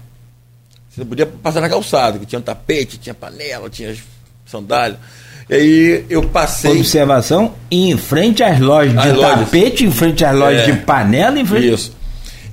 [0.89, 3.95] Você não podia passar na calçada, que tinha tapete, tinha panela, tinha
[4.45, 4.99] sandália.
[5.49, 6.71] E aí eu passei.
[6.79, 9.39] Observação, em frente às lojas de lojas.
[9.45, 10.71] tapete, em frente às lojas É.
[10.71, 11.73] de panela, em frente...
[11.73, 11.93] Isso.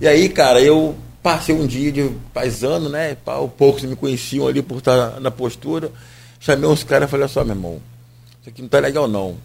[0.00, 3.16] E aí, cara, eu passei um dia de paisano, né?
[3.56, 5.90] Poucos me conheciam ali por estar na postura.
[6.38, 7.80] Chamei uns caras e falei, olha só, meu irmão,
[8.40, 9.36] isso aqui não tá legal não.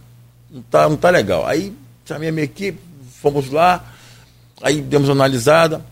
[0.52, 1.46] Não tá, não tá legal.
[1.48, 1.74] Aí
[2.06, 2.80] chamei a minha equipe,
[3.20, 3.84] fomos lá,
[4.62, 5.84] aí demos uma analisada,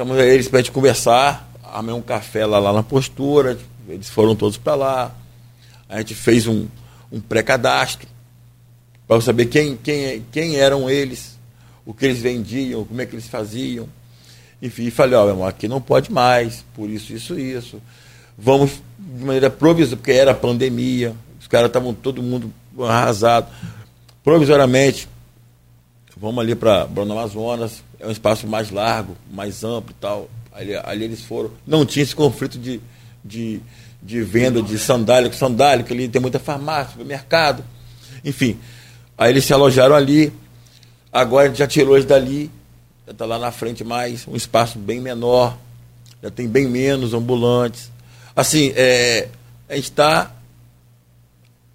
[0.00, 4.56] chamamos eles pra gente conversar, armei um café lá, lá na postura, eles foram todos
[4.56, 5.14] para lá.
[5.86, 6.68] A gente fez um,
[7.12, 8.08] um pré-cadastro
[9.06, 11.38] para saber quem, quem, quem eram eles,
[11.84, 13.86] o que eles vendiam, como é que eles faziam.
[14.62, 17.82] Enfim, falei, ó, meu irmão, aqui não pode mais, por isso, isso, isso.
[18.38, 23.48] Vamos de maneira provisória, porque era pandemia, os caras estavam todo mundo arrasado.
[24.24, 25.06] Provisoriamente,
[26.16, 30.28] vamos ali para Bruno Amazonas, é um espaço mais largo, mais amplo e tal.
[30.52, 31.50] Ali, ali eles foram.
[31.66, 32.80] Não tinha esse conflito de,
[33.24, 33.60] de,
[34.02, 37.62] de venda de sandália com sandália, que ali tem muita farmácia, supermercado.
[38.24, 38.58] Enfim,
[39.16, 40.32] aí eles se alojaram ali.
[41.12, 42.50] Agora a gente já tirou eles dali,
[43.06, 45.56] já está lá na frente mais, um espaço bem menor,
[46.22, 47.90] já tem bem menos ambulantes.
[48.34, 49.28] Assim, é,
[49.68, 50.30] a gente está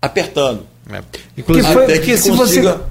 [0.02, 0.66] apertando.
[0.90, 1.02] É.
[1.38, 2.84] Inclusive, foi- Até porque que se consiga- você-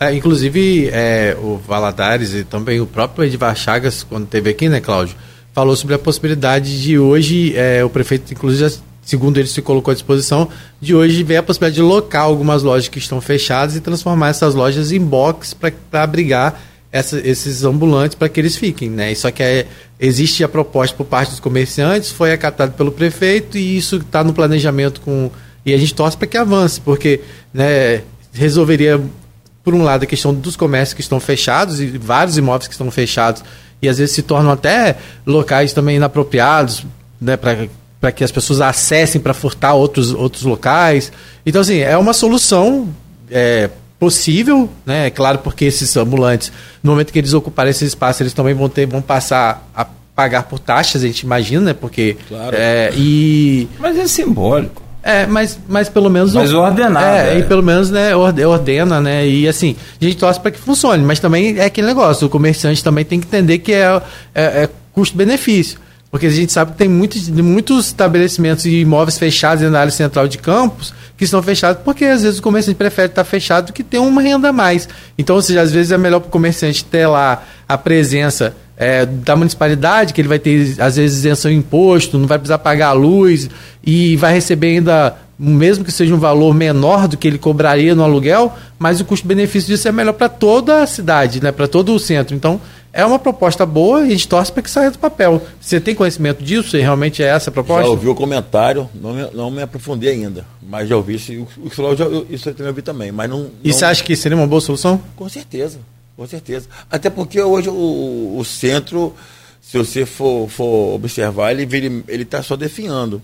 [0.00, 4.80] é, inclusive é, o Valadares e também o próprio Edivar Chagas, quando teve aqui, né,
[4.80, 5.16] Cláudio,
[5.52, 9.90] falou sobre a possibilidade de hoje, é, o prefeito, inclusive, já, segundo ele se colocou
[9.90, 10.48] à disposição,
[10.80, 14.54] de hoje ver a possibilidade de locar algumas lojas que estão fechadas e transformar essas
[14.54, 16.60] lojas em box para abrigar
[16.92, 19.14] essa- esses ambulantes para que eles fiquem, né?
[19.14, 19.66] Só que é,
[20.00, 24.32] existe a proposta por parte dos comerciantes, foi acatado pelo prefeito e isso está no
[24.32, 25.30] planejamento com
[25.66, 27.20] e a gente torce para que avance, porque
[27.52, 28.00] né,
[28.32, 28.98] resolveria
[29.68, 32.90] por um lado a questão dos comércios que estão fechados e vários imóveis que estão
[32.90, 33.44] fechados
[33.82, 34.96] e às vezes se tornam até
[35.26, 36.86] locais também inapropriados,
[37.20, 41.12] né, para que as pessoas acessem para furtar outros, outros locais.
[41.44, 42.88] Então assim, é uma solução
[43.30, 43.68] é,
[43.98, 45.08] possível, né?
[45.08, 46.50] É claro, porque esses ambulantes,
[46.82, 49.84] no momento que eles ocuparem esse espaço, eles também vão ter, vão passar a
[50.16, 51.74] pagar por taxas, a gente imagina, né?
[51.74, 52.56] Porque Claro.
[52.58, 54.87] é, e Mas é simbólico.
[55.08, 56.32] É, mas, mas pelo menos.
[56.34, 57.38] Mas ordenado, É, é.
[57.38, 59.26] e pelo menos, né, orde- ordena, né?
[59.26, 62.82] E assim, a gente torce para que funcione, mas também é aquele negócio, o comerciante
[62.84, 64.00] também tem que entender que é,
[64.34, 65.78] é, é custo-benefício.
[66.10, 70.26] Porque a gente sabe que tem muitos, muitos estabelecimentos e imóveis fechados na área central
[70.26, 73.82] de campos que estão fechados porque às vezes o comerciante prefere estar fechado do que
[73.82, 74.88] ter uma renda a mais.
[75.18, 79.04] Então, ou seja, às vezes é melhor para o comerciante ter lá a presença é,
[79.04, 82.88] da municipalidade, que ele vai ter, às vezes, isenção de imposto, não vai precisar pagar
[82.90, 83.50] a luz
[83.84, 88.04] e vai receber ainda, mesmo que seja um valor menor do que ele cobraria no
[88.04, 91.98] aluguel, mas o custo-benefício disso é melhor para toda a cidade, né, para todo o
[91.98, 92.36] centro.
[92.36, 92.60] Então,
[92.92, 95.42] é uma proposta boa e a gente torce para que saia do papel.
[95.60, 96.70] Você tem conhecimento disso?
[96.70, 97.82] Se realmente é essa a proposta?
[97.84, 101.32] Já ouvi o comentário, não me, não me aprofundei ainda, mas já ouvi isso.
[101.32, 103.50] O, isso eu também ouvi também, mas não.
[103.62, 105.00] E não- você acha que seria uma boa solução?
[105.16, 105.78] Com certeza,
[106.18, 106.66] com certeza.
[106.90, 109.14] Até porque hoje o, o centro,
[109.62, 113.22] se você for, for observar, ele vira- ele está só definhando.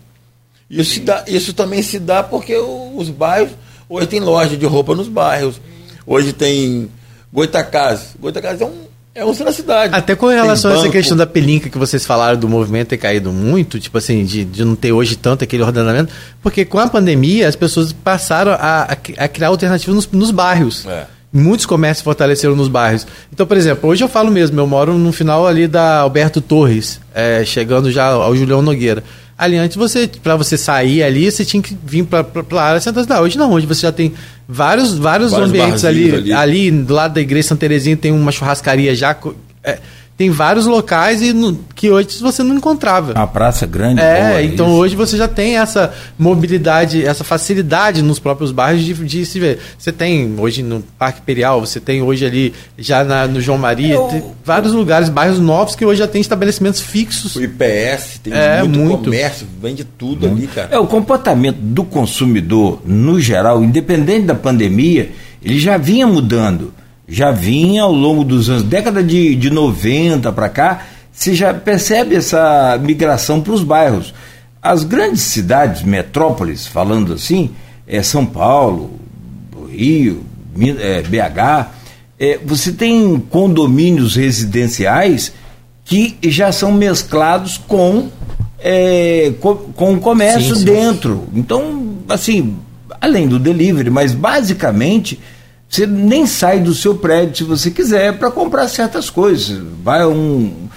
[0.71, 3.51] Isso, se dá, isso também se dá porque os bairros,
[3.89, 5.61] hoje tem loja de roupa nos bairros,
[6.07, 6.89] hoje tem
[7.33, 8.11] Goitacazes.
[8.21, 8.73] Goitacazes é um,
[9.15, 9.95] é um centro da cidade.
[9.95, 13.33] Até com relação a essa questão da pelinca que vocês falaram do movimento ter caído
[13.33, 17.49] muito, tipo assim, de, de não ter hoje tanto aquele ordenamento, porque com a pandemia
[17.49, 20.87] as pessoas passaram a, a, a criar alternativas nos, nos bairros.
[20.87, 21.07] É.
[21.37, 23.05] Muitos comércios fortaleceram nos bairros.
[23.33, 27.01] Então, por exemplo, hoje eu falo mesmo, eu moro no final ali da Alberto Torres,
[27.13, 29.03] é, chegando já ao Julião Nogueira.
[29.37, 33.25] Ali antes, você, para você sair ali, você tinha que vir para a área central
[33.25, 34.15] Hoje não, hoje você já tem
[34.49, 36.33] vários, vários, Vários ambientes ali, ali.
[36.33, 36.71] ali.
[36.71, 39.17] do lado da igreja Santa Terezinha tem uma churrascaria já.
[39.65, 39.79] é,
[40.17, 43.13] tem vários locais e no- que hoje você não encontrava.
[43.15, 44.01] Uma praça grande.
[44.01, 44.77] É, boa, então isso.
[44.77, 49.59] hoje você já tem essa mobilidade, essa facilidade nos próprios bairros de, de se ver.
[49.79, 53.95] Você tem hoje no Parque Imperial, você tem hoje ali já na- no João Maria,
[53.95, 57.35] Eu- tem vários lugares, bairros novos que hoje já tem estabelecimentos fixos.
[57.37, 59.05] O IPS tem É, muito, muito.
[59.05, 60.69] comércio, vende tudo ali, cara.
[60.71, 65.11] É, o comportamento do consumidor, no geral, independente da pandemia,
[65.43, 66.73] ele já vinha mudando.
[67.07, 70.83] Já vinha ao longo dos anos, década de, de 90 para cá,
[71.13, 74.15] você já percebe essa migração para os bairros.
[74.63, 77.51] As grandes cidades, metrópoles, falando assim,
[77.87, 78.99] é São Paulo,
[79.71, 80.25] Rio,
[80.81, 81.69] é, BH,
[82.19, 85.33] é, você tem condomínios residenciais
[85.85, 88.09] que já são mesclados com,
[88.59, 90.65] é, co- com o comércio Sim, sim.
[90.65, 91.25] dentro.
[91.35, 92.57] Então, assim,
[92.99, 95.21] além do delivery, mas basicamente
[95.69, 99.61] você nem sai do seu prédio se você quiser para comprar certas coisas.
[99.83, 100.69] Vai a um.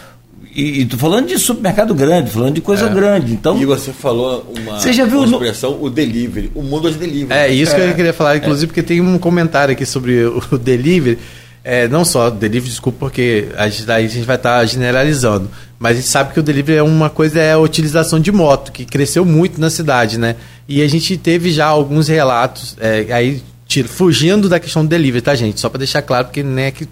[0.55, 3.31] E, e tô falando de supermercado grande, falando de coisa grande.
[3.31, 6.51] Então, E você falou uma, Você já viu uma no- expressão, o delivery.
[6.55, 7.39] O mundo é de delivery.
[7.39, 11.19] É isso que eu queria falar, inclusive, porque tem um comentário aqui sobre o, delivery.
[11.63, 15.47] É, não só delivery, desculpa, porque a gente, aí a gente vai estar generalizando.
[15.77, 18.71] Mas a gente sabe que o delivery é uma coisa, é a utilização de moto,
[18.71, 20.37] que cresceu muito na cidade, né?
[20.67, 23.43] E a gente teve já alguns relatos, é, aí
[23.83, 25.59] fugindo da questão do delivery, tá, gente?
[25.59, 26.87] Só para deixar claro, porque né, que,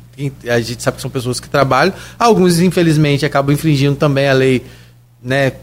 [0.47, 4.63] a gente sabe que são pessoas que trabalham, alguns, infelizmente, acabam infringindo também a lei,
[5.23, 5.53] né?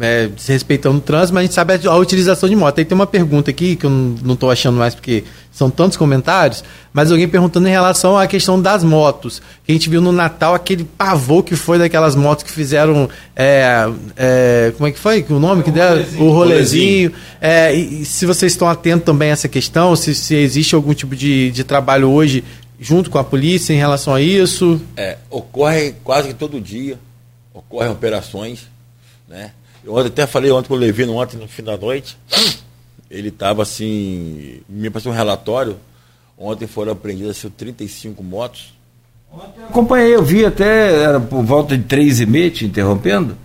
[0.00, 2.78] É, desrespeitando o trânsito, mas a gente sabe a, a utilização de moto.
[2.78, 6.64] Aí tem uma pergunta aqui que eu não estou achando mais porque são tantos comentários,
[6.92, 9.42] mas alguém perguntando em relação à questão das motos.
[9.64, 13.08] Que a gente viu no Natal aquele pavor que foi daquelas motos que fizeram.
[13.36, 15.24] é, é, como é que foi?
[15.28, 16.02] O nome que deram?
[16.18, 17.12] O rolezinho.
[17.40, 20.94] É, e, e se vocês estão atentos também a essa questão, se, se existe algum
[20.94, 22.42] tipo de, de trabalho hoje
[22.80, 24.80] junto com a polícia em relação a isso.
[24.96, 26.98] É, ocorre quase que todo dia,
[27.54, 28.66] ocorrem operações,
[29.28, 29.52] né?
[29.84, 32.16] Eu ontem- até falei ontem com o Levino, ontem no fim da noite,
[33.10, 35.76] ele estava assim, me passou um relatório,
[36.38, 38.72] ontem foram apreendidas assim, 35 motos,
[39.68, 43.36] acompanhei, eu vi até, era por volta de três e meia, te interrompendo,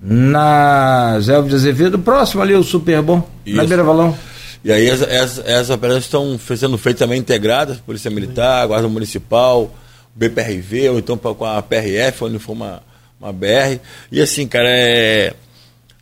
[0.00, 3.64] na Alves de Azevedo, próximo ali, o Super Bom, na.
[3.64, 4.16] Beira Valão.
[4.64, 9.72] E aí as, as, essas operações estão sendo feitas também integradas, Polícia Militar, Guarda Municipal,
[10.14, 12.82] BPRV, ou então com a PRF, onde for uma,
[13.20, 13.80] uma BR.
[14.10, 15.34] E assim, cara, é.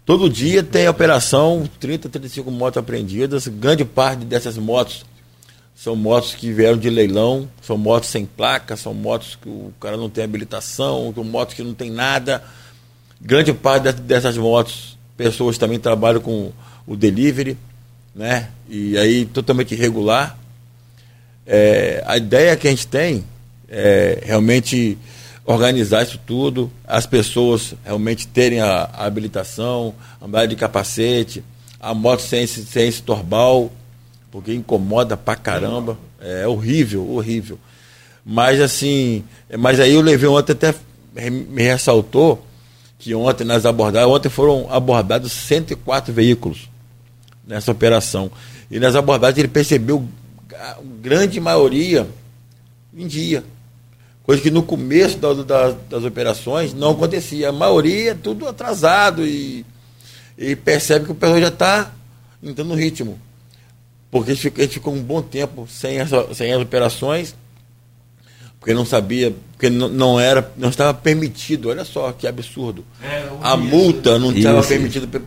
[0.05, 3.47] Todo dia tem operação, 30, 35 motos apreendidas.
[3.47, 5.05] Grande parte dessas motos
[5.77, 9.97] são motos que vieram de leilão, são motos sem placa, são motos que o cara
[9.97, 12.43] não tem habilitação, são motos que não tem nada.
[13.21, 16.51] Grande parte de- dessas motos, pessoas também trabalham com
[16.87, 17.57] o delivery,
[18.15, 18.49] né?
[18.69, 20.37] E aí totalmente irregular.
[21.47, 23.25] É, a ideia que a gente tem
[23.69, 24.99] é realmente
[25.53, 31.43] organizar isso tudo, as pessoas realmente terem a, a habilitação, andar de capacete,
[31.81, 33.73] a moto sem sem esse torbal,
[34.31, 37.59] porque incomoda pra caramba, é horrível, horrível.
[38.25, 39.25] Mas assim,
[39.59, 40.75] mas aí eu levei ontem até
[41.31, 42.47] me ressaltou
[42.99, 46.69] que ontem nas abordagens, ontem foram abordados 104 veículos
[47.47, 48.31] nessa operação.
[48.71, 50.07] E nas abordagens ele percebeu
[50.55, 52.07] a grande maioria
[52.95, 53.43] em dia.
[54.31, 57.49] Coisa que no começo da- da- das operações não acontecia.
[57.49, 59.67] A maioria tudo atrasado e,
[60.39, 61.91] e percebe que o pessoal já está
[62.41, 63.19] entrando no ritmo.
[64.09, 67.35] Porque a gente, ficou, a gente ficou um bom tempo sem, essa, sem as operações,
[68.61, 71.69] porque não sabia, porque não, não era, não estava permitido.
[71.71, 72.85] Olha só que absurdo.
[73.43, 74.69] a multa não estava Isso.
[74.69, 75.23] permitida pe-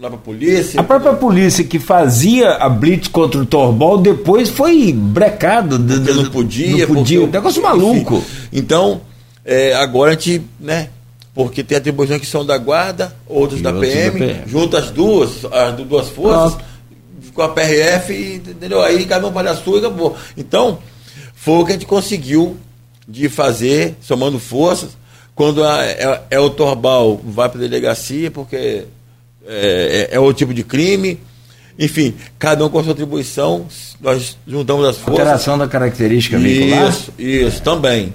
[0.00, 0.80] lá para a polícia.
[0.80, 5.78] A própria polícia que fazia a blitz contra o Torbol depois foi brecada.
[5.78, 6.86] não podia.
[6.86, 7.20] Não podia.
[7.22, 8.16] Um negócio maluco.
[8.16, 8.48] Enfim.
[8.52, 9.00] Então,
[9.44, 10.88] é, agora a gente, né?
[11.34, 14.42] Porque tem atribuições que são da guarda, outras da outras da PM, PM.
[14.48, 17.32] junta as duas, as du- duas forças, Pronto.
[17.32, 18.82] com a PRF, e, entendeu?
[18.82, 20.16] Aí cada um faz a sua e acabou.
[20.36, 20.78] Então,
[21.34, 22.56] foi o que a gente conseguiu
[23.06, 24.90] de fazer, somando forças.
[25.34, 28.84] Quando a- é, é o Torbal vai para a delegacia, porque
[29.46, 31.18] é, é, é outro tipo de crime.
[31.78, 33.66] Enfim, cada um com a sua atribuição,
[34.00, 35.20] nós juntamos as forças.
[35.20, 36.88] Alteração da característica veicular.
[36.90, 38.12] Isso, isso, também.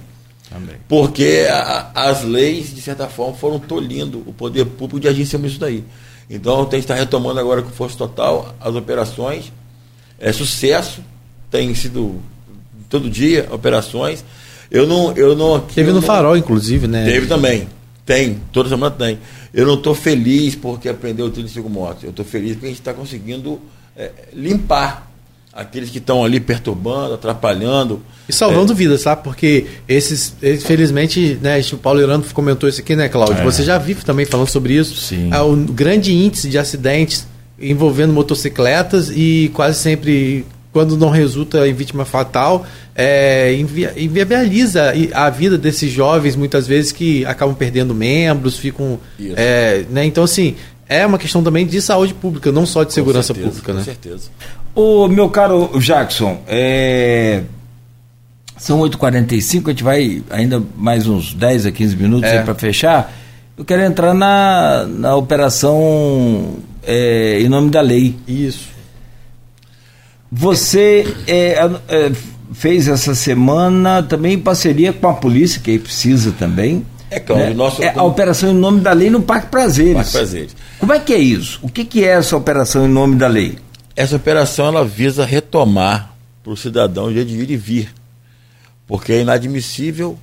[0.49, 0.76] Também.
[0.88, 5.26] Porque a- as leis, de certa forma, foram tolhindo o poder público de agir em
[5.26, 5.84] cima disso daí.
[6.30, 9.52] Então, tem que estar retomando agora com força total as operações.
[10.19, 11.02] É sucesso,
[11.49, 12.22] tem sido
[12.88, 14.23] todo dia operações.
[14.69, 15.11] Eu não.
[15.18, 17.03] Eu não Teve eu no não- farol, inclusive, né?
[17.06, 17.68] Teve também.
[18.06, 19.18] Tem, toda semana tem.
[19.56, 22.03] Eu não estou feliz porque aprendeu 35 motos.
[22.03, 23.61] Eu estou feliz porque a gente está conseguindo
[23.95, 25.10] é, limpar
[25.53, 28.02] aqueles que estão ali perturbando, atrapalhando.
[28.27, 29.23] E salvando vidas, sabe?
[29.23, 33.38] Porque esses, infelizmente, né, o Paulo Irano comentou isso aqui, né, Cláudio?
[33.38, 33.44] É.
[33.45, 34.95] Você já vive também falando sobre isso.
[34.98, 35.34] Sim.
[35.34, 37.26] É, o grande índice de acidentes
[37.57, 40.45] envolvendo motocicletas e quase sempre,
[40.76, 46.91] quando não resulta em vítima fatal, é, invi- inviabiliza a vida desses jovens, muitas vezes,
[46.91, 48.99] que acabam perdendo membros, ficam.
[49.18, 49.35] Isso.
[49.38, 50.03] é, né?
[50.03, 50.57] Então, assim,
[50.89, 53.85] é uma questão também de saúde pública, não só de segurança certeza, pública, Com né?
[53.85, 54.30] certeza.
[54.76, 57.43] Ô, meu caro Jackson, é...
[58.57, 62.41] são 8h45, a gente vai ainda mais uns 10 a 15 minutos É.
[62.41, 63.14] para fechar.
[63.57, 68.14] Eu quero entrar na, na operação é, em nome da lei.
[68.27, 68.74] Isso.
[70.31, 72.11] Você é, a- é,
[72.53, 76.85] fez essa semana também em parceria com a polícia, que aí precisa também.
[77.10, 77.53] É, Cláudio, né?
[77.53, 79.93] nosso- É a operação em nome da lei no Parque Prazeres.
[79.93, 80.56] Parque Prazeres.
[80.80, 81.60] Como é que é isso?
[81.61, 83.57] O que, que é essa operação em nome da lei?
[83.95, 87.93] Essa operação ela visa retomar para o cidadão o jeito de ir e vir.
[88.88, 90.18] Porque é inadmissível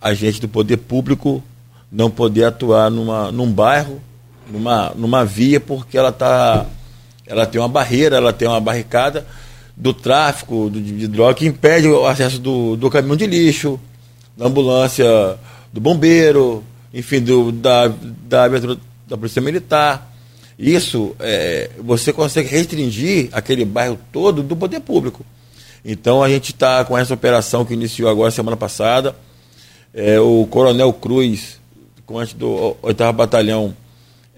[0.00, 1.42] a gente do poder público
[1.90, 4.00] não poder atuar numa, num bairro,
[4.50, 6.64] numa, numa via, porque ela, tá,
[7.26, 9.26] ela tem uma barreira, ela tem uma barricada
[9.78, 13.78] do tráfico do, de droga que impede o acesso do, do caminhão de lixo,
[14.36, 15.06] da ambulância,
[15.72, 17.86] do bombeiro, enfim, do, da,
[18.26, 18.76] da abertura
[19.06, 20.12] da Polícia Militar.
[20.58, 25.24] Isso, é, você consegue restringir aquele bairro todo do poder público.
[25.84, 29.14] Então a gente está com essa operação que iniciou agora semana passada.
[29.94, 31.60] É, o Coronel Cruz,
[32.04, 33.74] comandante do 8 Batalhão,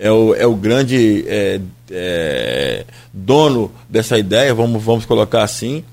[0.00, 1.60] é o, é o grande é,
[1.90, 5.84] é, dono dessa ideia, vamos, vamos colocar assim.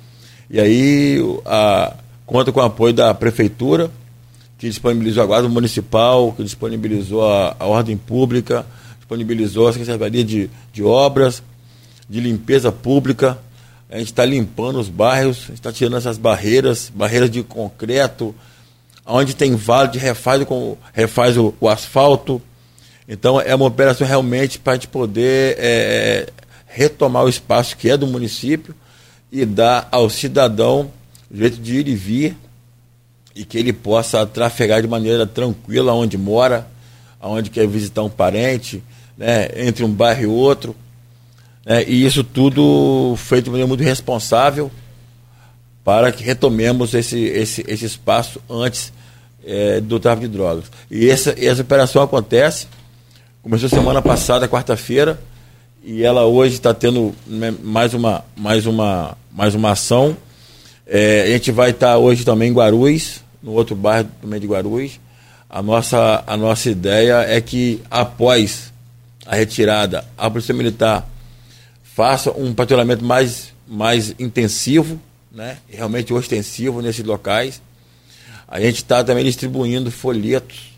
[0.49, 1.93] E aí a,
[2.25, 3.91] conta com o apoio da Prefeitura,
[4.57, 8.65] que disponibilizou a Guarda Municipal, que disponibilizou a, a Ordem Pública,
[8.97, 11.43] disponibilizou a Secretaria de, de Obras,
[12.09, 13.37] de Limpeza Pública.
[13.91, 18.33] A gente está limpando os bairros, a gente está tirando essas barreiras, barreiras de concreto,
[19.05, 20.41] onde tem vale de refaz,
[20.93, 22.41] refaz o, o asfalto.
[23.07, 26.29] Então é uma operação realmente para a gente poder é,
[26.67, 28.75] retomar o espaço que é do município
[29.31, 30.91] e dar ao cidadão
[31.31, 32.37] o jeito de ir e vir
[33.35, 36.67] e que ele possa trafegar de maneira tranquila onde mora,
[37.19, 38.83] aonde quer visitar um parente,
[39.17, 40.75] né, entre um bairro e outro.
[41.65, 44.71] né, e isso tudo feito de maneira muito responsável
[45.83, 48.91] para que retomemos esse, esse, esse espaço antes
[49.45, 50.65] eh, do tráfico de drogas.
[50.91, 52.67] E essa, essa operação acontece,
[53.47, 55.17] começou semana passada, quarta-feira,
[55.81, 60.17] e ela hoje está tendo né, mais, uma, mais, uma, mais uma ação.
[60.85, 64.99] Eh, a gente vai estar hoje também em Guarulhos, no outro bairro também de Guarulhos.
[65.49, 68.73] A nossa, a nossa ideia é que após
[69.25, 71.07] a retirada, a Polícia Militar
[71.81, 74.99] faça um patrulhamento mais, mais intensivo,
[75.31, 75.57] né?
[75.69, 77.61] realmente ostensivo nesses locais.
[78.45, 80.76] A gente está também distribuindo folhetos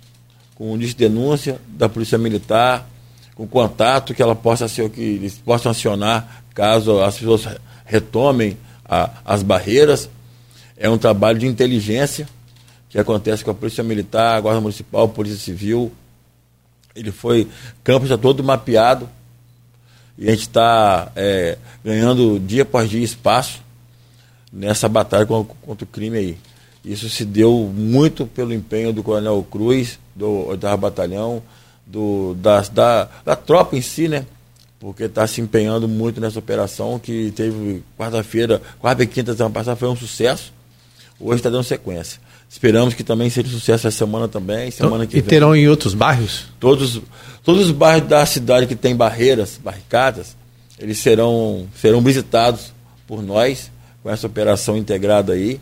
[0.59, 2.85] com de denúncia da Polícia Militar,
[3.33, 7.47] com contato que ela possa ser que eles possam acionar caso as pessoas
[7.85, 10.09] retomem a, as barreiras.
[10.75, 12.27] É um trabalho de inteligência
[12.89, 15.91] que acontece com a Polícia Militar, a Guarda Municipal, a Polícia Civil.
[16.93, 17.47] Ele foi,
[17.81, 19.09] campo já todo mapeado,
[20.17, 23.61] e a gente está é, ganhando dia após dia espaço
[24.51, 26.37] nessa batalha con- contra o crime aí.
[26.83, 31.41] Isso se deu muito pelo empenho do Coronel Cruz, do 8 Batalhão,
[31.85, 34.25] do, das- da, da tropa em si, né?
[34.79, 39.75] Porque está se empenhando muito nessa operação que teve quarta-feira, quarta e quinta semana passada
[39.75, 40.53] foi um sucesso.
[41.19, 42.19] Hoje está dando sequência.
[42.49, 45.67] Esperamos que também seja um sucesso essa semana também, semana que e vem terão em
[45.67, 46.45] outros bairros?
[46.59, 47.01] todos,
[47.43, 50.35] todos os bairros da cidade que tem barreiras, barricadas,
[50.79, 52.73] eles serão, serão visitados
[53.05, 53.69] por nós
[54.01, 55.59] com essa operação integrada aí.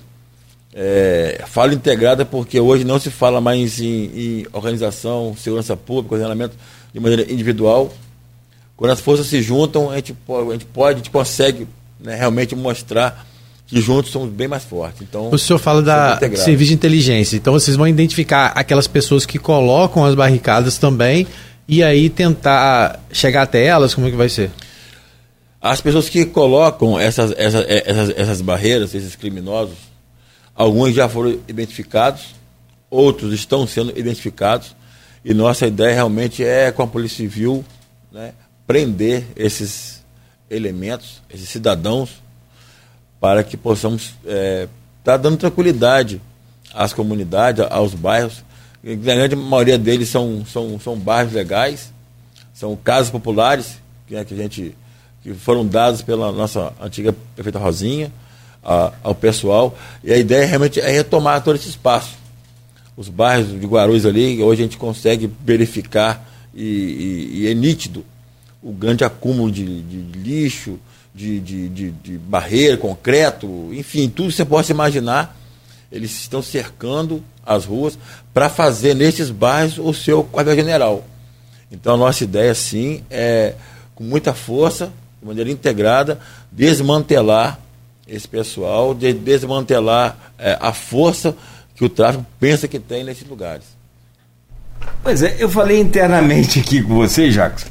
[0.73, 3.85] É, falo integrada porque hoje não se fala mais em,
[4.15, 6.55] em organização, segurança pública, coordenamento
[6.93, 7.91] de maneira individual.
[8.75, 11.67] Quando as forças se juntam, a gente pode, a gente, pode, a gente consegue
[11.99, 13.25] né, realmente mostrar
[13.65, 15.01] que juntos somos bem mais fortes.
[15.01, 17.35] Então, O senhor fala da serviço de inteligência.
[17.35, 21.27] Então vocês vão identificar aquelas pessoas que colocam as barricadas também
[21.67, 24.51] e aí tentar chegar até elas, como é que vai ser?
[25.59, 29.75] As pessoas que colocam essas, essas, essas, essas barreiras, esses criminosos,
[30.57, 32.35] alguns já foram identificados,
[32.89, 34.75] outros estão sendo identificados.
[35.23, 37.63] E nossa ideia realmente é, com a Polícia Civil,
[38.11, 38.33] né,
[38.65, 40.03] prender esses
[40.49, 42.21] elementos, esses cidadãos,
[43.19, 44.67] para que possamos estar é,
[45.03, 46.21] tá dando tranquilidade
[46.73, 48.43] às comunidades, aos bairros.
[48.83, 51.91] A grande maioria deles são, são, são bairros legais,
[52.53, 54.75] são casas populares, que, é, que a gente
[55.21, 58.11] que foram dados pela nossa antiga prefeita Rosinha
[58.67, 59.77] a, ao pessoal.
[60.03, 62.17] E a ideia realmente é retomar todo esse espaço.
[62.97, 68.03] Os bairros de Guarulhos ali, hoje a gente consegue verificar e, e, e é nítido
[68.61, 70.77] o grande acúmulo de, de lixo,
[71.15, 75.37] de, de, de, de, barreira, concreto, enfim, tudo que você possa imaginar.
[75.91, 77.97] Eles estão cercando as ruas
[78.33, 81.05] para fazer nesses bairros o seu quartel-general.
[81.71, 83.53] Então a nossa ideia, sim, é,
[83.95, 84.91] com muita força,
[85.21, 86.19] de maneira integrada,
[86.51, 87.59] desmantelar
[88.07, 91.35] esse pessoal, de desmantelar é, a força
[91.75, 93.65] que o tráfico pensa que tem nesses lugares.
[95.03, 97.65] Pois é, eu falei internamente aqui com você, Jacques.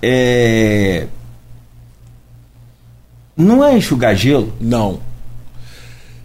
[0.00, 1.06] É...
[3.36, 4.52] Não é enxugar gelo?
[4.60, 5.00] Não.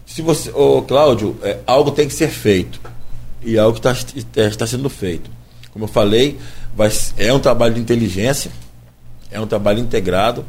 [0.06, 2.82] Se você, ô, Cláudio, é, algo tem que ser feito.
[3.44, 3.96] E algo está,
[4.48, 5.30] está sendo feito.
[5.72, 6.40] Como eu falei,
[6.76, 8.52] vai, é um trabalho de inteligência,
[9.30, 10.44] é um trabalho integrado,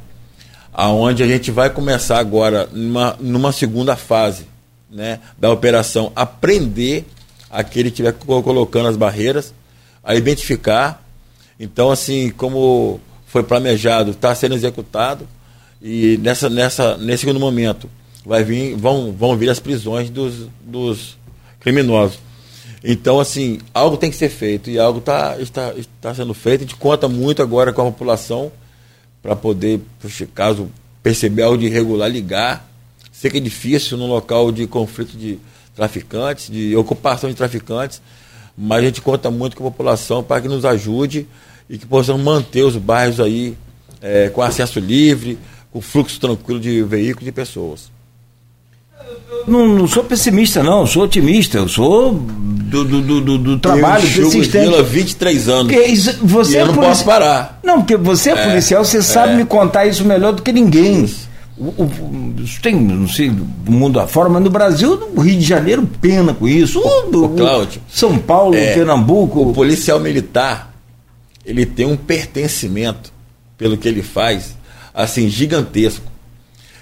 [0.78, 4.46] aonde a gente vai começar agora numa, numa segunda fase
[4.88, 7.04] né, da operação, aprender
[7.50, 9.52] aquele que estiver colocando as barreiras,
[10.04, 11.04] a identificar.
[11.58, 15.26] Então, assim, como foi planejado, está sendo executado,
[15.82, 17.90] e nessa, nessa, nesse segundo momento
[18.24, 21.18] vai vir, vão, vão vir as prisões dos, dos
[21.58, 22.20] criminosos.
[22.84, 26.60] Então, assim, algo tem que ser feito e algo tá, está, está sendo feito.
[26.60, 28.52] A gente conta muito agora com a população
[29.22, 29.80] para poder,
[30.34, 30.70] caso
[31.02, 32.68] perceber algo de irregular, ligar.
[33.12, 35.38] Sei que é difícil num local de conflito de
[35.74, 38.00] traficantes, de ocupação de traficantes,
[38.56, 41.26] mas a gente conta muito com a população para que nos ajude
[41.68, 43.56] e que possamos manter os bairros aí
[44.00, 45.38] é, com acesso livre,
[45.70, 47.90] com fluxo tranquilo de veículos e pessoas.
[49.46, 54.30] Não, não, sou pessimista, não, sou otimista, eu sou do, do, do, do trabalho eu
[54.30, 54.74] persistente.
[54.74, 55.72] há 23 anos.
[55.72, 56.90] Porque você e é eu não polici...
[56.90, 57.60] posso parar.
[57.64, 59.02] Não, porque você é, é policial, você é.
[59.02, 61.08] sabe me contar isso melhor do que ninguém.
[61.56, 65.88] O, o, tem, não sei, do mundo afora, mas no Brasil, no Rio de Janeiro,
[66.00, 66.78] pena com isso.
[66.78, 69.40] O, o Cláudio, São Paulo, é, Pernambuco.
[69.40, 70.72] O policial militar,
[71.44, 73.12] ele tem um pertencimento
[73.56, 74.56] pelo que ele faz,
[74.94, 76.07] assim, gigantesco.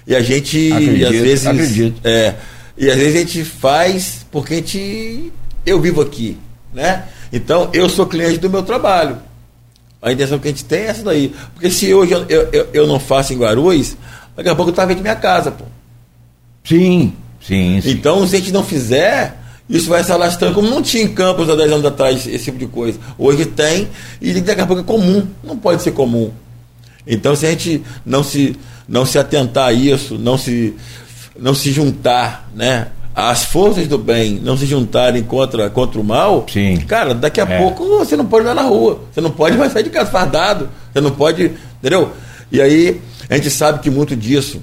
[0.07, 1.47] E a gente, acredito, às vezes.
[1.47, 2.01] Acredito.
[2.03, 2.35] É,
[2.77, 5.33] e às vezes a gente faz porque a gente.
[5.65, 6.37] Eu vivo aqui,
[6.73, 7.03] né?
[7.31, 9.17] Então eu sou cliente do meu trabalho.
[10.01, 11.33] A intenção que a gente tem é essa daí.
[11.53, 13.97] Porque se hoje eu, eu, eu não faço em Guarulhos,
[14.35, 15.65] daqui a pouco eu estava de minha casa, pô.
[16.63, 17.91] Sim, sim, sim.
[17.91, 19.37] Então, se a gente não fizer,
[19.69, 22.57] isso vai se alastrando, como não tinha em Campos há 10 anos atrás esse tipo
[22.57, 22.99] de coisa.
[23.17, 23.87] Hoje tem,
[24.21, 25.27] e daqui a pouco é comum.
[25.43, 26.31] Não pode ser comum.
[27.05, 28.55] Então, se a gente não se,
[28.87, 30.75] não se atentar a isso, não se
[31.39, 32.87] não se juntar, né?
[33.13, 36.77] As forças do bem não se juntarem contra, contra o mal, Sim.
[36.81, 37.57] cara, daqui a é.
[37.57, 38.99] pouco você não pode ir na rua.
[39.11, 40.69] Você não pode mais sair de casa fardado.
[40.93, 41.51] Você não pode.
[41.79, 42.11] Entendeu?
[42.51, 44.61] E aí, a gente sabe que muito disso,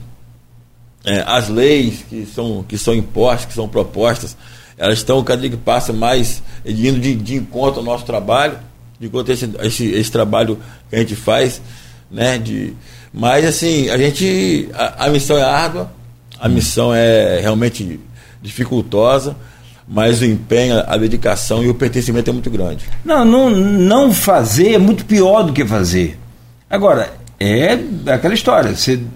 [1.04, 4.36] é, as leis que são, que são impostas, que são propostas,
[4.78, 8.56] elas estão cada dia que passa mais indo de, de encontro ao nosso trabalho,
[9.00, 11.60] de encontro a esse, esse, esse trabalho que a gente faz,
[12.10, 12.38] né?
[12.38, 12.72] De,
[13.14, 14.68] mas assim, a gente.
[14.74, 15.92] A, a missão é árdua,
[16.40, 18.00] a missão é realmente
[18.42, 19.36] dificultosa,
[19.86, 22.84] mas o empenho, a dedicação e o pertencimento é muito grande.
[23.04, 26.18] Não, não, não fazer é muito pior do que fazer.
[26.68, 27.78] Agora, é
[28.12, 29.06] aquela história, se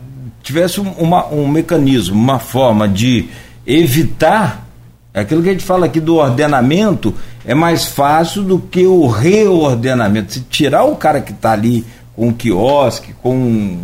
[0.45, 3.29] tivesse uma, um mecanismo, uma forma de
[3.67, 4.65] evitar,
[5.13, 7.13] aquilo que a gente fala aqui do ordenamento,
[7.45, 10.35] é mais fácil do que o reordenamento.
[10.35, 11.85] Se tirar o cara que está ali
[12.19, 13.79] com o quiosque, com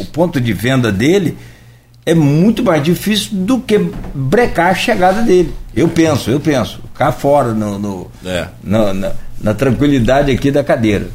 [0.00, 1.36] o ponto de venda dele,
[2.06, 3.78] é muito mais difícil do que
[4.14, 5.52] brecar a chegada dele.
[5.76, 6.80] Eu penso, eu penso.
[6.94, 8.48] Cá fora, no, no é.
[8.64, 11.10] na, na, na, tranquilidade aqui da cadeira.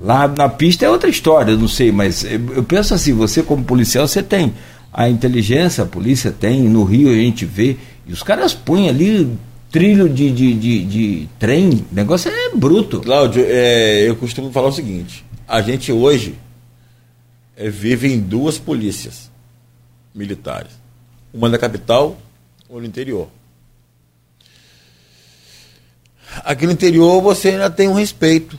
[0.00, 3.64] Lá na pista é outra história, eu não sei, mas eu penso assim, você como
[3.64, 4.54] policial, você tem
[4.92, 7.76] a inteligência, a polícia tem, no Rio a gente vê,
[8.06, 9.36] e os caras põem ali
[9.76, 13.00] trilho de, de, de, de trem, o negócio é bruto.
[13.00, 16.36] Cláudio, é, eu costumo falar o seguinte, a gente hoje
[17.56, 19.30] é, vive em duas polícias
[20.14, 20.72] militares.
[21.32, 22.18] Uma na capital,
[22.68, 23.28] ou no interior.
[26.44, 28.58] Aqui no interior você ainda tem um respeito.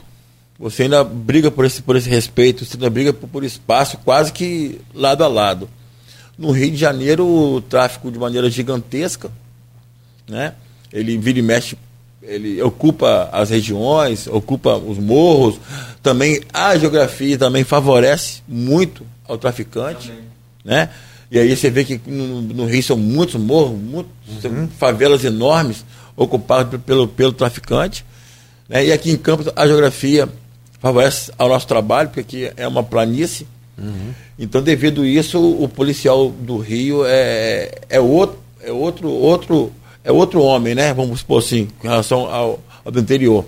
[0.58, 4.32] Você ainda briga por esse, por esse respeito, você ainda briga por, por espaço quase
[4.32, 5.68] que lado a lado.
[6.36, 9.30] No Rio de Janeiro, o tráfico de maneira gigantesca,
[10.28, 10.54] né?
[10.92, 11.76] Ele vira e mexe,
[12.22, 15.58] ele ocupa as regiões, ocupa os morros,
[16.02, 20.12] também a geografia também favorece muito ao traficante,
[20.64, 20.90] né?
[21.30, 24.12] E aí você vê que no, no Rio são muitos morros, muitos,
[24.44, 24.66] uhum.
[24.78, 25.84] favelas enormes
[26.16, 28.04] ocupadas pelo, pelo traficante.
[28.68, 28.86] Né?
[28.86, 30.28] E aqui em Campos a geografia
[30.80, 33.46] favorece ao nosso trabalho, porque aqui é uma planície.
[33.76, 34.12] Uhum.
[34.38, 39.72] Então, devido a isso, o policial do Rio é, é outro, é outro, outro,
[40.04, 40.92] é outro homem, né?
[40.94, 43.44] Vamos supor assim, com relação ao, ao do interior.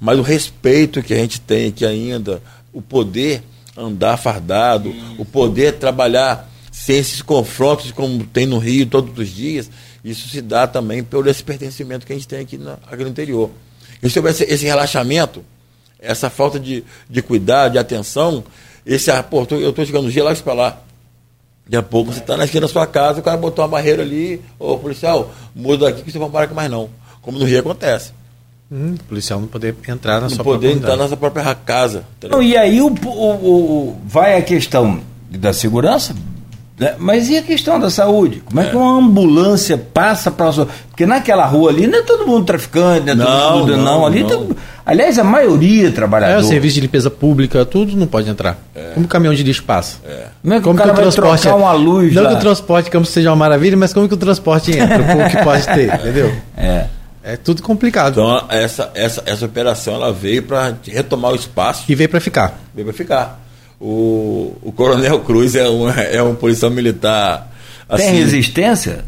[0.00, 2.42] Mas o respeito que a gente tem aqui ainda,
[2.72, 3.42] o poder
[3.76, 9.70] andar fardado, o poder trabalhar sem esses confrontos como tem no Rio todos os dias,
[10.04, 13.08] isso se dá também pelo esse pertencimento que a gente tem aqui, no, aqui no
[13.08, 13.50] interior.
[14.02, 15.44] E se houver esse, relaxamento,
[15.98, 18.44] essa falta de, de cuidado, de atenção,
[18.86, 20.82] esse, pô, eu estou chegando lá para lá.
[21.68, 24.02] Daqui a pouco você está na esquina da sua casa, o cara botou uma barreira
[24.02, 26.88] ali, ô policial, muda daqui que você não para aqui mais não.
[27.20, 28.12] Como no Rio acontece.
[28.72, 32.04] Hum, o policial não poder entrar na não sua poder entrar na sua própria casa.
[32.30, 35.00] Não, e aí o, o, o, vai a questão
[35.30, 36.14] da segurança,
[36.78, 36.94] né?
[36.98, 38.40] Mas e a questão da saúde?
[38.44, 38.70] Como é, é.
[38.70, 40.68] que uma ambulância passa para sua.
[40.88, 43.84] Porque naquela rua ali não é todo mundo traficante, não é todo mundo, não.
[43.84, 44.06] não.
[44.06, 44.46] Ali não.
[44.46, 44.56] Tem...
[44.86, 46.34] aliás, a maioria é trabalhador.
[46.34, 48.58] É, o serviço de limpeza pública, tudo não pode entrar.
[48.74, 48.92] É.
[48.94, 49.98] como o caminhão de lixo passa?
[50.06, 50.26] É.
[50.40, 51.48] Como é que como o, que o transporte.
[51.48, 52.30] uma luz não lá.
[52.30, 54.98] que o transporte Campos seja uma maravilha, mas como que o transporte entra?
[54.98, 56.32] o que pode ter, entendeu?
[56.56, 56.86] É.
[57.20, 58.12] É tudo complicado.
[58.12, 61.84] Então, essa, essa, essa operação ela veio para retomar o espaço.
[61.86, 62.58] E veio para ficar.
[62.74, 63.47] Veio para ficar.
[63.80, 67.52] O, o Coronel Cruz é um, é um policial militar.
[67.88, 69.04] Assim, Tem resistência?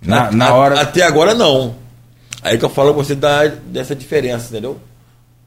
[0.00, 0.80] Na, na hora...
[0.80, 1.74] Até agora não.
[2.42, 4.78] Aí que eu falo com você da, dessa diferença, entendeu?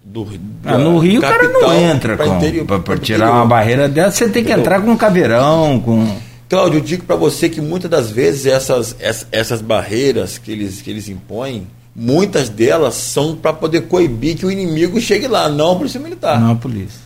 [0.04, 0.28] Do,
[0.66, 4.52] ah, no Rio o cara não entra para tirar uma barreira dessa, você tem que
[4.52, 4.60] entendeu?
[4.60, 6.18] entrar com um caveirão, com.
[6.50, 10.82] Cláudio, eu digo para você que muitas das vezes essas, essas, essas, barreiras que eles,
[10.82, 11.66] que eles impõem,
[11.96, 16.42] muitas delas são para poder coibir que o inimigo chegue lá, não a polícia militar.
[16.42, 17.00] Não a polícia.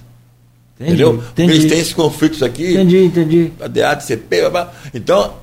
[0.80, 1.14] Entendi, entendeu?
[1.14, 1.32] Entendi.
[1.34, 2.74] Porque eles têm esses conflitos aqui.
[2.74, 3.52] Entendi, entendi.
[3.62, 4.42] A DADCP,
[4.94, 5.34] então,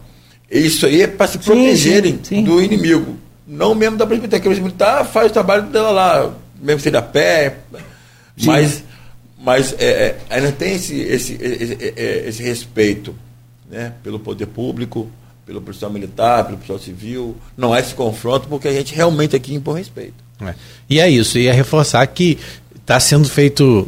[0.50, 3.16] isso aí é para se protegerem sim, sim, do inimigo.
[3.46, 6.98] Não mesmo da militar, que a polícia militar faz o trabalho dela lá, mesmo seja
[6.98, 7.56] a pé,
[8.44, 8.84] mas,
[9.38, 13.14] mas é, é, ainda tem esse, esse, esse, esse, respeito
[13.70, 15.10] né, pelo poder público,
[15.44, 17.36] pelo policial militar, pelo policial civil.
[17.56, 20.22] Não há esse confronto, porque a gente realmente aqui impõe respeito.
[20.40, 20.54] É.
[20.88, 22.38] E é isso, e é reforçar que
[22.92, 23.86] está sendo feito,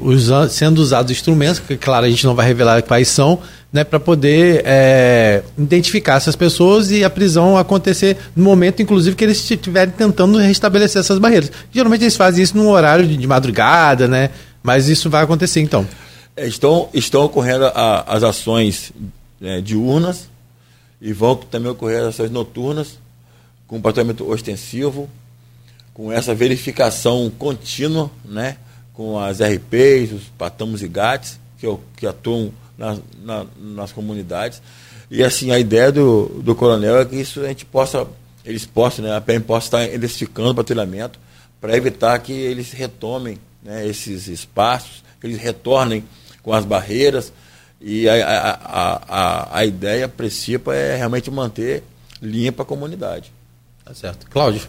[0.48, 3.38] sendo usados instrumentos, que claro a gente não vai revelar quais são,
[3.70, 9.22] né, para poder é, identificar essas pessoas e a prisão acontecer no momento, inclusive, que
[9.22, 11.52] eles estiverem tentando restabelecer essas barreiras.
[11.70, 14.30] Geralmente eles fazem isso num horário de, de madrugada, né?
[14.62, 15.86] Mas isso vai acontecer então.
[16.34, 18.90] É, estão, estão ocorrendo a, as ações
[19.42, 20.30] é, diurnas
[20.98, 22.98] e vão também ocorrer as ações noturnas,
[23.66, 25.10] com patrulhamento ostensivo,
[25.92, 28.56] com essa verificação contínua, né?
[28.94, 31.66] Com as RPs, os patamos e gatos, que,
[31.96, 34.62] que atuam na, na, nas comunidades.
[35.10, 38.06] E assim, a ideia do, do coronel é que isso a gente possa,
[38.44, 41.18] eles possam, né, a PM possa estar intensificando o patrulhamento
[41.60, 46.04] para evitar que eles retomem né, esses espaços, que eles retornem
[46.42, 47.32] com as barreiras.
[47.80, 51.82] E a, a, a, a ideia, a princípio, é realmente manter
[52.22, 53.32] limpa a comunidade.
[53.84, 54.26] Tá certo.
[54.30, 54.62] Cláudio.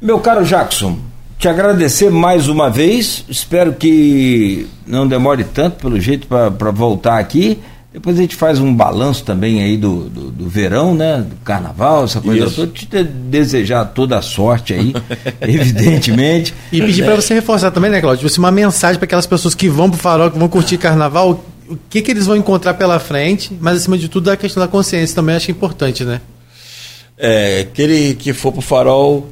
[0.00, 0.98] Meu caro Jackson,
[1.42, 3.24] te agradecer mais uma vez.
[3.28, 7.58] Espero que não demore tanto, pelo jeito, para voltar aqui.
[7.92, 11.26] Depois a gente faz um balanço também aí do, do, do verão, né?
[11.28, 12.54] Do carnaval, essa coisa Isso.
[12.54, 12.72] toda.
[12.72, 14.94] Te desejar toda a sorte aí,
[15.42, 16.54] evidentemente.
[16.70, 17.06] E pedir é.
[17.06, 18.28] para você reforçar também, né, Cláudio?
[18.28, 21.76] Você uma mensagem para aquelas pessoas que vão pro farol, que vão curtir carnaval, o
[21.90, 25.16] que, que eles vão encontrar pela frente, mas acima de tudo a questão da consciência
[25.16, 26.20] também acho importante, né?
[27.18, 29.28] É, aquele que for pro farol,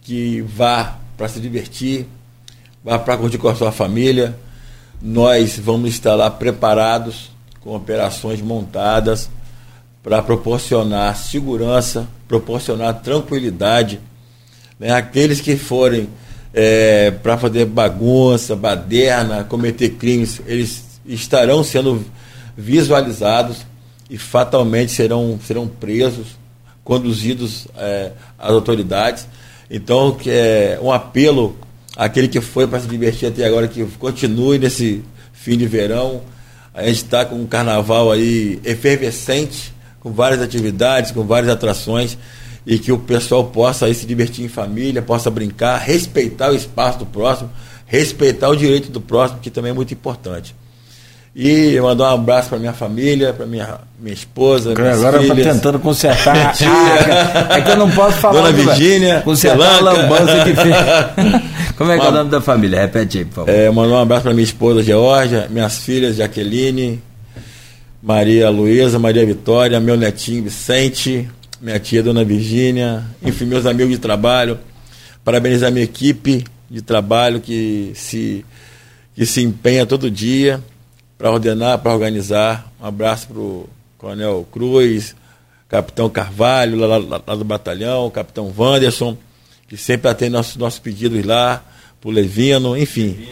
[0.00, 2.06] que vá para se divertir,
[2.82, 4.34] para curtir com a sua família.
[5.02, 7.30] Nós vamos estar lá preparados,
[7.60, 9.28] com operações montadas,
[10.02, 14.00] para proporcionar segurança, proporcionar tranquilidade.
[14.78, 14.92] Né?
[14.92, 16.08] Aqueles que forem
[16.54, 22.02] é, para fazer bagunça, baderna, cometer crimes, eles estarão sendo
[22.56, 23.58] visualizados
[24.08, 26.28] e fatalmente serão, serão presos,
[26.82, 29.26] conduzidos é, às autoridades.
[29.70, 31.56] Então, que é um apelo
[31.96, 36.22] àquele que foi para se divertir até agora, que continue nesse fim de verão.
[36.74, 42.18] A gente está com um carnaval aí efervescente, com várias atividades, com várias atrações,
[42.66, 46.98] e que o pessoal possa aí se divertir em família, possa brincar, respeitar o espaço
[46.98, 47.50] do próximo,
[47.86, 50.54] respeitar o direito do próximo, que também é muito importante.
[51.34, 55.34] E mandar um abraço para minha família, para minha, minha esposa, minhas Agora eu tô
[55.36, 56.54] tentando consertar.
[57.48, 58.50] Ah, é que eu não posso falar.
[58.50, 61.44] Dona do- Virgínia, Consertar a lambança que fez.
[61.78, 62.80] Como é que é o nome da família?
[62.80, 63.50] Repete aí, por favor.
[63.50, 67.00] É, mandar um abraço para minha esposa Georgia, minhas filhas Jaqueline,
[68.02, 71.28] Maria Luísa, Maria Vitória, meu netinho Vicente,
[71.60, 74.58] minha tia Dona Virgínia, enfim, meus amigos de trabalho.
[75.24, 78.44] Parabenizar minha equipe de trabalho que se,
[79.14, 80.60] que se empenha todo dia
[81.20, 82.72] para ordenar, para organizar.
[82.80, 83.68] Um abraço para o
[83.98, 85.14] Coronel Cruz,
[85.68, 89.18] Capitão Carvalho, lá, lá- lá do batalhão, Capitão Wanderson,
[89.68, 91.62] que sempre atende nossos, nossos pedidos lá,
[92.00, 93.28] pro Levino, enfim.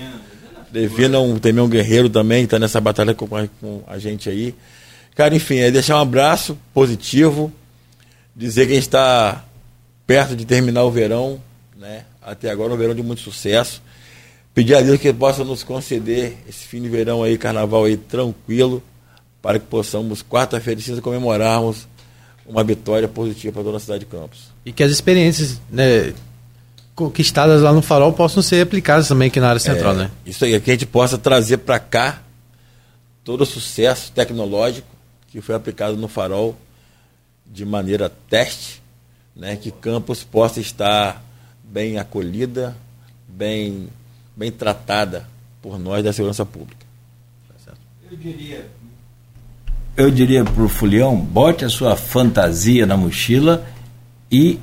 [0.70, 4.54] Levino é um, também um guerreiro também, está nessa batalha com, com a gente aí.
[5.14, 7.50] Cara, enfim, é deixar um abraço positivo,
[8.36, 9.44] dizer que a gente está
[10.06, 11.40] perto de terminar o verão,
[11.74, 12.04] né?
[12.20, 13.80] Até agora um verão de muito sucesso.
[14.54, 18.82] Pedir a Deus que possa nos conceder esse fim de verão aí, carnaval aí tranquilo,
[19.40, 21.86] para que possamos, quarta-feira, de cinza, comemorarmos
[22.44, 24.50] uma vitória positiva para toda a cidade de Campos.
[24.64, 26.12] E que as experiências né,
[26.94, 30.10] conquistadas lá no farol possam ser aplicadas também aqui na área central, É, né?
[30.26, 32.22] Isso aí, que a gente possa trazer para cá
[33.22, 34.88] todo o sucesso tecnológico
[35.28, 36.56] que foi aplicado no farol
[37.46, 38.82] de maneira teste,
[39.36, 41.22] né, que Campos possa estar
[41.62, 42.76] bem acolhida,
[43.28, 43.88] bem,
[44.38, 45.26] bem tratada
[45.60, 46.86] por nós da segurança pública.
[49.96, 53.66] Eu diria pro Fulião, bote a sua fantasia na mochila
[54.30, 54.60] e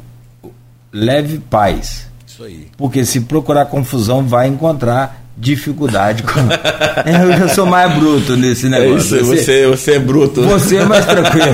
[0.93, 2.07] leve paz.
[2.25, 2.69] Isso aí.
[2.77, 6.23] Porque se procurar confusão, vai encontrar dificuldade.
[6.23, 6.39] Com...
[7.09, 9.17] eu já sou mais bruto nesse É negócio.
[9.17, 10.41] isso, você, você é bruto.
[10.43, 11.53] Você é mais tranquilo.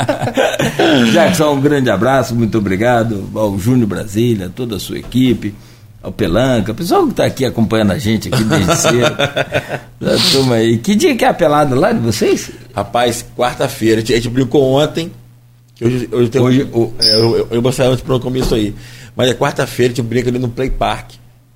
[1.12, 5.54] Jackson, um grande abraço, muito obrigado ao Júnior Brasília, toda a sua equipe,
[6.02, 9.16] ao Pelanca, o pessoal que está aqui acompanhando a gente aqui desde cedo.
[10.00, 10.78] Da turma aí.
[10.78, 12.50] Que dia que é a pelada lá de vocês?
[12.74, 15.10] Rapaz, quarta-feira, a gente- brincou ontem.
[15.74, 18.20] que Hoje, hoje tem Hoje- o, é, eu, eu, eu vou sair antes para o
[18.20, 18.74] começo aí.
[19.14, 21.10] Mas é quarta-feira, a gente brinca ali no Play Park,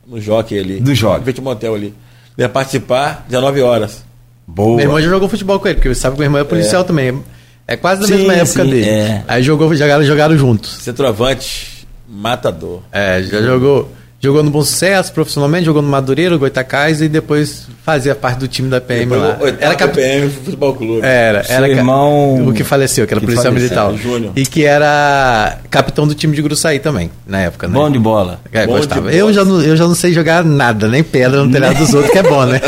[0.06, 0.80] no Jockey ali.
[0.80, 1.34] Do Jockey.
[1.38, 1.94] Ao motel ali.
[2.36, 4.04] Vai participar, 19 horas.
[4.46, 4.76] Boa.
[4.76, 7.22] Meu irmão já jogou futebol com ele, porque sabe que meu irmão é policial também.
[7.66, 8.88] É quase da Sim, mesma época sim, dele.
[8.90, 9.24] é.
[9.26, 10.70] Aí jogou, jogaram, jogaram juntos.
[10.82, 12.82] Centroavante, matador.
[12.92, 13.90] É, já jogou.
[14.24, 18.70] Jogou no Bom Sucesso profissionalmente, jogou no Madureira, Goitacás e depois fazia parte do time
[18.70, 19.38] da PM Depois, lá.
[19.60, 19.92] Era cap...
[19.94, 21.06] PM Futebol Clube.
[21.06, 24.02] Era, Seu era irmão o que faleceu, que era que policial faleceu, militar.
[24.02, 24.32] Júnior.
[24.34, 27.74] E que era capitão do time de Gruçaí também, na época, né?
[27.74, 28.40] Bom de bola.
[28.50, 29.02] É, Bom de gostava.
[29.02, 29.12] bola.
[29.12, 32.10] Eu já, não, eu já não sei jogar nada, nem pedra no telhado dos outros,
[32.10, 32.58] que é bom, né?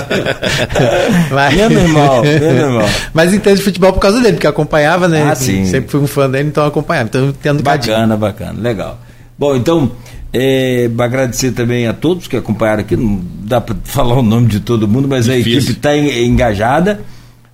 [1.32, 2.88] Mas, Menos mal, menos mal.
[3.14, 5.22] Mas entendo de futebol por causa dele, porque acompanhava, né?
[5.30, 5.64] Ah, sim.
[5.64, 7.08] Sempre fui um fã dele, então acompanhava.
[7.08, 7.94] Então eu entendo cadinho.
[7.94, 8.98] Bacana, bacana, legal.
[9.38, 9.90] Bom, então,
[10.38, 12.96] é, agradecer também a todos que acompanharam aqui.
[12.96, 15.58] Não dá para falar o nome de todo mundo, mas a Difícil.
[15.60, 17.00] equipe está engajada.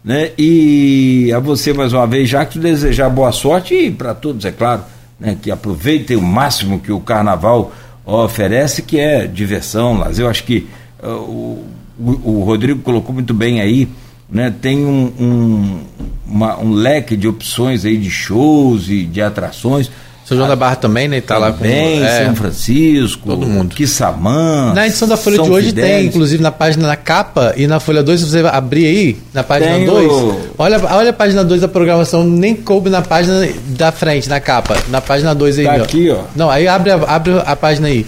[0.05, 0.31] Né?
[0.37, 4.83] E a você mais uma vez, Jacques, desejar boa sorte e para todos, é claro,
[5.21, 5.37] né?
[5.41, 7.73] que aproveitem o máximo que o carnaval
[8.05, 10.25] oferece, que é diversão, lazer.
[10.25, 10.67] Eu acho que
[11.03, 11.65] uh, o,
[12.01, 13.89] o, o Rodrigo colocou muito bem aí,
[14.29, 14.53] né?
[14.61, 15.79] tem um, um,
[16.27, 19.89] uma- um leque de opções aí de shows e de atrações.
[20.33, 21.21] São João da Barra também, né?
[21.21, 22.25] Tá lá com Também, é.
[22.27, 23.75] São Francisco, todo mundo.
[23.75, 24.73] Quissamã.
[24.75, 27.79] Na edição da Folha São de hoje tem, inclusive na página na capa e na
[27.81, 31.45] Folha 2, se você abrir aí, na página Tem 2, o- olha, olha a página
[31.45, 34.77] 2 da programação, nem coube na página da frente, na capa.
[34.89, 35.83] Na página 2 aí, Tá ó.
[35.83, 36.19] aqui, ó.
[36.35, 38.07] Não, aí abre, abre a página aí.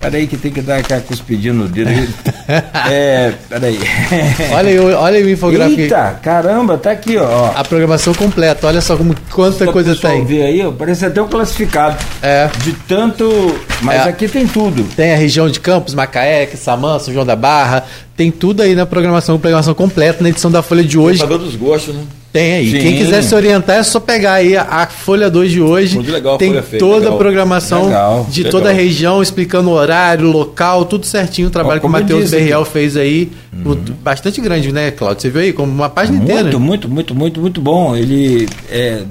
[0.00, 1.90] Peraí que tem que dar aquela cuspidinha no dedo.
[2.88, 3.78] é, peraí.
[4.54, 5.80] Olha aí, olha aí o infográfico.
[5.80, 7.50] Eita, caramba, tá aqui, ó.
[7.54, 10.24] A programação completa, olha só como, quanta Pra coisa tem.
[10.24, 11.96] ver aí, ó, parece até um classificado.
[12.22, 12.48] É.
[12.62, 13.58] De tanto.
[13.82, 14.08] Mas É.
[14.10, 14.84] aqui tem tudo.
[14.94, 17.84] Tem a região de Campos, Macaé, Samã, São João da Barra.
[18.16, 21.18] Tem tudo aí na programação, programação completa na edição da Folha de hoje.
[21.18, 22.02] Saber dos gostos, né?
[22.38, 22.70] Tem aí.
[22.70, 22.78] Sim.
[22.78, 25.96] Quem quiser se orientar é só pegar aí a, Folha 2 de hoje.
[25.96, 27.14] Muito legal Tem Folha toda legal.
[27.14, 28.52] a programação Legal, de legal.
[28.60, 31.48] toda a região, explicando o horário, local, tudo certinho.
[31.48, 32.38] O trabalho Ó, que o como eu Matheus Uhum.
[32.38, 33.30] Berriel fez aí.
[33.64, 35.20] o- Bastante grande, né, Claudio?
[35.22, 35.52] Você viu aí?
[35.52, 36.42] Como uma página inteira.
[36.42, 37.96] Muito, muito, muito, muito, muito bom.
[37.96, 39.02] Ele é,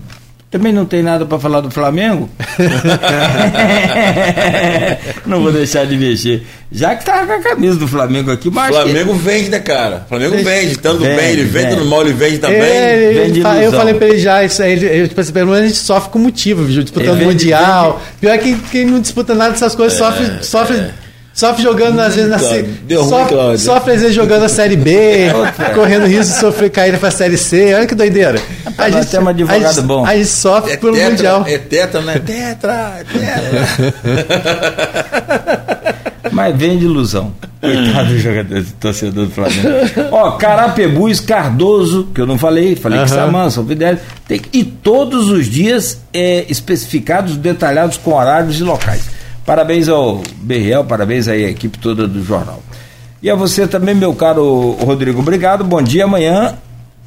[0.50, 2.30] também não tem nada para falar do Flamengo.
[5.26, 6.44] não vou deixar de mexer.
[6.72, 10.06] Já que tava com a camisa do Flamengo aqui, mas Flamengo vende, né, cara?
[10.08, 10.78] Flamengo vende.
[10.78, 11.76] Tanto Vende, bem, ele vende, vende.
[11.76, 12.60] tanto mal, ele vende também.
[12.62, 13.80] É, ele- vende fa- eu ilusão.
[13.80, 16.10] falei pra ele já, isso aí, ele, eu, tipo assim, pelo menos a gente sofre
[16.12, 16.82] com motivo, viu?
[16.84, 18.02] disputando Ele vende- Mundial.
[18.20, 20.78] Pior que quem não disputa nada dessas coisas sofre, sofre,
[21.38, 22.72] sofre jogando às vezes na Claudio, C.
[22.84, 25.28] deu ruim, Sofre, às vezes jogando a Série B,
[25.76, 27.76] correndo risco de sofrer cair pra Série C.
[27.76, 28.42] Olha que doideira.
[28.66, 30.06] Rapaz, nós temos um advogado a gente, bom.
[30.06, 31.44] A gente sofre É pelo tetra, Mundial.
[31.48, 32.20] é tetra, né?
[32.26, 34.38] Tetra, é tetra.
[36.32, 37.34] Mas vende ilusão.
[37.62, 39.68] Coitado do jogador, do torcedor do Flamengo.
[40.12, 43.98] Ó, Carapebus, Cardoso, que eu não falei, falei que Saman, São Fidel,
[44.28, 49.17] tem, e todos os dias é, especificados, detalhados com horários e locais.
[49.48, 52.62] Parabéns ao Berriel, parabéns aí à equipe toda do jornal.
[53.24, 56.04] E a você também, meu caro Rodrigo, obrigado, bom dia.
[56.04, 56.54] Amanhã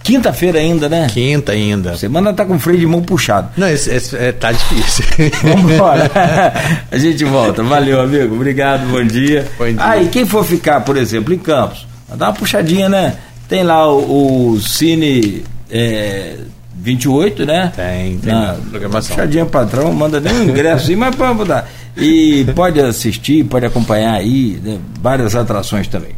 [0.03, 1.09] Quinta-feira ainda, né?
[1.13, 1.95] Quinta ainda.
[1.99, 3.51] Semana tá com freio de mão puxado.
[3.59, 5.05] Não, esse, esse, é, tá difícil.
[5.45, 6.11] Vamos embora.
[6.91, 7.63] A gente volta.
[7.63, 8.35] Valeu, amigo.
[8.35, 9.47] Obrigado, bom dia.
[9.59, 9.77] Bom dia.
[9.79, 11.87] Ah, e quem for ficar, por exemplo, em Campos,
[12.17, 13.19] dá uma puxadinha, né?
[13.47, 16.37] Tem lá o, o Cine é,
[16.75, 17.71] 28, né?
[17.77, 18.33] Tem, tem.
[18.33, 19.15] Na, programação.
[19.15, 21.69] Puxadinha patrão, manda nem um ingresso mas vamos dar.
[21.97, 24.79] E pode assistir, pode acompanhar aí, né?
[25.01, 26.13] várias atrações também.